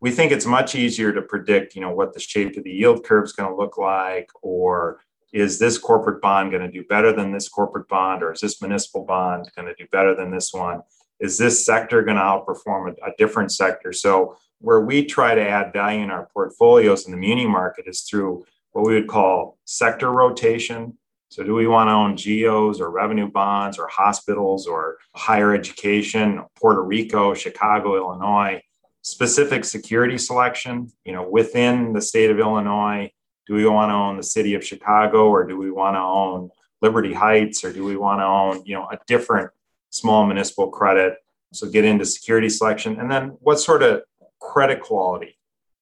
We 0.00 0.10
think 0.10 0.30
it's 0.30 0.44
much 0.44 0.74
easier 0.74 1.12
to 1.12 1.22
predict, 1.22 1.74
you 1.74 1.80
know, 1.80 1.94
what 1.94 2.12
the 2.12 2.20
shape 2.20 2.56
of 2.58 2.64
the 2.64 2.70
yield 2.70 3.02
curve 3.04 3.24
is 3.24 3.32
going 3.32 3.48
to 3.48 3.56
look 3.56 3.78
like, 3.78 4.28
or 4.42 5.00
is 5.32 5.58
this 5.58 5.78
corporate 5.78 6.22
bond 6.22 6.50
going 6.50 6.62
to 6.62 6.70
do 6.70 6.84
better 6.84 7.12
than 7.12 7.32
this 7.32 7.48
corporate 7.48 7.88
bond, 7.88 8.22
or 8.22 8.32
is 8.32 8.40
this 8.40 8.60
municipal 8.60 9.04
bond 9.04 9.50
going 9.56 9.66
to 9.66 9.74
do 9.74 9.86
better 9.90 10.14
than 10.14 10.30
this 10.30 10.52
one? 10.52 10.82
Is 11.20 11.38
this 11.38 11.64
sector 11.64 12.02
going 12.02 12.16
to 12.16 12.22
outperform 12.22 12.90
a, 12.90 13.10
a 13.10 13.14
different 13.18 13.52
sector? 13.52 13.92
So 13.92 14.36
where 14.60 14.80
we 14.80 15.04
try 15.04 15.34
to 15.34 15.48
add 15.48 15.72
value 15.72 16.02
in 16.02 16.10
our 16.10 16.28
portfolios 16.32 17.06
in 17.06 17.12
the 17.12 17.16
muni 17.16 17.46
market 17.46 17.86
is 17.86 18.02
through 18.02 18.44
what 18.72 18.86
we 18.86 18.94
would 18.94 19.08
call 19.08 19.58
sector 19.64 20.10
rotation. 20.10 20.96
So, 21.28 21.42
do 21.42 21.54
we 21.54 21.66
want 21.66 21.88
to 21.88 21.92
own 21.92 22.14
GOs 22.14 22.80
or 22.80 22.90
revenue 22.90 23.28
bonds 23.28 23.78
or 23.78 23.88
hospitals 23.88 24.66
or 24.66 24.98
higher 25.14 25.54
education, 25.54 26.44
Puerto 26.58 26.82
Rico, 26.82 27.34
Chicago, 27.34 27.96
Illinois? 27.96 28.60
Specific 29.02 29.64
security 29.64 30.18
selection, 30.18 30.90
you 31.04 31.12
know, 31.12 31.28
within 31.28 31.92
the 31.92 32.02
state 32.02 32.30
of 32.30 32.38
Illinois, 32.38 33.10
do 33.46 33.54
we 33.54 33.66
want 33.66 33.90
to 33.90 33.94
own 33.94 34.16
the 34.16 34.22
city 34.22 34.54
of 34.54 34.64
Chicago 34.64 35.28
or 35.28 35.46
do 35.46 35.56
we 35.56 35.70
want 35.70 35.96
to 35.96 36.00
own 36.00 36.50
Liberty 36.82 37.12
Heights 37.12 37.64
or 37.64 37.72
do 37.72 37.84
we 37.84 37.96
want 37.96 38.20
to 38.20 38.24
own, 38.24 38.64
you 38.66 38.74
know, 38.74 38.88
a 38.90 38.98
different 39.06 39.50
small 39.90 40.26
municipal 40.26 40.68
credit? 40.68 41.16
So 41.52 41.68
get 41.68 41.84
into 41.84 42.04
security 42.04 42.48
selection. 42.48 42.98
And 42.98 43.10
then 43.10 43.36
what 43.40 43.60
sort 43.60 43.82
of 43.82 44.02
credit 44.40 44.80
quality. 44.80 45.38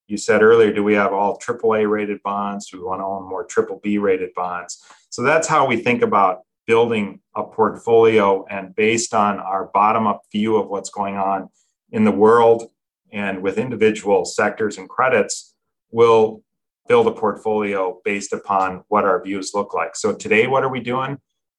You 0.07 0.17
said 0.17 0.43
earlier, 0.43 0.73
do 0.73 0.85
we 0.85 0.95
have 0.95 1.13
all 1.13 1.39
AAA 1.39 1.89
rated 1.89 2.23
bonds? 2.23 2.69
Do 2.69 2.79
we 2.79 2.85
want 2.85 3.01
to 3.01 3.05
own 3.05 3.29
more 3.29 3.45
triple 3.45 3.81
B 3.83 3.99
rated 3.99 4.35
bonds? 4.35 4.85
So 5.11 5.23
that's 5.23 5.49
how 5.49 5.67
we 5.67 5.79
think 5.79 6.03
about 6.03 6.41
building 6.67 7.21
a 7.35 7.43
portfolio. 7.43 8.45
And 8.51 8.75
based 8.75 9.15
on 9.15 9.39
our 9.39 9.71
bottom 9.73 10.07
up 10.07 10.23
view 10.31 10.57
of 10.57 10.69
what's 10.69 10.91
going 10.91 11.17
on 11.17 11.49
in 11.91 12.05
the 12.05 12.11
world 12.11 12.65
and 13.13 13.43
with 13.43 13.59
individual 13.59 14.25
sectors 14.25 14.77
and 14.77 14.89
credits, 14.89 15.55
we'll 15.91 16.43
build 16.89 17.07
a 17.07 17.13
portfolio 17.13 18.01
based 18.05 18.33
upon 18.33 18.85
what 18.89 19.05
our 19.05 19.23
views 19.23 19.53
look 19.55 19.75
like. 19.75 19.97
So 19.97 20.15
today, 20.15 20.47
what 20.47 20.65
are 20.65 20.69
we 20.69 20.81
doing? 20.81 21.19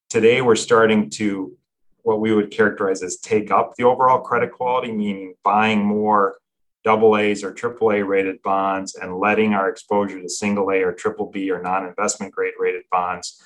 Today, 0.10 0.42
we're 0.42 0.56
starting 0.56 1.10
to 1.12 1.58
what 2.04 2.22
we 2.22 2.34
would 2.34 2.52
characterize 2.52 3.02
as 3.02 3.18
take 3.18 3.50
up 3.50 3.74
the 3.76 3.84
overall 3.84 4.20
credit 4.20 4.52
quality, 4.52 4.92
meaning 4.92 5.34
buying 5.44 5.84
more 5.84 6.38
double 6.84 7.18
A's 7.18 7.44
or 7.44 7.52
triple 7.52 7.92
A 7.92 8.04
rated 8.04 8.42
bonds 8.44 8.94
and 8.94 9.18
letting 9.18 9.54
our 9.56 9.70
exposure 9.70 10.22
to 10.22 10.30
single 10.30 10.70
A 10.72 10.84
or 10.84 10.94
triple 10.94 11.32
B 11.32 11.50
or 11.50 11.62
non 11.62 11.86
investment 11.86 12.32
grade 12.32 12.54
rated 12.60 12.84
bonds 12.92 13.42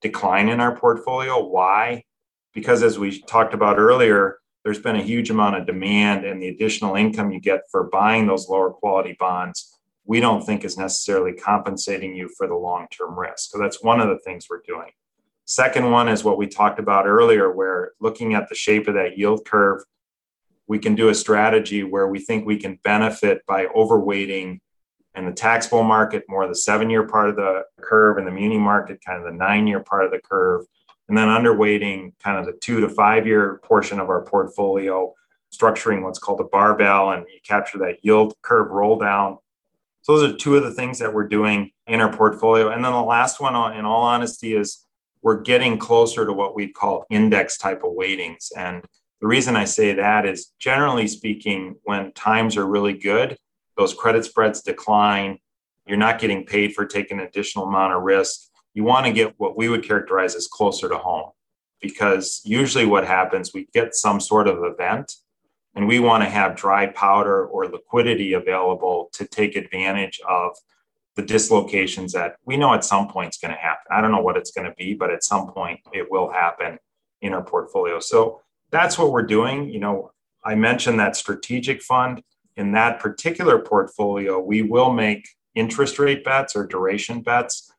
decline 0.00 0.48
in 0.48 0.60
our 0.60 0.76
portfolio. 0.76 1.44
Why? 1.44 2.04
Because 2.54 2.84
as 2.84 2.98
we 2.98 3.20
talked 3.22 3.54
about 3.54 3.78
earlier, 3.78 4.38
there's 4.64 4.78
been 4.78 4.96
a 4.96 5.02
huge 5.02 5.30
amount 5.30 5.56
of 5.56 5.66
demand 5.66 6.24
and 6.24 6.40
the 6.40 6.48
additional 6.48 6.94
income 6.94 7.32
you 7.32 7.40
get 7.40 7.62
for 7.70 7.84
buying 7.84 8.26
those 8.26 8.48
lower 8.48 8.70
quality 8.70 9.16
bonds, 9.18 9.75
we 10.06 10.20
don't 10.20 10.42
think 10.42 10.64
is 10.64 10.78
necessarily 10.78 11.32
compensating 11.32 12.14
you 12.14 12.28
for 12.36 12.46
the 12.46 12.54
long 12.54 12.86
term 12.96 13.18
risk. 13.18 13.50
So 13.50 13.58
that's 13.58 13.82
one 13.82 14.00
of 14.00 14.08
the 14.08 14.18
things 14.20 14.46
we're 14.48 14.62
doing. 14.66 14.90
Second 15.44 15.90
one 15.90 16.08
is 16.08 16.24
what 16.24 16.38
we 16.38 16.46
talked 16.46 16.78
about 16.78 17.06
earlier, 17.06 17.52
where 17.52 17.92
looking 18.00 18.34
at 18.34 18.48
the 18.48 18.54
shape 18.54 18.88
of 18.88 18.94
that 18.94 19.16
yield 19.18 19.44
curve 19.44 19.82
we 20.66 20.78
can 20.78 20.94
do 20.94 21.08
a 21.08 21.14
strategy 21.14 21.82
where 21.82 22.08
we 22.08 22.18
think 22.18 22.44
we 22.44 22.56
can 22.56 22.78
benefit 22.82 23.44
by 23.46 23.66
overweighting 23.66 24.58
in 25.14 25.24
the 25.24 25.32
taxable 25.32 25.82
market 25.82 26.24
more 26.28 26.46
the 26.46 26.54
seven 26.54 26.90
year 26.90 27.06
part 27.06 27.30
of 27.30 27.36
the 27.36 27.62
curve 27.80 28.18
and 28.18 28.26
the 28.26 28.30
muni 28.30 28.58
market 28.58 28.98
kind 29.04 29.18
of 29.18 29.24
the 29.24 29.36
nine 29.36 29.66
year 29.66 29.80
part 29.80 30.04
of 30.04 30.10
the 30.10 30.18
curve 30.18 30.66
and 31.08 31.16
then 31.16 31.28
underweighting 31.28 32.12
kind 32.22 32.38
of 32.38 32.46
the 32.46 32.58
two 32.60 32.80
to 32.80 32.88
five 32.88 33.26
year 33.26 33.60
portion 33.64 33.98
of 34.00 34.08
our 34.08 34.22
portfolio 34.22 35.12
structuring 35.54 36.02
what's 36.02 36.18
called 36.18 36.40
a 36.40 36.44
barbell 36.44 37.12
and 37.12 37.24
you 37.32 37.40
capture 37.46 37.78
that 37.78 37.96
yield 38.02 38.34
curve 38.42 38.70
roll 38.70 38.98
down 38.98 39.38
so 40.06 40.16
those 40.16 40.32
are 40.32 40.36
two 40.36 40.54
of 40.54 40.62
the 40.62 40.70
things 40.70 41.00
that 41.00 41.12
we're 41.12 41.26
doing 41.26 41.70
in 41.88 42.00
our 42.00 42.12
portfolio 42.12 42.70
and 42.70 42.84
then 42.84 42.92
the 42.92 43.02
last 43.02 43.40
one 43.40 43.56
uh, 43.56 43.70
in 43.70 43.84
all 43.84 44.02
honesty 44.02 44.54
is 44.54 44.84
we're 45.22 45.40
getting 45.40 45.78
closer 45.78 46.24
to 46.24 46.32
what 46.32 46.54
we'd 46.54 46.74
call 46.74 47.04
index 47.10 47.58
type 47.58 47.82
of 47.82 47.92
weightings 47.92 48.52
and 48.56 48.84
the 49.20 49.26
reason 49.26 49.56
I 49.56 49.64
say 49.64 49.94
that 49.94 50.26
is 50.26 50.52
generally 50.58 51.08
speaking, 51.08 51.76
when 51.84 52.12
times 52.12 52.56
are 52.56 52.66
really 52.66 52.92
good, 52.92 53.36
those 53.76 53.94
credit 53.94 54.24
spreads 54.24 54.60
decline. 54.60 55.38
You're 55.86 55.96
not 55.96 56.18
getting 56.18 56.44
paid 56.44 56.74
for 56.74 56.84
taking 56.84 57.18
an 57.18 57.26
additional 57.26 57.66
amount 57.66 57.94
of 57.94 58.02
risk. 58.02 58.48
You 58.74 58.84
want 58.84 59.06
to 59.06 59.12
get 59.12 59.34
what 59.38 59.56
we 59.56 59.68
would 59.68 59.84
characterize 59.84 60.34
as 60.34 60.46
closer 60.48 60.88
to 60.88 60.98
home 60.98 61.30
because 61.80 62.42
usually 62.44 62.84
what 62.84 63.06
happens, 63.06 63.52
we 63.54 63.68
get 63.72 63.94
some 63.94 64.20
sort 64.20 64.48
of 64.48 64.62
event 64.64 65.12
and 65.76 65.86
we 65.86 66.00
want 66.00 66.24
to 66.24 66.28
have 66.28 66.56
dry 66.56 66.86
powder 66.86 67.46
or 67.46 67.68
liquidity 67.68 68.32
available 68.32 69.10
to 69.12 69.26
take 69.26 69.54
advantage 69.54 70.20
of 70.26 70.56
the 71.16 71.22
dislocations 71.22 72.12
that 72.12 72.36
we 72.44 72.56
know 72.56 72.74
at 72.74 72.84
some 72.84 73.08
point 73.08 73.34
is 73.34 73.38
going 73.38 73.54
to 73.54 73.60
happen. 73.60 73.84
I 73.90 74.00
don't 74.00 74.10
know 74.10 74.20
what 74.20 74.36
it's 74.36 74.50
going 74.50 74.68
to 74.68 74.74
be, 74.76 74.94
but 74.94 75.10
at 75.10 75.22
some 75.22 75.52
point 75.52 75.80
it 75.92 76.10
will 76.10 76.30
happen 76.30 76.78
in 77.20 77.34
our 77.34 77.42
portfolio. 77.42 78.00
So 78.00 78.40
that's 78.70 78.98
what 78.98 79.12
we're 79.12 79.22
doing. 79.22 79.68
You 79.68 79.80
know, 79.80 80.12
I 80.44 80.54
mentioned 80.54 80.98
that 80.98 81.16
strategic 81.16 81.82
fund. 81.82 82.22
In 82.56 82.72
that 82.72 83.00
particular 83.00 83.58
portfolio, 83.58 84.40
we 84.40 84.62
will 84.62 84.92
make 84.92 85.28
interest 85.54 85.98
rate 85.98 86.24
bets 86.24 86.56
or 86.56 86.66
duration 86.66 87.20
bets, 87.20 87.70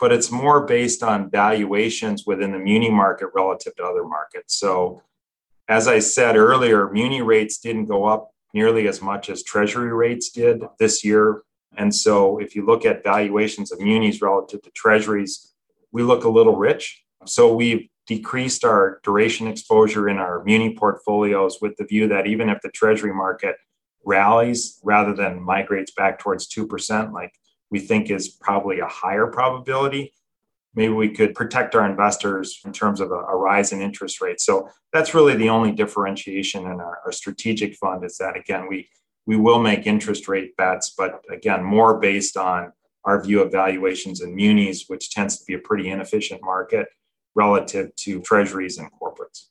but 0.00 0.12
it's 0.12 0.30
more 0.30 0.66
based 0.66 1.04
on 1.04 1.30
valuations 1.30 2.26
within 2.26 2.50
the 2.50 2.58
muni 2.58 2.90
market 2.90 3.28
relative 3.32 3.76
to 3.76 3.84
other 3.84 4.04
markets. 4.04 4.56
So, 4.56 5.02
as 5.68 5.88
I 5.88 5.98
said 5.98 6.36
earlier, 6.36 6.90
muni 6.90 7.22
rates 7.22 7.58
didn't 7.58 7.86
go 7.86 8.04
up 8.04 8.30
nearly 8.52 8.86
as 8.86 9.00
much 9.00 9.30
as 9.30 9.42
treasury 9.42 9.92
rates 9.92 10.30
did 10.30 10.62
this 10.78 11.04
year. 11.04 11.42
And 11.76 11.94
so, 11.94 12.38
if 12.38 12.54
you 12.54 12.64
look 12.64 12.84
at 12.84 13.02
valuations 13.02 13.72
of 13.72 13.80
munis 13.80 14.22
relative 14.22 14.62
to 14.62 14.70
treasuries, 14.70 15.52
we 15.90 16.02
look 16.02 16.24
a 16.24 16.28
little 16.28 16.56
rich. 16.56 17.02
So, 17.26 17.54
we've 17.54 17.88
decreased 18.06 18.64
our 18.64 19.00
duration 19.02 19.48
exposure 19.48 20.08
in 20.08 20.18
our 20.18 20.44
muni 20.44 20.76
portfolios 20.76 21.58
with 21.60 21.76
the 21.76 21.84
view 21.84 22.06
that 22.08 22.26
even 22.26 22.48
if 22.48 22.60
the 22.62 22.68
treasury 22.68 23.12
market 23.12 23.56
rallies 24.04 24.78
rather 24.84 25.14
than 25.14 25.42
migrates 25.42 25.90
back 25.90 26.18
towards 26.18 26.46
2%, 26.48 27.12
like 27.12 27.32
we 27.70 27.80
think 27.80 28.10
is 28.10 28.28
probably 28.28 28.80
a 28.80 28.86
higher 28.86 29.26
probability, 29.26 30.12
maybe 30.74 30.92
we 30.92 31.08
could 31.08 31.34
protect 31.34 31.74
our 31.74 31.88
investors 31.88 32.60
in 32.64 32.72
terms 32.72 33.00
of 33.00 33.10
a, 33.10 33.14
a 33.14 33.36
rise 33.36 33.72
in 33.72 33.80
interest 33.80 34.20
rates. 34.20 34.44
So 34.44 34.68
that's 34.92 35.14
really 35.14 35.36
the 35.36 35.48
only 35.48 35.72
differentiation 35.72 36.62
in 36.62 36.80
our, 36.80 37.00
our 37.04 37.12
strategic 37.12 37.76
fund 37.76 38.04
is 38.04 38.16
that, 38.18 38.36
again, 38.36 38.66
we, 38.68 38.88
we 39.26 39.36
will 39.36 39.60
make 39.60 39.86
interest 39.86 40.28
rate 40.28 40.56
bets, 40.56 40.94
but 40.96 41.22
again, 41.30 41.62
more 41.62 41.98
based 41.98 42.36
on 42.36 42.72
our 43.04 43.22
view 43.22 43.42
of 43.42 43.52
valuations 43.52 44.20
in 44.20 44.34
munis, 44.34 44.84
which 44.88 45.10
tends 45.10 45.38
to 45.38 45.44
be 45.44 45.54
a 45.54 45.58
pretty 45.58 45.90
inefficient 45.90 46.42
market 46.42 46.88
relative 47.34 47.94
to 47.96 48.20
treasuries 48.22 48.78
and 48.78 48.88
corporates. 49.00 49.46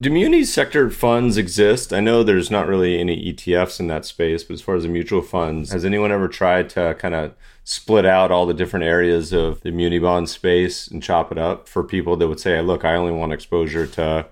Do 0.00 0.10
muni 0.10 0.44
sector 0.44 0.90
funds 0.90 1.38
exist? 1.38 1.90
I 1.90 2.00
know 2.00 2.22
there's 2.22 2.50
not 2.50 2.66
really 2.66 2.98
any 2.98 3.32
ETFs 3.32 3.80
in 3.80 3.86
that 3.86 4.04
space, 4.04 4.44
but 4.44 4.52
as 4.52 4.60
far 4.60 4.74
as 4.74 4.82
the 4.82 4.90
mutual 4.90 5.22
funds, 5.22 5.72
has 5.72 5.86
anyone 5.86 6.12
ever 6.12 6.28
tried 6.28 6.68
to 6.70 6.94
kind 6.98 7.14
of 7.14 7.34
split 7.68 8.06
out 8.06 8.30
all 8.30 8.46
the 8.46 8.54
different 8.54 8.84
areas 8.84 9.32
of 9.32 9.60
the 9.62 9.72
muni 9.72 9.98
bond 9.98 10.28
space 10.28 10.86
and 10.86 11.02
chop 11.02 11.32
it 11.32 11.36
up 11.36 11.66
for 11.66 11.82
people 11.82 12.16
that 12.16 12.28
would 12.28 12.38
say, 12.38 12.60
look, 12.60 12.84
I 12.84 12.94
only 12.94 13.10
want 13.10 13.32
exposure 13.32 13.88
to 13.88 14.28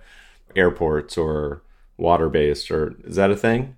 airports 0.54 1.18
or 1.18 1.60
water 1.96 2.28
based, 2.28 2.70
or 2.70 2.94
is 3.02 3.16
that 3.16 3.32
a 3.32 3.36
thing? 3.36 3.74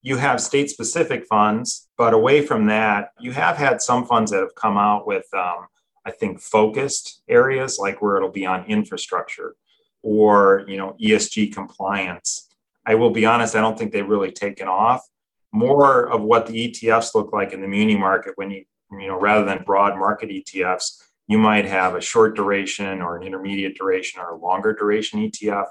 You 0.00 0.16
have 0.16 0.40
state 0.40 0.70
specific 0.70 1.26
funds, 1.26 1.86
but 1.98 2.14
away 2.14 2.46
from 2.46 2.66
that, 2.68 3.10
you 3.20 3.32
have 3.32 3.58
had 3.58 3.82
some 3.82 4.06
funds 4.06 4.30
that 4.30 4.40
have 4.40 4.54
come 4.54 4.78
out 4.78 5.06
with 5.06 5.26
um, 5.34 5.66
I 6.06 6.10
think 6.10 6.40
focused 6.40 7.22
areas 7.28 7.78
like 7.78 8.00
where 8.00 8.16
it'll 8.16 8.30
be 8.30 8.46
on 8.46 8.64
infrastructure 8.64 9.54
or 10.02 10.64
you 10.66 10.78
know 10.78 10.96
ESG 10.98 11.52
compliance. 11.52 12.48
I 12.86 12.94
will 12.94 13.10
be 13.10 13.26
honest, 13.26 13.54
I 13.54 13.60
don't 13.60 13.78
think 13.78 13.92
they've 13.92 14.08
really 14.08 14.32
taken 14.32 14.66
off. 14.66 15.06
More 15.52 16.08
of 16.08 16.22
what 16.22 16.46
the 16.46 16.70
ETFs 16.70 17.14
look 17.14 17.34
like 17.34 17.52
in 17.52 17.60
the 17.60 17.68
muni 17.68 17.96
market 17.96 18.32
when 18.36 18.50
you 18.50 18.64
you 19.00 19.08
know 19.08 19.20
rather 19.20 19.44
than 19.44 19.64
broad 19.64 19.98
market 19.98 20.30
ETFs, 20.30 21.02
you 21.26 21.38
might 21.38 21.64
have 21.64 21.94
a 21.94 22.00
short 22.00 22.36
duration 22.36 23.00
or 23.00 23.16
an 23.16 23.22
intermediate 23.22 23.76
duration 23.76 24.20
or 24.20 24.30
a 24.30 24.36
longer 24.36 24.72
duration 24.72 25.20
ETF. 25.20 25.66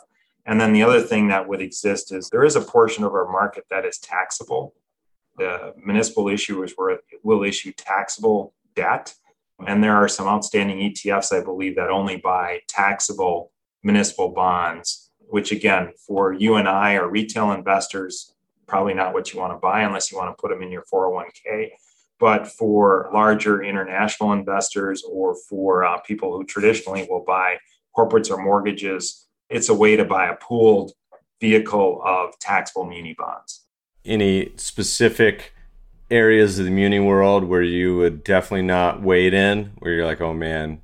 And 0.45 0.59
then 0.59 0.73
the 0.73 0.83
other 0.83 1.01
thing 1.01 1.27
that 1.29 1.47
would 1.47 1.61
exist 1.61 2.11
is 2.11 2.29
there 2.29 2.43
is 2.43 2.55
a 2.55 2.61
portion 2.61 3.03
of 3.03 3.13
our 3.13 3.31
market 3.31 3.65
that 3.69 3.85
is 3.85 3.97
taxable. 3.97 4.73
The 5.37 5.73
municipal 5.77 6.25
issuers 6.25 6.73
will 7.23 7.43
issue 7.43 7.71
taxable 7.71 8.53
debt. 8.75 9.13
And 9.65 9.83
there 9.83 9.95
are 9.95 10.07
some 10.07 10.27
outstanding 10.27 10.79
ETFs, 10.79 11.31
I 11.31 11.43
believe, 11.43 11.75
that 11.75 11.89
only 11.89 12.17
buy 12.17 12.59
taxable 12.67 13.51
municipal 13.83 14.29
bonds, 14.29 15.11
which 15.19 15.51
again, 15.51 15.93
for 16.05 16.33
you 16.33 16.55
and 16.55 16.67
I 16.67 16.95
or 16.95 17.07
retail 17.09 17.51
investors, 17.51 18.33
probably 18.67 18.93
not 18.93 19.13
what 19.13 19.33
you 19.33 19.39
want 19.39 19.53
to 19.53 19.57
buy 19.59 19.81
unless 19.81 20.11
you 20.11 20.17
want 20.17 20.35
to 20.35 20.41
put 20.41 20.49
them 20.49 20.61
in 20.61 20.71
your 20.71 20.83
401k. 20.91 21.69
But 22.19 22.47
for 22.47 23.09
larger 23.13 23.63
international 23.63 24.33
investors 24.33 25.03
or 25.09 25.35
for 25.49 25.83
uh, 25.83 25.99
people 25.99 26.37
who 26.37 26.45
traditionally 26.45 27.07
will 27.09 27.23
buy 27.25 27.57
corporates 27.95 28.31
or 28.31 28.41
mortgages, 28.41 29.27
it's 29.49 29.69
a 29.69 29.73
way 29.73 29.95
to 29.95 30.05
buy 30.05 30.27
a 30.27 30.35
pooled 30.35 30.93
vehicle 31.41 32.01
of 32.05 32.37
taxable 32.39 32.85
muni 32.85 33.13
bonds. 33.17 33.65
Any 34.05 34.53
specific 34.55 35.53
areas 36.09 36.59
of 36.59 36.65
the 36.65 36.71
muni 36.71 36.99
world 36.99 37.43
where 37.43 37.61
you 37.61 37.97
would 37.97 38.23
definitely 38.23 38.61
not 38.61 39.01
wade 39.01 39.33
in, 39.33 39.71
where 39.79 39.93
you're 39.93 40.05
like, 40.05 40.21
oh 40.21 40.33
man, 40.33 40.81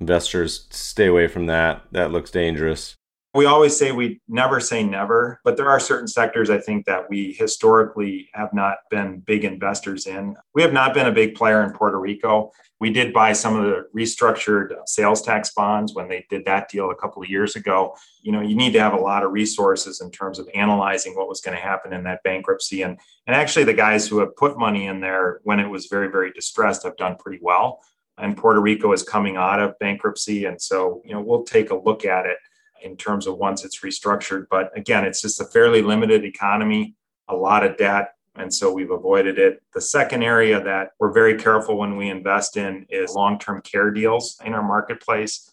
investors 0.00 0.66
stay 0.70 1.06
away 1.06 1.28
from 1.28 1.46
that. 1.46 1.82
That 1.92 2.10
looks 2.10 2.30
dangerous. 2.30 2.96
We 3.32 3.46
always 3.46 3.78
say 3.78 3.92
we 3.92 4.20
never 4.26 4.58
say 4.58 4.82
never, 4.82 5.40
but 5.44 5.56
there 5.56 5.68
are 5.68 5.78
certain 5.78 6.08
sectors 6.08 6.50
I 6.50 6.58
think 6.58 6.84
that 6.86 7.08
we 7.08 7.32
historically 7.32 8.28
have 8.34 8.52
not 8.52 8.78
been 8.90 9.20
big 9.20 9.44
investors 9.44 10.08
in. 10.08 10.36
We 10.52 10.62
have 10.62 10.72
not 10.72 10.94
been 10.94 11.06
a 11.06 11.12
big 11.12 11.36
player 11.36 11.62
in 11.62 11.72
Puerto 11.72 12.00
Rico. 12.00 12.50
We 12.80 12.90
did 12.90 13.12
buy 13.12 13.32
some 13.34 13.54
of 13.54 13.66
the 13.66 13.86
restructured 13.96 14.74
sales 14.86 15.22
tax 15.22 15.52
bonds 15.54 15.94
when 15.94 16.08
they 16.08 16.26
did 16.28 16.44
that 16.46 16.68
deal 16.68 16.90
a 16.90 16.96
couple 16.96 17.22
of 17.22 17.28
years 17.28 17.54
ago. 17.54 17.94
You 18.22 18.32
know, 18.32 18.40
you 18.40 18.56
need 18.56 18.72
to 18.72 18.80
have 18.80 18.94
a 18.94 19.00
lot 19.00 19.22
of 19.22 19.30
resources 19.30 20.00
in 20.00 20.10
terms 20.10 20.40
of 20.40 20.48
analyzing 20.52 21.14
what 21.14 21.28
was 21.28 21.40
going 21.40 21.56
to 21.56 21.62
happen 21.62 21.92
in 21.92 22.02
that 22.04 22.24
bankruptcy. 22.24 22.82
And, 22.82 22.98
and 23.28 23.36
actually, 23.36 23.64
the 23.64 23.74
guys 23.74 24.08
who 24.08 24.18
have 24.18 24.34
put 24.34 24.58
money 24.58 24.86
in 24.86 24.98
there 24.98 25.40
when 25.44 25.60
it 25.60 25.68
was 25.68 25.86
very, 25.86 26.10
very 26.10 26.32
distressed 26.32 26.82
have 26.82 26.96
done 26.96 27.14
pretty 27.16 27.38
well. 27.40 27.80
And 28.18 28.36
Puerto 28.36 28.60
Rico 28.60 28.92
is 28.92 29.04
coming 29.04 29.36
out 29.36 29.60
of 29.60 29.78
bankruptcy. 29.78 30.46
And 30.46 30.60
so, 30.60 31.00
you 31.04 31.12
know, 31.12 31.20
we'll 31.20 31.44
take 31.44 31.70
a 31.70 31.76
look 31.76 32.04
at 32.04 32.26
it 32.26 32.38
in 32.82 32.96
terms 32.96 33.26
of 33.26 33.38
once 33.38 33.64
it's 33.64 33.80
restructured. 33.80 34.46
But 34.50 34.76
again, 34.76 35.04
it's 35.04 35.22
just 35.22 35.40
a 35.40 35.44
fairly 35.44 35.82
limited 35.82 36.24
economy, 36.24 36.94
a 37.28 37.36
lot 37.36 37.64
of 37.64 37.76
debt. 37.76 38.14
And 38.36 38.52
so 38.52 38.72
we've 38.72 38.90
avoided 38.90 39.38
it. 39.38 39.62
The 39.74 39.80
second 39.80 40.22
area 40.22 40.62
that 40.62 40.90
we're 40.98 41.12
very 41.12 41.36
careful 41.36 41.76
when 41.76 41.96
we 41.96 42.08
invest 42.08 42.56
in 42.56 42.86
is 42.88 43.14
long 43.14 43.38
term 43.38 43.60
care 43.62 43.90
deals 43.90 44.40
in 44.44 44.54
our 44.54 44.62
marketplace. 44.62 45.52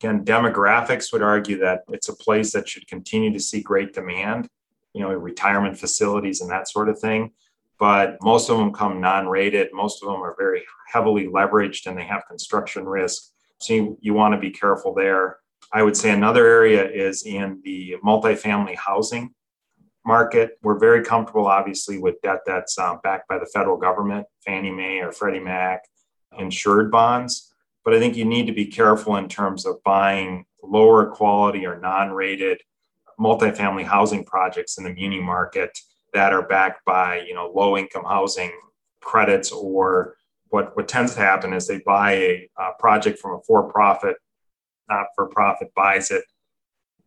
Again, 0.00 0.24
demographics 0.24 1.12
would 1.12 1.22
argue 1.22 1.58
that 1.58 1.82
it's 1.88 2.08
a 2.08 2.16
place 2.16 2.52
that 2.52 2.68
should 2.68 2.86
continue 2.88 3.32
to 3.32 3.40
see 3.40 3.62
great 3.62 3.92
demand, 3.94 4.48
you 4.92 5.02
know, 5.02 5.10
retirement 5.12 5.78
facilities 5.78 6.40
and 6.40 6.50
that 6.50 6.68
sort 6.68 6.88
of 6.88 6.98
thing. 6.98 7.32
But 7.78 8.16
most 8.22 8.50
of 8.50 8.58
them 8.58 8.72
come 8.72 9.00
non 9.00 9.28
rated. 9.28 9.68
Most 9.72 10.02
of 10.02 10.08
them 10.08 10.22
are 10.22 10.34
very 10.38 10.64
heavily 10.88 11.26
leveraged 11.26 11.86
and 11.86 11.96
they 11.96 12.04
have 12.04 12.22
construction 12.28 12.84
risk. 12.84 13.30
So 13.58 13.74
you, 13.74 13.98
you 14.00 14.14
want 14.14 14.34
to 14.34 14.40
be 14.40 14.50
careful 14.50 14.94
there. 14.94 15.38
I 15.74 15.82
would 15.82 15.96
say 15.96 16.12
another 16.12 16.46
area 16.46 16.88
is 16.88 17.24
in 17.26 17.60
the 17.64 17.96
multifamily 18.04 18.76
housing 18.76 19.34
market. 20.06 20.52
We're 20.62 20.78
very 20.78 21.02
comfortable, 21.02 21.48
obviously, 21.48 21.98
with 21.98 22.22
debt 22.22 22.42
that's 22.46 22.78
uh, 22.78 22.94
backed 23.02 23.26
by 23.26 23.40
the 23.40 23.50
federal 23.52 23.76
government, 23.76 24.28
Fannie 24.46 24.70
Mae 24.70 25.00
or 25.00 25.10
Freddie 25.10 25.40
Mac, 25.40 25.82
insured 26.38 26.92
bonds. 26.92 27.52
But 27.84 27.92
I 27.92 27.98
think 27.98 28.16
you 28.16 28.24
need 28.24 28.46
to 28.46 28.52
be 28.52 28.66
careful 28.66 29.16
in 29.16 29.28
terms 29.28 29.66
of 29.66 29.82
buying 29.82 30.46
lower 30.62 31.06
quality 31.06 31.66
or 31.66 31.80
non 31.80 32.12
rated 32.12 32.60
multifamily 33.18 33.84
housing 33.84 34.24
projects 34.24 34.78
in 34.78 34.84
the 34.84 34.94
muni 34.94 35.20
market 35.20 35.76
that 36.12 36.32
are 36.32 36.46
backed 36.46 36.84
by 36.84 37.20
you 37.20 37.34
know 37.34 37.50
low 37.54 37.76
income 37.76 38.04
housing 38.04 38.50
credits 39.00 39.52
or 39.52 40.16
what, 40.48 40.76
what 40.76 40.88
tends 40.88 41.14
to 41.14 41.20
happen 41.20 41.52
is 41.52 41.66
they 41.66 41.80
buy 41.80 42.12
a, 42.12 42.50
a 42.58 42.70
project 42.78 43.18
from 43.18 43.32
a 43.32 43.42
for 43.46 43.70
profit 43.70 44.16
not 44.88 45.06
for 45.14 45.26
profit 45.26 45.72
buys 45.74 46.10
it. 46.10 46.24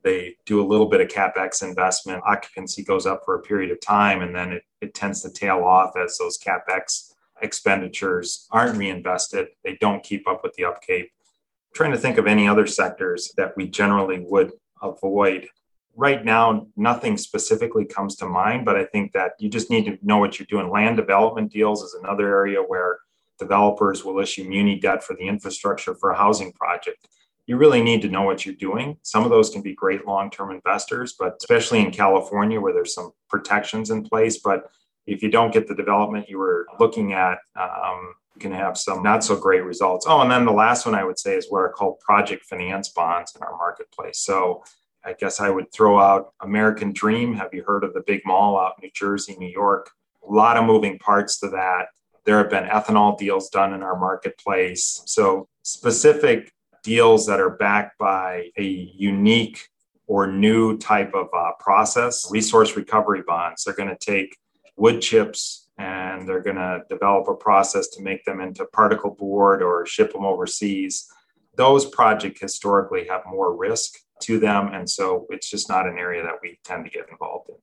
They 0.03 0.36
do 0.45 0.61
a 0.61 0.65
little 0.65 0.86
bit 0.86 1.01
of 1.01 1.07
capex 1.07 1.63
investment. 1.63 2.23
Occupancy 2.25 2.84
goes 2.84 3.05
up 3.05 3.23
for 3.25 3.36
a 3.36 3.41
period 3.41 3.71
of 3.71 3.82
time, 3.82 4.21
and 4.21 4.36
then 4.36 4.53
it, 4.53 4.63
it 4.82 4.93
tends 4.93 5.21
to 5.23 5.30
tail 5.30 5.63
off 5.63 5.97
as 5.97 6.17
those 6.17 6.38
capex 6.38 7.13
expenditures 7.41 8.47
aren't 8.51 8.78
reinvested. 8.78 9.47
They 9.63 9.78
don't 9.82 10.03
keep 10.03 10.28
up 10.28 10.43
with 10.43 10.53
the 10.53 10.65
upkeep. 10.65 11.05
I'm 11.05 11.75
trying 11.75 11.91
to 11.91 11.97
think 11.97 12.17
of 12.17 12.28
any 12.28 12.47
other 12.47 12.67
sectors 12.67 13.34
that 13.38 13.55
we 13.57 13.67
generally 13.67 14.19
would 14.19 14.51
avoid. 14.82 15.47
Right 15.95 16.23
now, 16.23 16.67
nothing 16.75 17.17
specifically 17.17 17.86
comes 17.86 18.15
to 18.17 18.28
mind, 18.28 18.65
but 18.65 18.75
I 18.75 18.86
think 18.86 19.13
that 19.13 19.32
you 19.39 19.49
just 19.49 19.69
need 19.69 19.86
to 19.86 19.97
know 20.03 20.19
what 20.19 20.38
you're 20.38 20.47
doing. 20.47 20.69
Land 20.71 20.97
development 20.97 21.51
deals 21.51 21.82
is 21.82 21.95
another 21.95 22.28
area 22.28 22.59
where 22.61 22.99
developers 23.39 24.05
will 24.05 24.19
issue 24.19 24.43
muni 24.43 24.80
debt 24.80 25.03
for 25.03 25.15
the 25.15 25.28
infrastructure 25.28 25.95
for 25.95 26.11
a 26.11 26.17
housing 26.17 26.51
project 26.53 27.07
you 27.48 27.56
really 27.56 27.82
need 27.82 28.02
to 28.02 28.10
know 28.10 28.24
what 28.24 28.45
you're 28.45 28.56
doing. 28.56 28.98
Some 29.02 29.24
of 29.24 29.30
those 29.30 29.50
can 29.50 29.62
be 29.62 29.74
great 29.74 30.06
long 30.06 30.30
term 30.30 30.52
investors, 30.52 31.16
but 31.18 31.38
especially 31.39 31.80
in 31.80 31.91
California 31.91 32.60
where 32.60 32.74
there's 32.74 32.93
some 32.93 33.12
protections 33.30 33.89
in 33.89 34.04
place. 34.04 34.38
But 34.38 34.70
if 35.08 35.24
you 35.24 35.32
don't 35.32 35.54
get 35.54 35.68
the 35.68 35.74
development 35.74 36.30
you 36.30 36.38
were 36.38 36.68
looking 36.80 37.14
at, 37.14 37.39
um, 37.56 38.14
you 38.36 38.41
can 38.41 38.52
have 38.52 38.78
some 38.78 39.02
not 39.02 39.24
so 39.24 39.38
great 39.38 39.64
results. 39.64 40.06
Oh, 40.08 40.22
and 40.22 40.30
then 40.30 40.45
the 40.45 40.52
last 40.52 40.86
one 40.86 40.93
I 40.93 41.06
would 41.06 41.18
say 41.18 41.36
is 41.36 41.48
what 41.50 41.60
are 41.60 41.72
called 41.72 42.00
project 42.02 42.45
finance 42.45 42.89
bonds 42.89 43.34
in 43.36 43.41
our 43.41 43.56
marketplace. 43.58 44.20
So 44.20 44.64
I 45.06 45.14
guess 45.14 45.39
I 45.39 45.50
would 45.50 45.72
throw 45.72 45.98
out 45.98 46.34
American 46.41 46.91
Dream. 46.91 47.34
Have 47.36 47.54
you 47.54 47.64
heard 47.64 47.86
of 47.86 47.93
the 47.93 48.04
big 48.06 48.22
mall 48.26 48.60
out 48.60 48.74
in 48.78 48.88
New 48.88 48.91
Jersey, 48.93 49.38
New 49.39 49.50
York? 49.50 49.89
A 50.28 50.32
lot 50.32 50.58
of 50.58 50.66
moving 50.66 51.00
parts 51.00 51.39
to 51.39 51.48
that. 51.52 51.88
There 52.26 52.38
have 52.39 52.50
been 52.50 52.66
ethanol 52.66 53.18
deals 53.18 53.50
done 53.50 53.74
in 53.74 53.84
our 53.84 53.98
marketplace. 53.98 55.02
So 55.06 55.48
specific 55.64 56.52
deals 56.88 57.26
that 57.26 57.42
are 57.42 57.50
backed 57.50 57.98
by 57.98 58.50
a 58.58 58.64
unique 58.64 59.68
or 60.08 60.26
new 60.26 60.78
type 60.78 61.14
of 61.14 61.28
uh, 61.38 61.52
process, 61.60 62.32
resource 62.32 62.78
recovery 62.78 63.22
bonds. 63.28 63.66
They're 63.66 63.76
going 63.76 63.90
to 63.90 63.98
take 63.98 64.38
wood 64.78 65.02
chips 65.02 65.68
and 65.78 66.26
they're 66.26 66.42
going 66.42 66.56
to 66.56 66.84
develop 66.90 67.28
a 67.28 67.36
process 67.36 67.90
to 67.90 68.02
make 68.02 68.24
them 68.24 68.40
into 68.40 68.66
particle 68.68 69.12
board 69.12 69.62
or 69.62 69.86
ship 69.86 70.14
them 70.14 70.24
overseas. 70.24 71.12
Those 71.58 71.86
projects 71.86 72.40
historically 72.40 73.06
have 73.08 73.24
more 73.30 73.54
risk 73.54 73.96
to 74.22 74.40
them. 74.40 74.70
And 74.74 74.90
so 74.90 75.28
it's 75.30 75.50
just 75.50 75.68
not 75.68 75.88
an 75.88 75.98
area 75.98 76.24
that 76.24 76.36
we 76.42 76.58
tend 76.64 76.86
to 76.86 76.90
get 76.90 77.10
involved 77.12 77.50
in. 77.50 77.56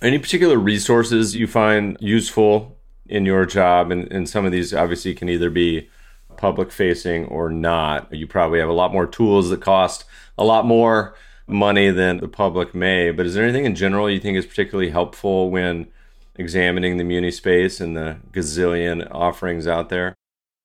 Any 0.00 0.18
particular 0.18 0.56
resources 0.56 1.36
you 1.36 1.46
find 1.46 1.98
useful 2.00 2.78
in 3.04 3.26
your 3.26 3.44
job? 3.44 3.90
And, 3.90 4.10
and 4.10 4.26
some 4.26 4.46
of 4.46 4.52
these 4.52 4.72
obviously 4.72 5.14
can 5.14 5.28
either 5.28 5.50
be 5.50 5.90
public 6.36 6.70
facing 6.70 7.26
or 7.26 7.50
not. 7.50 8.12
You 8.12 8.26
probably 8.26 8.60
have 8.60 8.68
a 8.68 8.74
lot 8.74 8.92
more 8.92 9.06
tools 9.06 9.50
that 9.50 9.60
cost 9.60 10.04
a 10.38 10.44
lot 10.44 10.66
more 10.66 11.14
money 11.46 11.90
than 11.90 12.18
the 12.18 12.28
public 12.28 12.74
may. 12.74 13.10
But 13.10 13.26
is 13.26 13.34
there 13.34 13.44
anything 13.44 13.64
in 13.64 13.74
general 13.74 14.10
you 14.10 14.20
think 14.20 14.36
is 14.36 14.46
particularly 14.46 14.90
helpful 14.90 15.50
when 15.50 15.86
examining 16.36 16.96
the 16.96 17.04
muni 17.04 17.30
space 17.30 17.80
and 17.80 17.96
the 17.96 18.18
gazillion 18.32 19.08
offerings 19.10 19.66
out 19.66 19.88
there? 19.88 20.14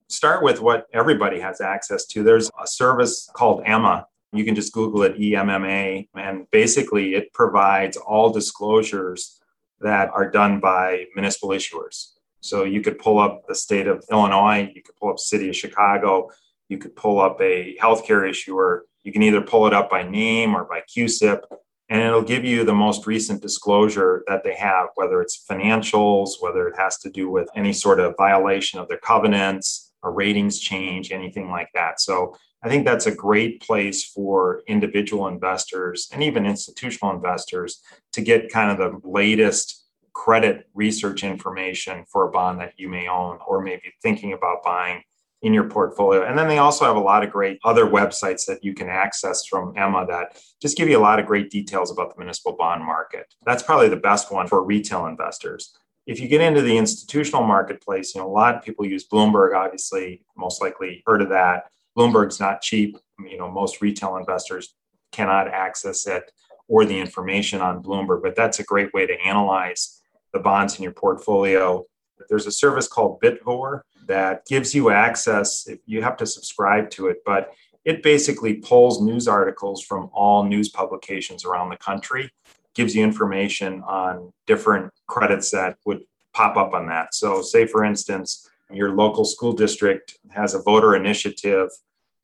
Start 0.07 0.43
with 0.43 0.61
what 0.61 0.87
everybody 0.93 1.39
has 1.39 1.61
access 1.61 2.05
to. 2.07 2.23
There's 2.23 2.49
a 2.61 2.67
service 2.67 3.29
called 3.33 3.63
EMMA. 3.65 4.05
You 4.33 4.43
can 4.43 4.55
just 4.55 4.73
Google 4.73 5.03
it, 5.03 5.17
EMMA, 5.17 6.07
and 6.15 6.49
basically 6.51 7.15
it 7.15 7.33
provides 7.33 7.97
all 7.97 8.29
disclosures 8.31 9.39
that 9.79 10.09
are 10.09 10.29
done 10.29 10.59
by 10.59 11.05
municipal 11.15 11.49
issuers. 11.49 12.11
So 12.41 12.63
you 12.63 12.81
could 12.81 12.99
pull 12.99 13.19
up 13.19 13.47
the 13.47 13.55
state 13.55 13.87
of 13.87 14.03
Illinois, 14.11 14.71
you 14.75 14.81
could 14.83 14.95
pull 14.97 15.09
up 15.09 15.19
city 15.19 15.49
of 15.49 15.55
Chicago, 15.55 16.29
you 16.69 16.77
could 16.77 16.95
pull 16.95 17.19
up 17.19 17.39
a 17.41 17.75
healthcare 17.81 18.27
issuer. 18.29 18.85
You 19.03 19.11
can 19.11 19.23
either 19.23 19.41
pull 19.41 19.67
it 19.67 19.73
up 19.73 19.89
by 19.89 20.03
name 20.03 20.55
or 20.55 20.63
by 20.63 20.81
CUSIP, 20.87 21.41
and 21.89 22.01
it'll 22.01 22.21
give 22.21 22.45
you 22.45 22.63
the 22.63 22.73
most 22.73 23.05
recent 23.05 23.41
disclosure 23.41 24.23
that 24.27 24.43
they 24.43 24.55
have, 24.55 24.87
whether 24.95 25.21
it's 25.21 25.43
financials, 25.49 26.35
whether 26.39 26.67
it 26.67 26.77
has 26.77 26.97
to 26.99 27.09
do 27.09 27.29
with 27.29 27.49
any 27.55 27.73
sort 27.73 27.99
of 27.99 28.15
violation 28.17 28.79
of 28.79 28.87
their 28.87 28.99
covenants, 28.99 29.91
a 30.03 30.09
ratings 30.09 30.59
change, 30.59 31.11
anything 31.11 31.49
like 31.49 31.67
that. 31.73 31.99
So 31.99 32.35
I 32.63 32.69
think 32.69 32.85
that's 32.85 33.07
a 33.07 33.15
great 33.15 33.61
place 33.61 34.05
for 34.05 34.61
individual 34.67 35.27
investors 35.27 36.07
and 36.13 36.23
even 36.23 36.45
institutional 36.45 37.13
investors 37.13 37.81
to 38.13 38.21
get 38.21 38.51
kind 38.51 38.71
of 38.71 38.77
the 38.77 39.07
latest 39.07 39.80
credit 40.13 40.67
research 40.73 41.23
information 41.23 42.05
for 42.07 42.27
a 42.27 42.31
bond 42.31 42.59
that 42.59 42.73
you 42.77 42.89
may 42.89 43.07
own 43.07 43.39
or 43.47 43.61
maybe 43.61 43.93
thinking 44.01 44.33
about 44.33 44.63
buying 44.63 45.03
in 45.41 45.53
your 45.53 45.67
portfolio. 45.67 46.23
And 46.23 46.37
then 46.37 46.47
they 46.47 46.59
also 46.59 46.85
have 46.85 46.95
a 46.95 46.99
lot 46.99 47.23
of 47.23 47.31
great 47.31 47.59
other 47.63 47.85
websites 47.85 48.45
that 48.45 48.63
you 48.63 48.73
can 48.73 48.89
access 48.89 49.45
from 49.45 49.73
Emma 49.75 50.05
that 50.07 50.39
just 50.61 50.77
give 50.77 50.87
you 50.87 50.97
a 50.97 51.01
lot 51.01 51.19
of 51.19 51.25
great 51.25 51.49
details 51.49 51.91
about 51.91 52.13
the 52.13 52.19
municipal 52.19 52.53
bond 52.53 52.83
market. 52.83 53.33
That's 53.45 53.63
probably 53.63 53.89
the 53.89 53.95
best 53.95 54.31
one 54.31 54.47
for 54.47 54.63
retail 54.63 55.07
investors. 55.07 55.75
If 56.05 56.19
you 56.19 56.27
get 56.27 56.41
into 56.41 56.61
the 56.61 56.77
institutional 56.77 57.43
marketplace, 57.43 58.13
you 58.13 58.21
know, 58.21 58.27
a 58.27 58.29
lot 58.29 58.55
of 58.55 58.63
people 58.63 58.85
use 58.85 59.07
Bloomberg, 59.07 59.55
obviously, 59.55 60.23
most 60.35 60.61
likely 60.61 61.03
heard 61.05 61.21
of 61.21 61.29
that. 61.29 61.65
Bloomberg's 61.97 62.39
not 62.39 62.61
cheap. 62.61 62.97
You 63.19 63.37
know, 63.37 63.49
most 63.49 63.81
retail 63.81 64.17
investors 64.17 64.75
cannot 65.11 65.47
access 65.47 66.07
it 66.07 66.31
or 66.67 66.85
the 66.85 66.99
information 66.99 67.61
on 67.61 67.83
Bloomberg, 67.83 68.21
but 68.21 68.35
that's 68.35 68.59
a 68.59 68.63
great 68.63 68.93
way 68.93 69.05
to 69.05 69.19
analyze 69.21 70.00
the 70.33 70.39
bonds 70.39 70.77
in 70.77 70.83
your 70.83 70.91
portfolio. 70.91 71.85
There's 72.29 72.47
a 72.47 72.51
service 72.51 72.87
called 72.87 73.19
Bitvore 73.21 73.81
that 74.07 74.45
gives 74.45 74.73
you 74.73 74.89
access. 74.89 75.67
You 75.85 76.01
have 76.01 76.17
to 76.17 76.25
subscribe 76.25 76.89
to 76.91 77.07
it, 77.07 77.17
but 77.25 77.51
it 77.85 78.03
basically 78.03 78.55
pulls 78.55 79.01
news 79.01 79.27
articles 79.27 79.83
from 79.83 80.09
all 80.13 80.43
news 80.43 80.69
publications 80.69 81.45
around 81.45 81.69
the 81.69 81.77
country, 81.77 82.31
gives 82.75 82.95
you 82.95 83.03
information 83.03 83.81
on 83.83 84.31
different 84.45 84.91
credits 85.07 85.51
that 85.51 85.77
would 85.85 86.01
pop 86.33 86.57
up 86.57 86.73
on 86.73 86.87
that. 86.87 87.13
So, 87.13 87.41
say 87.41 87.65
for 87.65 87.83
instance, 87.83 88.49
your 88.71 88.95
local 88.95 89.25
school 89.25 89.53
district 89.53 90.17
has 90.29 90.53
a 90.53 90.61
voter 90.61 90.95
initiative 90.95 91.69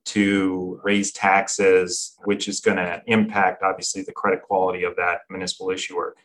to 0.05 0.79
raise 0.83 1.11
taxes, 1.11 2.15
which 2.23 2.47
is 2.47 2.61
going 2.61 2.77
to 2.77 3.01
impact 3.07 3.61
obviously 3.61 4.03
the 4.03 4.13
credit 4.13 4.41
quality 4.41 4.83
of 4.83 4.95
that 4.95 5.21
municipal 5.29 5.69
issuer. 5.69 6.15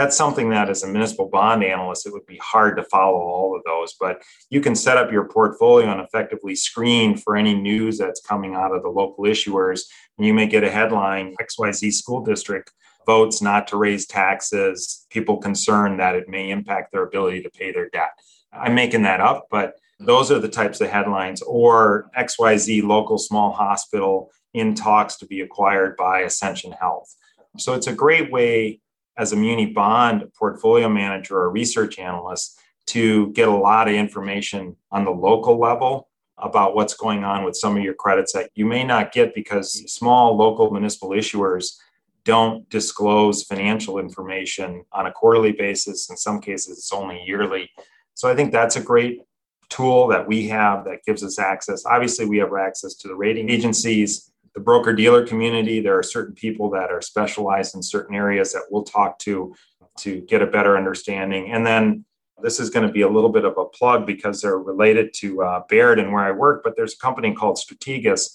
That's 0.00 0.16
something 0.16 0.48
that 0.48 0.70
as 0.70 0.82
a 0.82 0.88
municipal 0.88 1.28
bond 1.28 1.62
analyst, 1.62 2.06
it 2.06 2.14
would 2.14 2.24
be 2.24 2.38
hard 2.38 2.74
to 2.78 2.84
follow 2.84 3.18
all 3.18 3.54
of 3.54 3.62
those, 3.64 3.96
but 4.00 4.22
you 4.48 4.62
can 4.62 4.74
set 4.74 4.96
up 4.96 5.12
your 5.12 5.28
portfolio 5.28 5.92
and 5.92 6.00
effectively 6.00 6.54
screen 6.54 7.18
for 7.18 7.36
any 7.36 7.52
news 7.52 7.98
that's 7.98 8.22
coming 8.22 8.54
out 8.54 8.74
of 8.74 8.82
the 8.82 8.88
local 8.88 9.24
issuers. 9.24 9.82
And 10.16 10.26
you 10.26 10.32
may 10.32 10.46
get 10.46 10.64
a 10.64 10.70
headline 10.70 11.36
XYZ 11.38 11.92
school 11.92 12.24
district 12.24 12.72
votes 13.04 13.42
not 13.42 13.68
to 13.68 13.76
raise 13.76 14.06
taxes, 14.06 15.06
people 15.10 15.36
concerned 15.36 16.00
that 16.00 16.14
it 16.14 16.30
may 16.30 16.48
impact 16.48 16.92
their 16.92 17.02
ability 17.02 17.42
to 17.42 17.50
pay 17.50 17.70
their 17.70 17.90
debt. 17.90 18.12
I'm 18.54 18.74
making 18.74 19.02
that 19.02 19.20
up, 19.20 19.48
but 19.50 19.74
those 19.98 20.30
are 20.30 20.38
the 20.38 20.48
types 20.48 20.80
of 20.80 20.88
headlines, 20.88 21.42
or 21.42 22.08
XYZ 22.16 22.84
local 22.84 23.18
small 23.18 23.52
hospital 23.52 24.30
in 24.54 24.74
talks 24.74 25.16
to 25.16 25.26
be 25.26 25.42
acquired 25.42 25.94
by 25.98 26.20
Ascension 26.20 26.72
Health. 26.72 27.14
So 27.58 27.74
it's 27.74 27.86
a 27.86 27.92
great 27.92 28.32
way 28.32 28.80
as 29.20 29.32
a 29.32 29.36
muni 29.36 29.66
bond 29.66 30.24
portfolio 30.34 30.88
manager 30.88 31.36
or 31.36 31.50
research 31.50 31.98
analyst 31.98 32.58
to 32.86 33.30
get 33.32 33.48
a 33.48 33.54
lot 33.54 33.86
of 33.86 33.94
information 33.94 34.74
on 34.90 35.04
the 35.04 35.10
local 35.10 35.60
level 35.60 36.08
about 36.38 36.74
what's 36.74 36.94
going 36.94 37.22
on 37.22 37.44
with 37.44 37.54
some 37.54 37.76
of 37.76 37.82
your 37.82 37.92
credits 37.92 38.32
that 38.32 38.50
you 38.54 38.64
may 38.64 38.82
not 38.82 39.12
get 39.12 39.34
because 39.34 39.72
small 39.92 40.34
local 40.34 40.70
municipal 40.70 41.10
issuers 41.10 41.76
don't 42.24 42.66
disclose 42.70 43.42
financial 43.42 43.98
information 43.98 44.84
on 44.92 45.04
a 45.04 45.12
quarterly 45.12 45.52
basis. 45.52 46.08
In 46.08 46.16
some 46.16 46.40
cases, 46.40 46.78
it's 46.78 46.92
only 46.92 47.22
yearly. 47.26 47.70
So 48.14 48.26
I 48.30 48.34
think 48.34 48.52
that's 48.52 48.76
a 48.76 48.82
great 48.82 49.20
tool 49.68 50.08
that 50.08 50.26
we 50.26 50.48
have 50.48 50.84
that 50.86 51.04
gives 51.04 51.22
us 51.22 51.38
access. 51.38 51.84
Obviously, 51.84 52.24
we 52.24 52.38
have 52.38 52.54
access 52.58 52.94
to 52.94 53.08
the 53.08 53.14
rating 53.14 53.50
agencies, 53.50 54.29
the 54.54 54.60
broker 54.60 54.92
dealer 54.92 55.26
community. 55.26 55.80
There 55.80 55.98
are 55.98 56.02
certain 56.02 56.34
people 56.34 56.70
that 56.70 56.90
are 56.90 57.02
specialized 57.02 57.74
in 57.74 57.82
certain 57.82 58.14
areas 58.14 58.52
that 58.52 58.64
we'll 58.70 58.84
talk 58.84 59.18
to 59.20 59.54
to 59.98 60.20
get 60.22 60.42
a 60.42 60.46
better 60.46 60.76
understanding. 60.76 61.52
And 61.52 61.66
then 61.66 62.04
this 62.42 62.58
is 62.58 62.70
going 62.70 62.86
to 62.86 62.92
be 62.92 63.02
a 63.02 63.08
little 63.08 63.30
bit 63.30 63.44
of 63.44 63.58
a 63.58 63.64
plug 63.64 64.06
because 64.06 64.40
they're 64.40 64.58
related 64.58 65.12
to 65.14 65.42
uh, 65.42 65.62
Baird 65.68 65.98
and 65.98 66.12
where 66.12 66.24
I 66.24 66.32
work, 66.32 66.62
but 66.64 66.74
there's 66.76 66.94
a 66.94 66.98
company 66.98 67.34
called 67.34 67.56
Strategas 67.56 68.30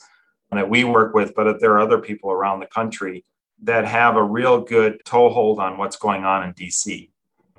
that 0.51 0.69
we 0.69 0.83
work 0.83 1.13
with, 1.13 1.35
but 1.35 1.59
there 1.59 1.73
are 1.73 1.79
other 1.79 1.99
people 1.99 2.31
around 2.31 2.59
the 2.59 2.67
country 2.67 3.25
that 3.63 3.85
have 3.85 4.15
a 4.15 4.23
real 4.23 4.61
good 4.61 4.99
toehold 5.05 5.59
on 5.59 5.77
what's 5.77 5.95
going 5.95 6.23
on 6.23 6.43
in 6.43 6.53
DC. 6.53 7.09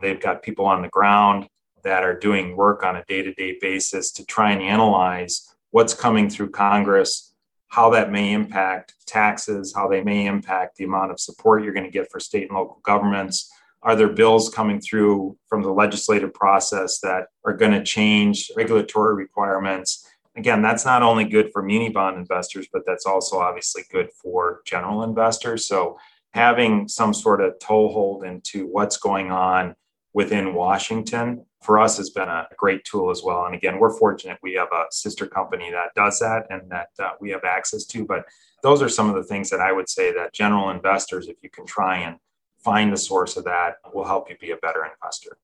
They've 0.01 0.21
got 0.21 0.43
people 0.43 0.67
on 0.67 0.83
the 0.83 0.89
ground 0.89 1.49
that 1.83 2.03
are 2.03 2.19
doing 2.19 2.57
work 2.57 2.85
on 2.85 2.97
a 2.97 3.05
day 3.05 3.23
to 3.23 3.33
day 3.35 3.59
basis 3.61 4.11
to 4.13 4.25
try 4.25 4.51
and 4.53 4.63
analyze 4.63 5.55
what's 5.71 5.95
coming 5.95 6.29
through 6.29 6.51
Congress, 6.51 7.35
how 7.69 7.91
that 7.91 8.11
may 8.11 8.33
impact 8.33 8.95
taxes, 9.07 9.75
how 9.75 9.89
they 9.89 10.03
may 10.03 10.27
impact 10.27 10.77
the 10.77 10.85
amount 10.85 11.11
of 11.11 11.21
support 11.21 11.63
you're 11.63 11.73
going 11.73 11.85
to 11.87 11.91
get 11.91 12.11
for 12.11 12.21
state 12.21 12.49
and 12.49 12.57
local 12.57 12.81
governments. 12.85 13.51
Are 13.83 13.97
there 13.97 14.09
bills 14.09 14.49
coming 14.49 14.81
through 14.81 15.37
from 15.49 15.63
the 15.63 15.71
legislative 15.71 16.33
process 16.33 17.01
that 17.01 17.27
are 17.45 17.53
going 17.53 17.73
to 17.73 17.85
change 17.85 18.51
regulatory 18.57 19.15
requirements? 19.15 20.07
Again, 20.37 20.61
that's 20.61 20.85
not 20.85 21.03
only 21.03 21.25
good 21.25 21.51
for 21.53 21.63
muni 21.63 21.89
bond 21.89 22.17
investors, 22.17 22.67
but 22.73 22.83
that's 22.87 23.07
also 23.07 23.39
obviously 23.39 23.83
good 23.91 24.11
for 24.13 24.61
general 24.67 25.03
investors. 25.03 25.67
So, 25.67 25.99
having 26.33 26.87
some 26.87 27.15
sort 27.15 27.41
of 27.41 27.59
toehold 27.59 28.23
into 28.23 28.67
what's 28.67 28.99
going 28.99 29.31
on 29.31 29.75
within 30.17 30.55
Washington 30.55 31.45
for 31.61 31.79
us 31.79 31.99
has 31.99 32.09
been 32.09 32.29
a 32.29 32.49
great 32.57 32.83
tool 32.85 33.11
as 33.11 33.23
well. 33.23 33.45
And 33.45 33.55
again, 33.55 33.79
we're 33.79 33.99
fortunate 33.99 34.39
we 34.43 34.55
have 34.55 34.69
a 34.73 34.87
sister 34.91 35.27
company 35.27 35.71
that 35.71 35.95
does 35.95 36.19
that 36.21 36.47
and 36.49 36.63
that 36.71 36.89
uh, 36.99 37.11
we 37.21 37.29
have 37.33 37.45
access 37.45 37.85
to. 37.85 38.07
But 38.07 38.25
those 38.63 38.81
are 38.81 38.89
some 38.89 39.11
of 39.11 39.15
the 39.15 39.25
things 39.25 39.51
that 39.51 39.61
I 39.61 39.73
would 39.73 39.91
say 39.91 40.15
that 40.15 40.33
general 40.33 40.71
investors, 40.71 41.29
if 41.29 41.37
you 41.43 41.51
can 41.51 41.67
try 41.67 41.99
and 41.99 42.17
find 42.65 42.91
the 42.91 42.97
source 42.97 43.37
of 43.37 43.45
that, 43.45 43.75
will 43.93 44.07
help 44.07 44.31
you 44.31 44.39
be 44.41 44.53
a 44.53 44.57
better 44.57 44.87
investor. 44.87 45.37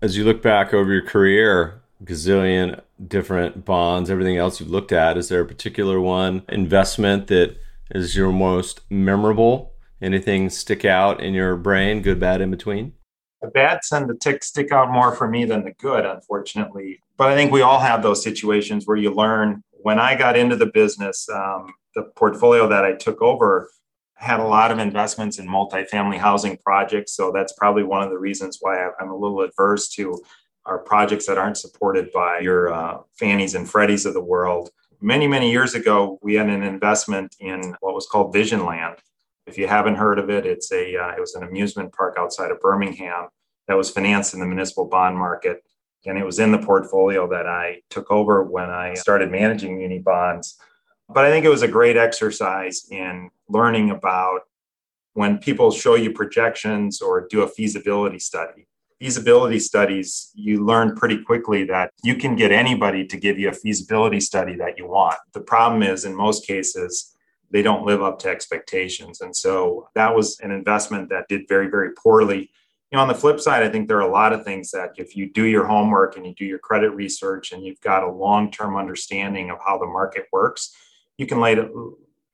As 0.00 0.16
you 0.16 0.22
look 0.22 0.42
back 0.42 0.72
over 0.72 0.92
your 0.92 1.04
career, 1.04 1.82
gazillion 2.04 2.80
different 3.08 3.64
bonds, 3.64 4.10
everything 4.10 4.36
else 4.36 4.60
you've 4.60 4.70
looked 4.70 4.92
at, 4.92 5.18
is 5.18 5.28
there 5.28 5.40
a 5.40 5.46
particular 5.46 6.00
one 6.00 6.44
investment 6.48 7.26
that 7.26 7.56
is 7.90 8.14
your 8.14 8.30
most 8.30 8.80
memorable? 8.88 9.72
Anything 10.00 10.50
stick 10.50 10.84
out 10.84 11.20
in 11.20 11.34
your 11.34 11.56
brain, 11.56 12.00
good, 12.00 12.20
bad, 12.20 12.40
in 12.40 12.52
between? 12.52 12.92
The 13.44 13.50
bad 13.50 13.82
tend 13.82 14.08
to 14.08 14.14
tick, 14.14 14.42
stick 14.42 14.72
out 14.72 14.90
more 14.90 15.14
for 15.14 15.28
me 15.28 15.44
than 15.44 15.64
the 15.64 15.72
good, 15.72 16.06
unfortunately. 16.06 17.02
But 17.18 17.28
I 17.28 17.34
think 17.34 17.52
we 17.52 17.60
all 17.60 17.78
have 17.78 18.02
those 18.02 18.22
situations 18.22 18.86
where 18.86 18.96
you 18.96 19.12
learn. 19.12 19.62
When 19.70 19.98
I 19.98 20.14
got 20.14 20.38
into 20.38 20.56
the 20.56 20.70
business, 20.72 21.28
um, 21.28 21.74
the 21.94 22.04
portfolio 22.16 22.66
that 22.68 22.86
I 22.86 22.94
took 22.94 23.20
over 23.20 23.68
had 24.14 24.40
a 24.40 24.46
lot 24.46 24.70
of 24.70 24.78
investments 24.78 25.38
in 25.38 25.46
multifamily 25.46 26.16
housing 26.16 26.56
projects. 26.56 27.12
So 27.12 27.32
that's 27.32 27.52
probably 27.52 27.82
one 27.82 28.02
of 28.02 28.08
the 28.08 28.18
reasons 28.18 28.60
why 28.62 28.88
I'm 28.98 29.10
a 29.10 29.16
little 29.16 29.42
adverse 29.42 29.90
to 29.90 30.22
our 30.64 30.78
projects 30.78 31.26
that 31.26 31.36
aren't 31.36 31.58
supported 31.58 32.10
by 32.12 32.38
your 32.38 32.72
uh, 32.72 33.00
Fannies 33.20 33.54
and 33.54 33.66
Freddies 33.66 34.06
of 34.06 34.14
the 34.14 34.24
world. 34.24 34.70
Many, 35.02 35.28
many 35.28 35.50
years 35.50 35.74
ago, 35.74 36.18
we 36.22 36.32
had 36.32 36.48
an 36.48 36.62
investment 36.62 37.36
in 37.40 37.76
what 37.80 37.94
was 37.94 38.06
called 38.06 38.34
VisionLand 38.34 39.00
if 39.46 39.58
you 39.58 39.66
haven't 39.66 39.96
heard 39.96 40.18
of 40.18 40.30
it, 40.30 40.46
it's 40.46 40.72
a 40.72 40.96
uh, 40.96 41.10
it 41.10 41.20
was 41.20 41.34
an 41.34 41.42
amusement 41.42 41.92
park 41.92 42.16
outside 42.18 42.50
of 42.50 42.60
Birmingham 42.60 43.28
that 43.68 43.76
was 43.76 43.90
financed 43.90 44.34
in 44.34 44.40
the 44.40 44.46
municipal 44.46 44.86
bond 44.86 45.16
market, 45.16 45.62
and 46.06 46.18
it 46.18 46.24
was 46.24 46.38
in 46.38 46.52
the 46.52 46.58
portfolio 46.58 47.28
that 47.28 47.46
I 47.46 47.80
took 47.90 48.10
over 48.10 48.42
when 48.42 48.70
I 48.70 48.94
started 48.94 49.30
managing 49.30 49.78
muni 49.78 49.98
bonds. 49.98 50.56
But 51.08 51.24
I 51.24 51.30
think 51.30 51.44
it 51.44 51.50
was 51.50 51.62
a 51.62 51.68
great 51.68 51.96
exercise 51.96 52.86
in 52.90 53.30
learning 53.48 53.90
about 53.90 54.42
when 55.12 55.38
people 55.38 55.70
show 55.70 55.94
you 55.94 56.12
projections 56.12 57.00
or 57.00 57.26
do 57.28 57.42
a 57.42 57.48
feasibility 57.48 58.18
study. 58.18 58.66
Feasibility 58.98 59.58
studies, 59.58 60.30
you 60.34 60.64
learn 60.64 60.96
pretty 60.96 61.22
quickly 61.22 61.64
that 61.64 61.90
you 62.02 62.14
can 62.14 62.36
get 62.36 62.52
anybody 62.52 63.06
to 63.06 63.16
give 63.18 63.38
you 63.38 63.48
a 63.48 63.52
feasibility 63.52 64.20
study 64.20 64.56
that 64.56 64.78
you 64.78 64.86
want. 64.86 65.16
The 65.34 65.40
problem 65.40 65.82
is, 65.82 66.04
in 66.04 66.14
most 66.14 66.46
cases, 66.46 67.13
they 67.54 67.62
don't 67.62 67.86
live 67.86 68.02
up 68.02 68.18
to 68.18 68.28
expectations. 68.28 69.20
And 69.20 69.34
so 69.34 69.88
that 69.94 70.12
was 70.12 70.40
an 70.40 70.50
investment 70.50 71.08
that 71.10 71.28
did 71.28 71.46
very, 71.48 71.68
very 71.68 71.92
poorly. 71.92 72.50
You 72.90 72.96
know, 72.96 73.02
on 73.02 73.06
the 73.06 73.14
flip 73.14 73.38
side, 73.38 73.62
I 73.62 73.68
think 73.68 73.86
there 73.86 73.96
are 73.96 74.08
a 74.08 74.10
lot 74.10 74.32
of 74.32 74.42
things 74.42 74.72
that 74.72 74.90
if 74.96 75.14
you 75.14 75.30
do 75.30 75.44
your 75.44 75.64
homework 75.64 76.16
and 76.16 76.26
you 76.26 76.34
do 76.34 76.44
your 76.44 76.58
credit 76.58 76.90
research 76.90 77.52
and 77.52 77.64
you've 77.64 77.80
got 77.80 78.02
a 78.02 78.10
long 78.10 78.50
term 78.50 78.76
understanding 78.76 79.50
of 79.50 79.58
how 79.64 79.78
the 79.78 79.86
market 79.86 80.26
works, 80.32 80.74
you 81.16 81.26
can 81.28 81.40
lay, 81.40 81.56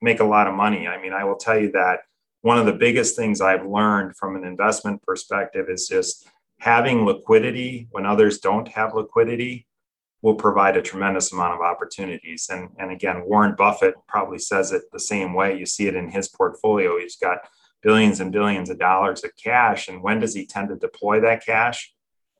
make 0.01 0.21
a 0.21 0.25
lot 0.25 0.47
of 0.47 0.55
money. 0.55 0.87
I 0.87 0.99
mean, 0.99 1.13
I 1.13 1.23
will 1.23 1.35
tell 1.35 1.59
you 1.59 1.71
that 1.73 1.99
one 2.41 2.57
of 2.57 2.65
the 2.65 2.73
biggest 2.73 3.15
things 3.15 3.41
I've 3.41 3.67
learned 3.67 4.17
from 4.17 4.35
an 4.35 4.43
investment 4.43 5.03
perspective 5.03 5.67
is 5.69 5.87
just 5.87 6.27
having 6.59 7.05
liquidity 7.05 7.87
when 7.91 8.07
others 8.07 8.39
don't 8.39 8.67
have 8.69 8.95
liquidity 8.95 9.67
will 10.21 10.35
provide 10.35 10.77
a 10.77 10.81
tremendous 10.81 11.31
amount 11.31 11.55
of 11.55 11.61
opportunities. 11.61 12.47
And, 12.51 12.69
and 12.77 12.91
again, 12.91 13.23
Warren 13.25 13.55
Buffett 13.57 13.95
probably 14.07 14.37
says 14.37 14.71
it 14.71 14.83
the 14.91 14.99
same 14.99 15.33
way. 15.33 15.57
You 15.57 15.65
see 15.65 15.87
it 15.87 15.95
in 15.95 16.09
his 16.09 16.27
portfolio. 16.27 16.99
He's 16.99 17.15
got 17.15 17.39
billions 17.81 18.19
and 18.19 18.31
billions 18.31 18.69
of 18.69 18.77
dollars 18.77 19.23
of 19.23 19.31
cash. 19.35 19.87
And 19.87 20.03
when 20.03 20.19
does 20.19 20.35
he 20.35 20.45
tend 20.45 20.69
to 20.69 20.75
deploy 20.75 21.19
that 21.21 21.45
cash? 21.45 21.91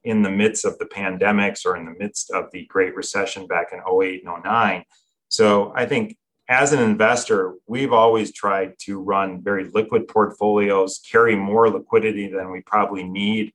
In 0.04 0.24
the 0.24 0.32
midst 0.32 0.66
of 0.66 0.78
the 0.80 0.86
pandemics 0.86 1.66
or 1.66 1.76
in 1.76 1.86
the 1.86 1.96
midst 1.98 2.32
of 2.32 2.50
the 2.52 2.66
Great 2.66 2.96
Recession 2.96 3.46
back 3.46 3.68
in 3.72 3.80
08 3.80 4.24
and 4.26 4.44
09. 4.44 4.84
So 5.30 5.72
I 5.76 5.86
think 5.86 6.18
as 6.48 6.74
an 6.74 6.80
investor, 6.80 7.54
we've 7.68 7.94
always 7.94 8.34
tried 8.34 8.74
to 8.80 9.00
run 9.00 9.42
very 9.44 9.70
liquid 9.74 10.08
portfolios, 10.08 11.00
carry 11.10 11.36
more 11.36 11.70
liquidity 11.70 12.28
than 12.28 12.52
we 12.52 12.62
probably 12.62 13.04
need, 13.04 13.54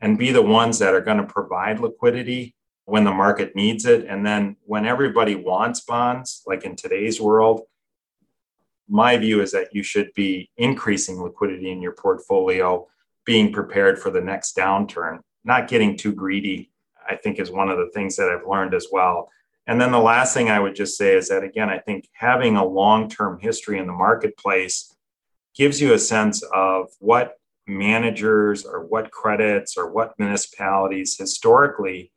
and 0.00 0.18
be 0.18 0.32
the 0.32 0.42
ones 0.42 0.78
that 0.78 0.94
are 0.94 1.00
going 1.00 1.18
to 1.18 1.24
provide 1.24 1.78
liquidity 1.78 2.54
when 2.84 3.04
the 3.04 3.12
market 3.12 3.54
needs 3.54 3.84
it. 3.84 4.06
And 4.06 4.26
then 4.26 4.56
when 4.64 4.86
everybody 4.86 5.34
wants 5.34 5.80
bonds, 5.80 6.42
like 6.46 6.64
in 6.64 6.76
today's 6.76 7.20
world, 7.20 7.62
my 8.88 9.16
view 9.16 9.40
is 9.40 9.52
that 9.52 9.68
you 9.72 9.82
should 9.82 10.12
be 10.14 10.50
increasing 10.56 11.22
liquidity 11.22 11.70
in 11.70 11.80
your 11.80 11.92
portfolio, 11.92 12.86
being 13.24 13.52
prepared 13.52 13.98
for 13.98 14.10
the 14.10 14.20
next 14.20 14.56
downturn, 14.56 15.20
not 15.44 15.68
getting 15.68 15.96
too 15.96 16.12
greedy, 16.12 16.70
I 17.08 17.16
think 17.16 17.38
is 17.38 17.50
one 17.50 17.68
of 17.68 17.78
the 17.78 17.90
things 17.94 18.16
that 18.16 18.28
I've 18.28 18.46
learned 18.46 18.74
as 18.74 18.88
well. 18.90 19.30
And 19.66 19.80
then 19.80 19.92
the 19.92 20.00
last 20.00 20.34
thing 20.34 20.50
I 20.50 20.58
would 20.58 20.74
just 20.74 20.98
say 20.98 21.16
is 21.16 21.28
that, 21.28 21.44
again, 21.44 21.70
I 21.70 21.78
think 21.78 22.08
having 22.12 22.56
a 22.56 22.64
long 22.64 23.08
term 23.08 23.38
history 23.40 23.78
in 23.78 23.86
the 23.86 23.92
marketplace 23.92 24.94
gives 25.54 25.80
you 25.80 25.92
a 25.92 25.98
sense 25.98 26.42
of 26.52 26.88
what 26.98 27.36
managers 27.66 28.64
or 28.64 28.84
what 28.84 29.12
credits 29.12 29.76
or 29.76 29.90
what 29.90 30.18
municipalities 30.18 31.16
historically 31.16 32.12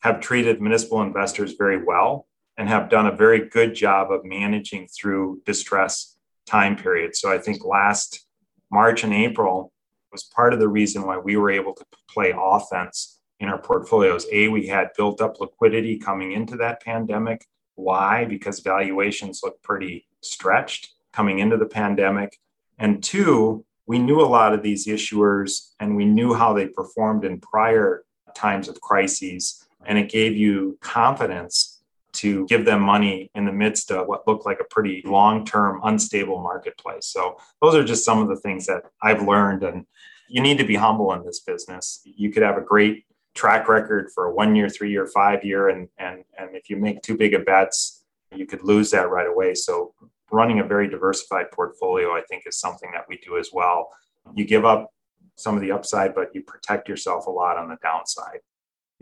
have 0.00 0.20
treated 0.20 0.60
municipal 0.60 1.02
investors 1.02 1.54
very 1.58 1.82
well 1.82 2.26
and 2.56 2.68
have 2.68 2.90
done 2.90 3.06
a 3.06 3.16
very 3.16 3.48
good 3.48 3.74
job 3.74 4.10
of 4.10 4.24
managing 4.24 4.88
through 4.88 5.40
distress 5.46 6.16
time 6.46 6.76
periods. 6.76 7.20
So 7.20 7.32
I 7.32 7.38
think 7.38 7.64
last 7.64 8.26
March 8.70 9.04
and 9.04 9.12
April 9.12 9.72
was 10.12 10.24
part 10.24 10.52
of 10.52 10.60
the 10.60 10.68
reason 10.68 11.06
why 11.06 11.18
we 11.18 11.36
were 11.36 11.50
able 11.50 11.74
to 11.74 11.84
play 12.08 12.34
offense 12.36 13.20
in 13.38 13.48
our 13.48 13.60
portfolios. 13.60 14.26
A, 14.32 14.48
we 14.48 14.66
had 14.66 14.90
built 14.96 15.20
up 15.20 15.40
liquidity 15.40 15.98
coming 15.98 16.32
into 16.32 16.56
that 16.56 16.82
pandemic. 16.82 17.46
Why? 17.74 18.24
Because 18.24 18.60
valuations 18.60 19.40
looked 19.42 19.62
pretty 19.62 20.06
stretched 20.20 20.92
coming 21.12 21.38
into 21.38 21.56
the 21.56 21.66
pandemic. 21.66 22.38
And 22.78 23.02
two, 23.02 23.64
we 23.86 23.98
knew 23.98 24.20
a 24.20 24.22
lot 24.22 24.52
of 24.52 24.62
these 24.62 24.86
issuers 24.86 25.72
and 25.80 25.96
we 25.96 26.04
knew 26.04 26.34
how 26.34 26.52
they 26.52 26.68
performed 26.68 27.24
in 27.24 27.40
prior 27.40 28.04
times 28.34 28.68
of 28.68 28.80
crises. 28.80 29.66
And 29.86 29.98
it 29.98 30.10
gave 30.10 30.36
you 30.36 30.78
confidence 30.80 31.80
to 32.12 32.46
give 32.46 32.64
them 32.64 32.80
money 32.80 33.30
in 33.34 33.44
the 33.44 33.52
midst 33.52 33.90
of 33.90 34.06
what 34.06 34.26
looked 34.26 34.44
like 34.44 34.60
a 34.60 34.64
pretty 34.64 35.02
long 35.04 35.44
term, 35.44 35.80
unstable 35.84 36.40
marketplace. 36.40 37.06
So, 37.06 37.36
those 37.62 37.74
are 37.74 37.84
just 37.84 38.04
some 38.04 38.20
of 38.20 38.28
the 38.28 38.36
things 38.36 38.66
that 38.66 38.82
I've 39.02 39.22
learned. 39.22 39.62
And 39.62 39.86
you 40.28 40.40
need 40.40 40.58
to 40.58 40.64
be 40.64 40.76
humble 40.76 41.12
in 41.12 41.24
this 41.24 41.40
business. 41.40 42.00
You 42.04 42.30
could 42.30 42.42
have 42.42 42.56
a 42.56 42.62
great 42.62 43.04
track 43.34 43.68
record 43.68 44.10
for 44.14 44.26
a 44.26 44.34
one 44.34 44.56
year, 44.56 44.68
three 44.68 44.90
year, 44.90 45.06
five 45.06 45.44
year, 45.44 45.68
and, 45.68 45.88
and, 45.98 46.24
and 46.38 46.54
if 46.54 46.68
you 46.68 46.76
make 46.76 47.02
too 47.02 47.16
big 47.16 47.34
of 47.34 47.44
bets, 47.44 48.04
you 48.34 48.46
could 48.46 48.62
lose 48.62 48.90
that 48.90 49.10
right 49.10 49.26
away. 49.26 49.54
So, 49.54 49.94
running 50.32 50.60
a 50.60 50.64
very 50.64 50.88
diversified 50.88 51.50
portfolio, 51.52 52.10
I 52.14 52.22
think, 52.28 52.44
is 52.46 52.58
something 52.58 52.90
that 52.92 53.06
we 53.08 53.18
do 53.18 53.38
as 53.38 53.50
well. 53.52 53.90
You 54.34 54.44
give 54.44 54.64
up 54.64 54.92
some 55.36 55.56
of 55.56 55.62
the 55.62 55.72
upside, 55.72 56.14
but 56.14 56.34
you 56.34 56.42
protect 56.42 56.88
yourself 56.88 57.26
a 57.26 57.30
lot 57.30 57.56
on 57.56 57.68
the 57.68 57.78
downside. 57.82 58.40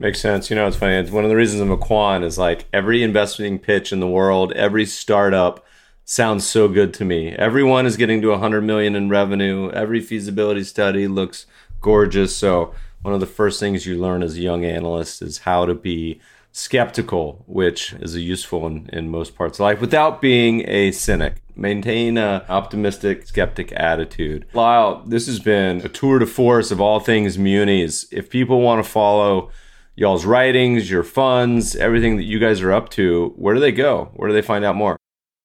Makes 0.01 0.21
sense. 0.21 0.49
You 0.49 0.55
know, 0.55 0.69
it's 0.69 0.77
funny. 0.77 0.95
It's 0.95 1.11
one 1.11 1.25
of 1.25 1.31
the 1.31 1.37
reasons 1.37 1.61
I'm 1.61 1.73
a 1.73 1.77
quant 1.77 2.23
is 2.23 2.39
like 2.39 2.67
every 2.73 3.03
investing 3.03 3.59
pitch 3.59 3.93
in 3.93 3.99
the 3.99 4.07
world, 4.07 4.53
every 4.53 4.87
startup 4.87 5.65
sounds 6.05 6.47
so 6.47 6.69
good 6.69 6.95
to 6.95 7.05
me. 7.05 7.31
Everyone 7.33 7.85
is 7.85 7.97
getting 7.97 8.23
to 8.23 8.29
100 8.29 8.63
million 8.63 8.95
in 8.95 9.09
revenue. 9.09 9.71
Every 9.73 10.01
feasibility 10.01 10.63
study 10.63 11.09
looks 11.09 11.47
gorgeous. 11.81 12.37
So 12.37 12.73
one 13.03 13.13
of 13.13 13.19
the 13.19 13.27
first 13.27 13.59
things 13.59 13.87
you 13.87 14.01
learn 14.01 14.23
as 14.23 14.37
a 14.37 14.41
young 14.41 14.65
analyst 14.65 15.21
is 15.21 15.39
how 15.39 15.67
to 15.67 15.75
be 15.75 16.21
skeptical, 16.53 17.45
which 17.47 17.93
is 17.95 18.17
useful 18.17 18.67
in, 18.67 18.89
in 18.93 19.11
most 19.11 19.35
parts 19.35 19.59
of 19.59 19.65
life, 19.65 19.81
without 19.81 20.21
being 20.21 20.67
a 20.69 20.93
cynic. 20.93 21.43
Maintain 21.57 22.17
an 22.17 22.43
optimistic, 22.49 23.27
skeptic 23.27 23.73
attitude. 23.73 24.47
Lyle, 24.55 25.03
this 25.07 25.27
has 25.27 25.41
been 25.41 25.81
a 25.81 25.89
tour 25.89 26.21
de 26.21 26.27
force 26.27 26.71
of 26.71 26.81
all 26.81 27.01
things 27.01 27.37
munis. 27.37 28.07
If 28.13 28.31
people 28.31 28.61
want 28.61 28.83
to 28.85 28.89
follow 28.89 29.51
y'all's 29.99 30.25
writings, 30.25 30.89
your 30.89 31.03
funds, 31.03 31.75
everything 31.75 32.17
that 32.17 32.23
you 32.23 32.39
guys 32.39 32.63
are 32.63 32.73
up 32.73 32.89
to, 32.89 33.33
where 33.35 33.53
do 33.53 33.61
they 33.61 33.73
go? 33.73 34.09
Where 34.15 34.29
do 34.29 34.33
they 34.33 34.43
find 34.43 34.65
out 34.65 34.77
more? 34.77 34.97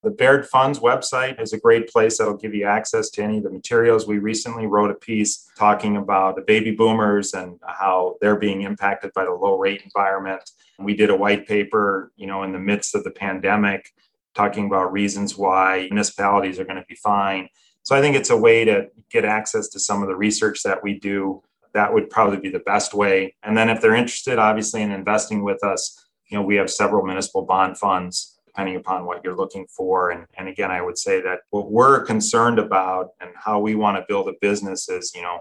The 0.04 0.10
Baird 0.10 0.46
Funds 0.46 0.78
website 0.78 1.42
is 1.42 1.52
a 1.52 1.58
great 1.58 1.88
place 1.88 2.18
that'll 2.18 2.36
give 2.36 2.54
you 2.54 2.64
access 2.64 3.10
to 3.10 3.22
any 3.22 3.38
of 3.38 3.42
the 3.42 3.50
materials. 3.50 4.06
We 4.06 4.18
recently 4.18 4.66
wrote 4.66 4.92
a 4.92 4.94
piece 4.94 5.50
talking 5.58 5.96
about 5.96 6.36
the 6.36 6.42
baby 6.42 6.70
boomers 6.70 7.34
and 7.34 7.58
how 7.66 8.14
they're 8.20 8.36
being 8.36 8.62
impacted 8.62 9.10
by 9.12 9.24
the 9.24 9.32
low 9.32 9.58
rate 9.58 9.82
environment. 9.82 10.48
We 10.78 10.94
did 10.94 11.10
a 11.10 11.16
white 11.16 11.48
paper, 11.48 12.12
you 12.14 12.28
know, 12.28 12.44
in 12.44 12.52
the 12.52 12.60
midst 12.60 12.94
of 12.94 13.02
the 13.02 13.10
pandemic, 13.10 13.92
talking 14.36 14.66
about 14.66 14.92
reasons 14.92 15.36
why 15.36 15.88
municipalities 15.90 16.60
are 16.60 16.64
going 16.64 16.76
to 16.76 16.86
be 16.88 16.94
fine. 16.94 17.48
So 17.82 17.96
I 17.96 18.00
think 18.00 18.14
it's 18.14 18.30
a 18.30 18.36
way 18.36 18.64
to 18.64 18.86
get 19.10 19.24
access 19.24 19.66
to 19.70 19.80
some 19.80 20.00
of 20.00 20.08
the 20.08 20.16
research 20.16 20.62
that 20.62 20.80
we 20.84 20.96
do. 21.00 21.42
That 21.74 21.92
would 21.92 22.08
probably 22.08 22.38
be 22.38 22.50
the 22.50 22.60
best 22.60 22.94
way. 22.94 23.34
And 23.42 23.56
then 23.56 23.68
if 23.68 23.80
they're 23.80 23.94
interested, 23.94 24.38
obviously, 24.38 24.82
in 24.82 24.90
investing 24.90 25.42
with 25.42 25.62
us, 25.62 26.06
you 26.30 26.38
know, 26.38 26.44
we 26.44 26.56
have 26.56 26.70
several 26.70 27.04
municipal 27.04 27.42
bond 27.44 27.78
funds 27.78 28.34
depending 28.46 28.76
upon 28.76 29.04
what 29.04 29.22
you're 29.24 29.36
looking 29.36 29.66
for. 29.66 30.10
And, 30.10 30.26
and 30.38 30.48
again, 30.48 30.70
I 30.70 30.80
would 30.80 30.96
say 30.96 31.20
that 31.22 31.40
what 31.50 31.72
we're 31.72 32.04
concerned 32.04 32.60
about 32.60 33.08
and 33.20 33.30
how 33.34 33.58
we 33.58 33.74
want 33.74 33.96
to 33.96 34.04
build 34.08 34.28
a 34.28 34.34
business 34.40 34.88
is, 34.88 35.12
you 35.12 35.22
know, 35.22 35.40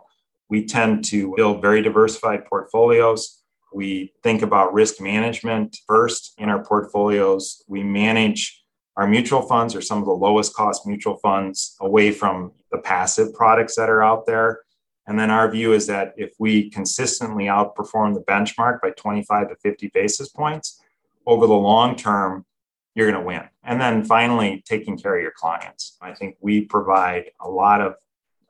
we 0.49 0.65
tend 0.65 1.05
to 1.05 1.33
build 1.37 1.61
very 1.61 1.83
diversified 1.83 2.45
portfolios. 2.45 3.43
We 3.71 4.13
think 4.23 4.41
about 4.41 4.73
risk 4.73 4.99
management 4.99 5.77
first 5.87 6.33
in 6.39 6.49
our 6.49 6.63
portfolios. 6.65 7.63
We 7.67 7.83
manage 7.83 8.63
our 8.97 9.07
mutual 9.07 9.43
funds 9.43 9.75
or 9.75 9.81
some 9.81 9.99
of 9.99 10.05
the 10.05 10.11
lowest 10.11 10.55
cost 10.55 10.85
mutual 10.85 11.17
funds 11.17 11.75
away 11.81 12.11
from 12.11 12.51
the 12.71 12.77
passive 12.79 13.33
products 13.33 13.75
that 13.75 13.89
are 13.89 14.03
out 14.03 14.25
there. 14.25 14.61
And 15.07 15.19
then 15.19 15.29
our 15.29 15.49
view 15.51 15.73
is 15.73 15.87
that 15.87 16.13
if 16.17 16.33
we 16.39 16.69
consistently 16.69 17.45
outperform 17.45 18.13
the 18.13 18.21
benchmark 18.21 18.81
by 18.81 18.91
25 18.91 19.49
to 19.49 19.55
50 19.55 19.91
basis 19.93 20.29
points 20.29 20.81
over 21.25 21.45
the 21.45 21.53
long 21.53 21.95
term, 21.95 22.45
you're 22.95 23.09
going 23.09 23.19
to 23.19 23.25
win. 23.25 23.43
And 23.63 23.81
then 23.81 24.05
finally, 24.05 24.63
taking 24.65 24.97
care 24.97 25.15
of 25.15 25.21
your 25.21 25.33
clients. 25.35 25.97
I 26.01 26.13
think 26.13 26.37
we 26.39 26.61
provide 26.61 27.31
a 27.41 27.49
lot 27.49 27.81
of 27.81 27.95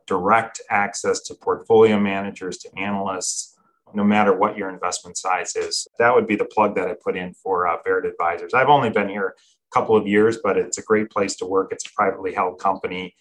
direct 0.06 0.62
access 0.70 1.22
to 1.22 1.36
portfolio 1.36 2.00
managers, 2.00 2.58
to 2.60 2.78
analysts, 2.78 3.56
no 3.94 4.04
matter 4.04 4.34
what 4.34 4.58
your 4.58 4.70
investment 4.70 5.18
size 5.18 5.56
is. 5.56 5.88
That 6.00 6.14
would 6.14 6.28
be 6.28 6.36
the 6.36 6.46
plug 6.46 6.76
that 6.76 6.88
I 6.88 6.96
put 7.02 7.16
in 7.16 7.34
for 7.34 7.68
uh, 7.68 7.78
Baird 7.86 8.06
Advisors. 8.06 8.54
I've 8.54 8.70
only 8.70 8.90
been 8.90 9.08
here 9.08 9.36
a 9.38 9.74
couple 9.74 9.96
of 9.96 10.08
years, 10.08 10.40
but 10.44 10.58
it's 10.58 10.78
a 10.78 10.84
great 10.84 11.10
place 11.10 11.36
to 11.38 11.46
work. 11.46 11.72
It's 11.72 11.86
a 11.86 11.94
privately 11.94 12.34
held 12.34 12.60
company. 12.60 13.16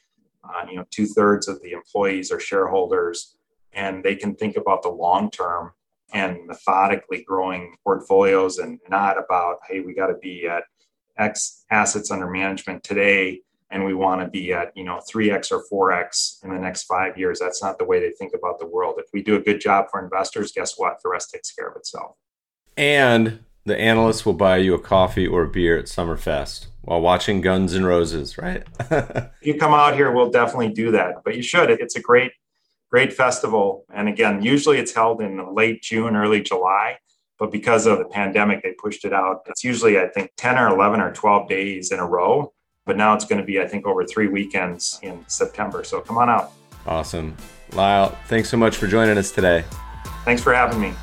Uh, 0.44 0.66
you 0.68 0.76
know, 0.76 0.86
two 0.90 1.06
thirds 1.06 1.48
of 1.48 1.60
the 1.62 1.72
employees 1.72 2.32
are 2.32 2.40
shareholders, 2.40 3.36
and 3.72 4.02
they 4.02 4.16
can 4.16 4.34
think 4.34 4.56
about 4.56 4.82
the 4.82 4.88
long 4.88 5.30
term 5.30 5.72
and 6.12 6.46
methodically 6.46 7.22
growing 7.22 7.74
portfolios 7.84 8.58
and 8.58 8.78
not 8.88 9.18
about, 9.18 9.58
hey, 9.68 9.80
we 9.80 9.94
got 9.94 10.08
to 10.08 10.14
be 10.14 10.46
at 10.46 10.64
X 11.16 11.64
assets 11.70 12.10
under 12.10 12.28
management 12.28 12.82
today 12.82 13.40
and 13.72 13.84
we 13.84 13.94
want 13.94 14.20
to 14.20 14.28
be 14.28 14.52
at 14.52 14.76
you 14.76 14.84
know 14.84 15.00
3x 15.12 15.50
or 15.50 15.64
4x 15.72 16.44
in 16.44 16.50
the 16.50 16.58
next 16.58 16.84
five 16.84 17.18
years. 17.18 17.40
That's 17.40 17.62
not 17.62 17.78
the 17.78 17.84
way 17.84 17.98
they 17.98 18.10
think 18.10 18.34
about 18.34 18.58
the 18.58 18.66
world. 18.66 18.96
If 18.98 19.06
we 19.12 19.22
do 19.22 19.34
a 19.36 19.40
good 19.40 19.60
job 19.60 19.86
for 19.90 20.02
investors 20.02 20.52
guess 20.52 20.78
what? 20.78 21.02
The 21.02 21.08
rest 21.08 21.30
takes 21.30 21.50
care 21.50 21.68
of 21.68 21.76
itself. 21.76 22.16
And 22.76 23.40
the 23.64 23.78
analysts 23.78 24.26
will 24.26 24.32
buy 24.32 24.56
you 24.56 24.74
a 24.74 24.78
coffee 24.78 25.26
or 25.26 25.42
a 25.42 25.48
beer 25.48 25.78
at 25.78 25.86
summerfest 25.86 26.66
while 26.82 27.00
watching 27.00 27.40
guns 27.40 27.74
and 27.74 27.86
roses 27.86 28.38
right 28.38 28.64
if 28.90 29.30
you 29.42 29.54
come 29.54 29.72
out 29.72 29.94
here 29.94 30.10
we'll 30.10 30.30
definitely 30.30 30.72
do 30.72 30.90
that 30.90 31.22
but 31.24 31.36
you 31.36 31.42
should 31.42 31.70
it's 31.70 31.96
a 31.96 32.00
great 32.00 32.32
great 32.90 33.12
festival 33.12 33.84
and 33.94 34.08
again 34.08 34.42
usually 34.42 34.78
it's 34.78 34.94
held 34.94 35.20
in 35.20 35.54
late 35.54 35.82
june 35.82 36.16
early 36.16 36.42
july 36.42 36.96
but 37.42 37.50
because 37.50 37.86
of 37.86 37.98
the 37.98 38.04
pandemic, 38.04 38.62
they 38.62 38.70
pushed 38.70 39.04
it 39.04 39.12
out. 39.12 39.42
It's 39.46 39.64
usually, 39.64 39.98
I 39.98 40.06
think, 40.06 40.30
10 40.36 40.56
or 40.56 40.68
11 40.68 41.00
or 41.00 41.12
12 41.12 41.48
days 41.48 41.90
in 41.90 41.98
a 41.98 42.06
row. 42.06 42.52
But 42.86 42.96
now 42.96 43.14
it's 43.14 43.24
going 43.24 43.40
to 43.40 43.44
be, 43.44 43.60
I 43.60 43.66
think, 43.66 43.84
over 43.84 44.06
three 44.06 44.28
weekends 44.28 45.00
in 45.02 45.24
September. 45.26 45.82
So 45.82 46.00
come 46.00 46.18
on 46.18 46.30
out. 46.30 46.52
Awesome. 46.86 47.36
Lyle, 47.72 48.16
thanks 48.26 48.48
so 48.48 48.56
much 48.56 48.76
for 48.76 48.86
joining 48.86 49.18
us 49.18 49.32
today. 49.32 49.64
Thanks 50.24 50.40
for 50.40 50.54
having 50.54 50.80
me. 50.80 50.94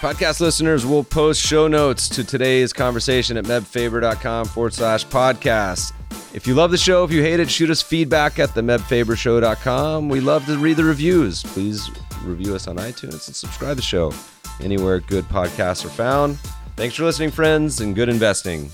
Podcast 0.00 0.38
listeners 0.38 0.86
will 0.86 1.02
post 1.02 1.44
show 1.44 1.66
notes 1.66 2.08
to 2.10 2.22
today's 2.22 2.72
conversation 2.72 3.36
at 3.36 3.44
mebfaber.com 3.44 4.46
forward 4.46 4.72
slash 4.72 5.04
podcast. 5.06 5.92
If 6.32 6.46
you 6.46 6.54
love 6.54 6.70
the 6.70 6.78
show, 6.78 7.02
if 7.02 7.10
you 7.10 7.20
hate 7.20 7.40
it, 7.40 7.50
shoot 7.50 7.68
us 7.68 7.82
feedback 7.82 8.38
at 8.38 8.54
the 8.54 8.60
mebfabershow.com. 8.60 10.08
We 10.08 10.20
love 10.20 10.46
to 10.46 10.56
read 10.56 10.76
the 10.76 10.84
reviews. 10.84 11.42
Please 11.42 11.90
review 12.22 12.54
us 12.54 12.68
on 12.68 12.76
iTunes 12.76 13.26
and 13.26 13.34
subscribe 13.36 13.70
to 13.70 13.76
the 13.76 13.82
show 13.82 14.12
anywhere 14.60 15.00
good 15.00 15.24
podcasts 15.24 15.84
are 15.84 15.90
found. 15.90 16.38
Thanks 16.76 16.94
for 16.94 17.04
listening, 17.04 17.32
friends, 17.32 17.80
and 17.80 17.96
good 17.96 18.08
investing. 18.08 18.70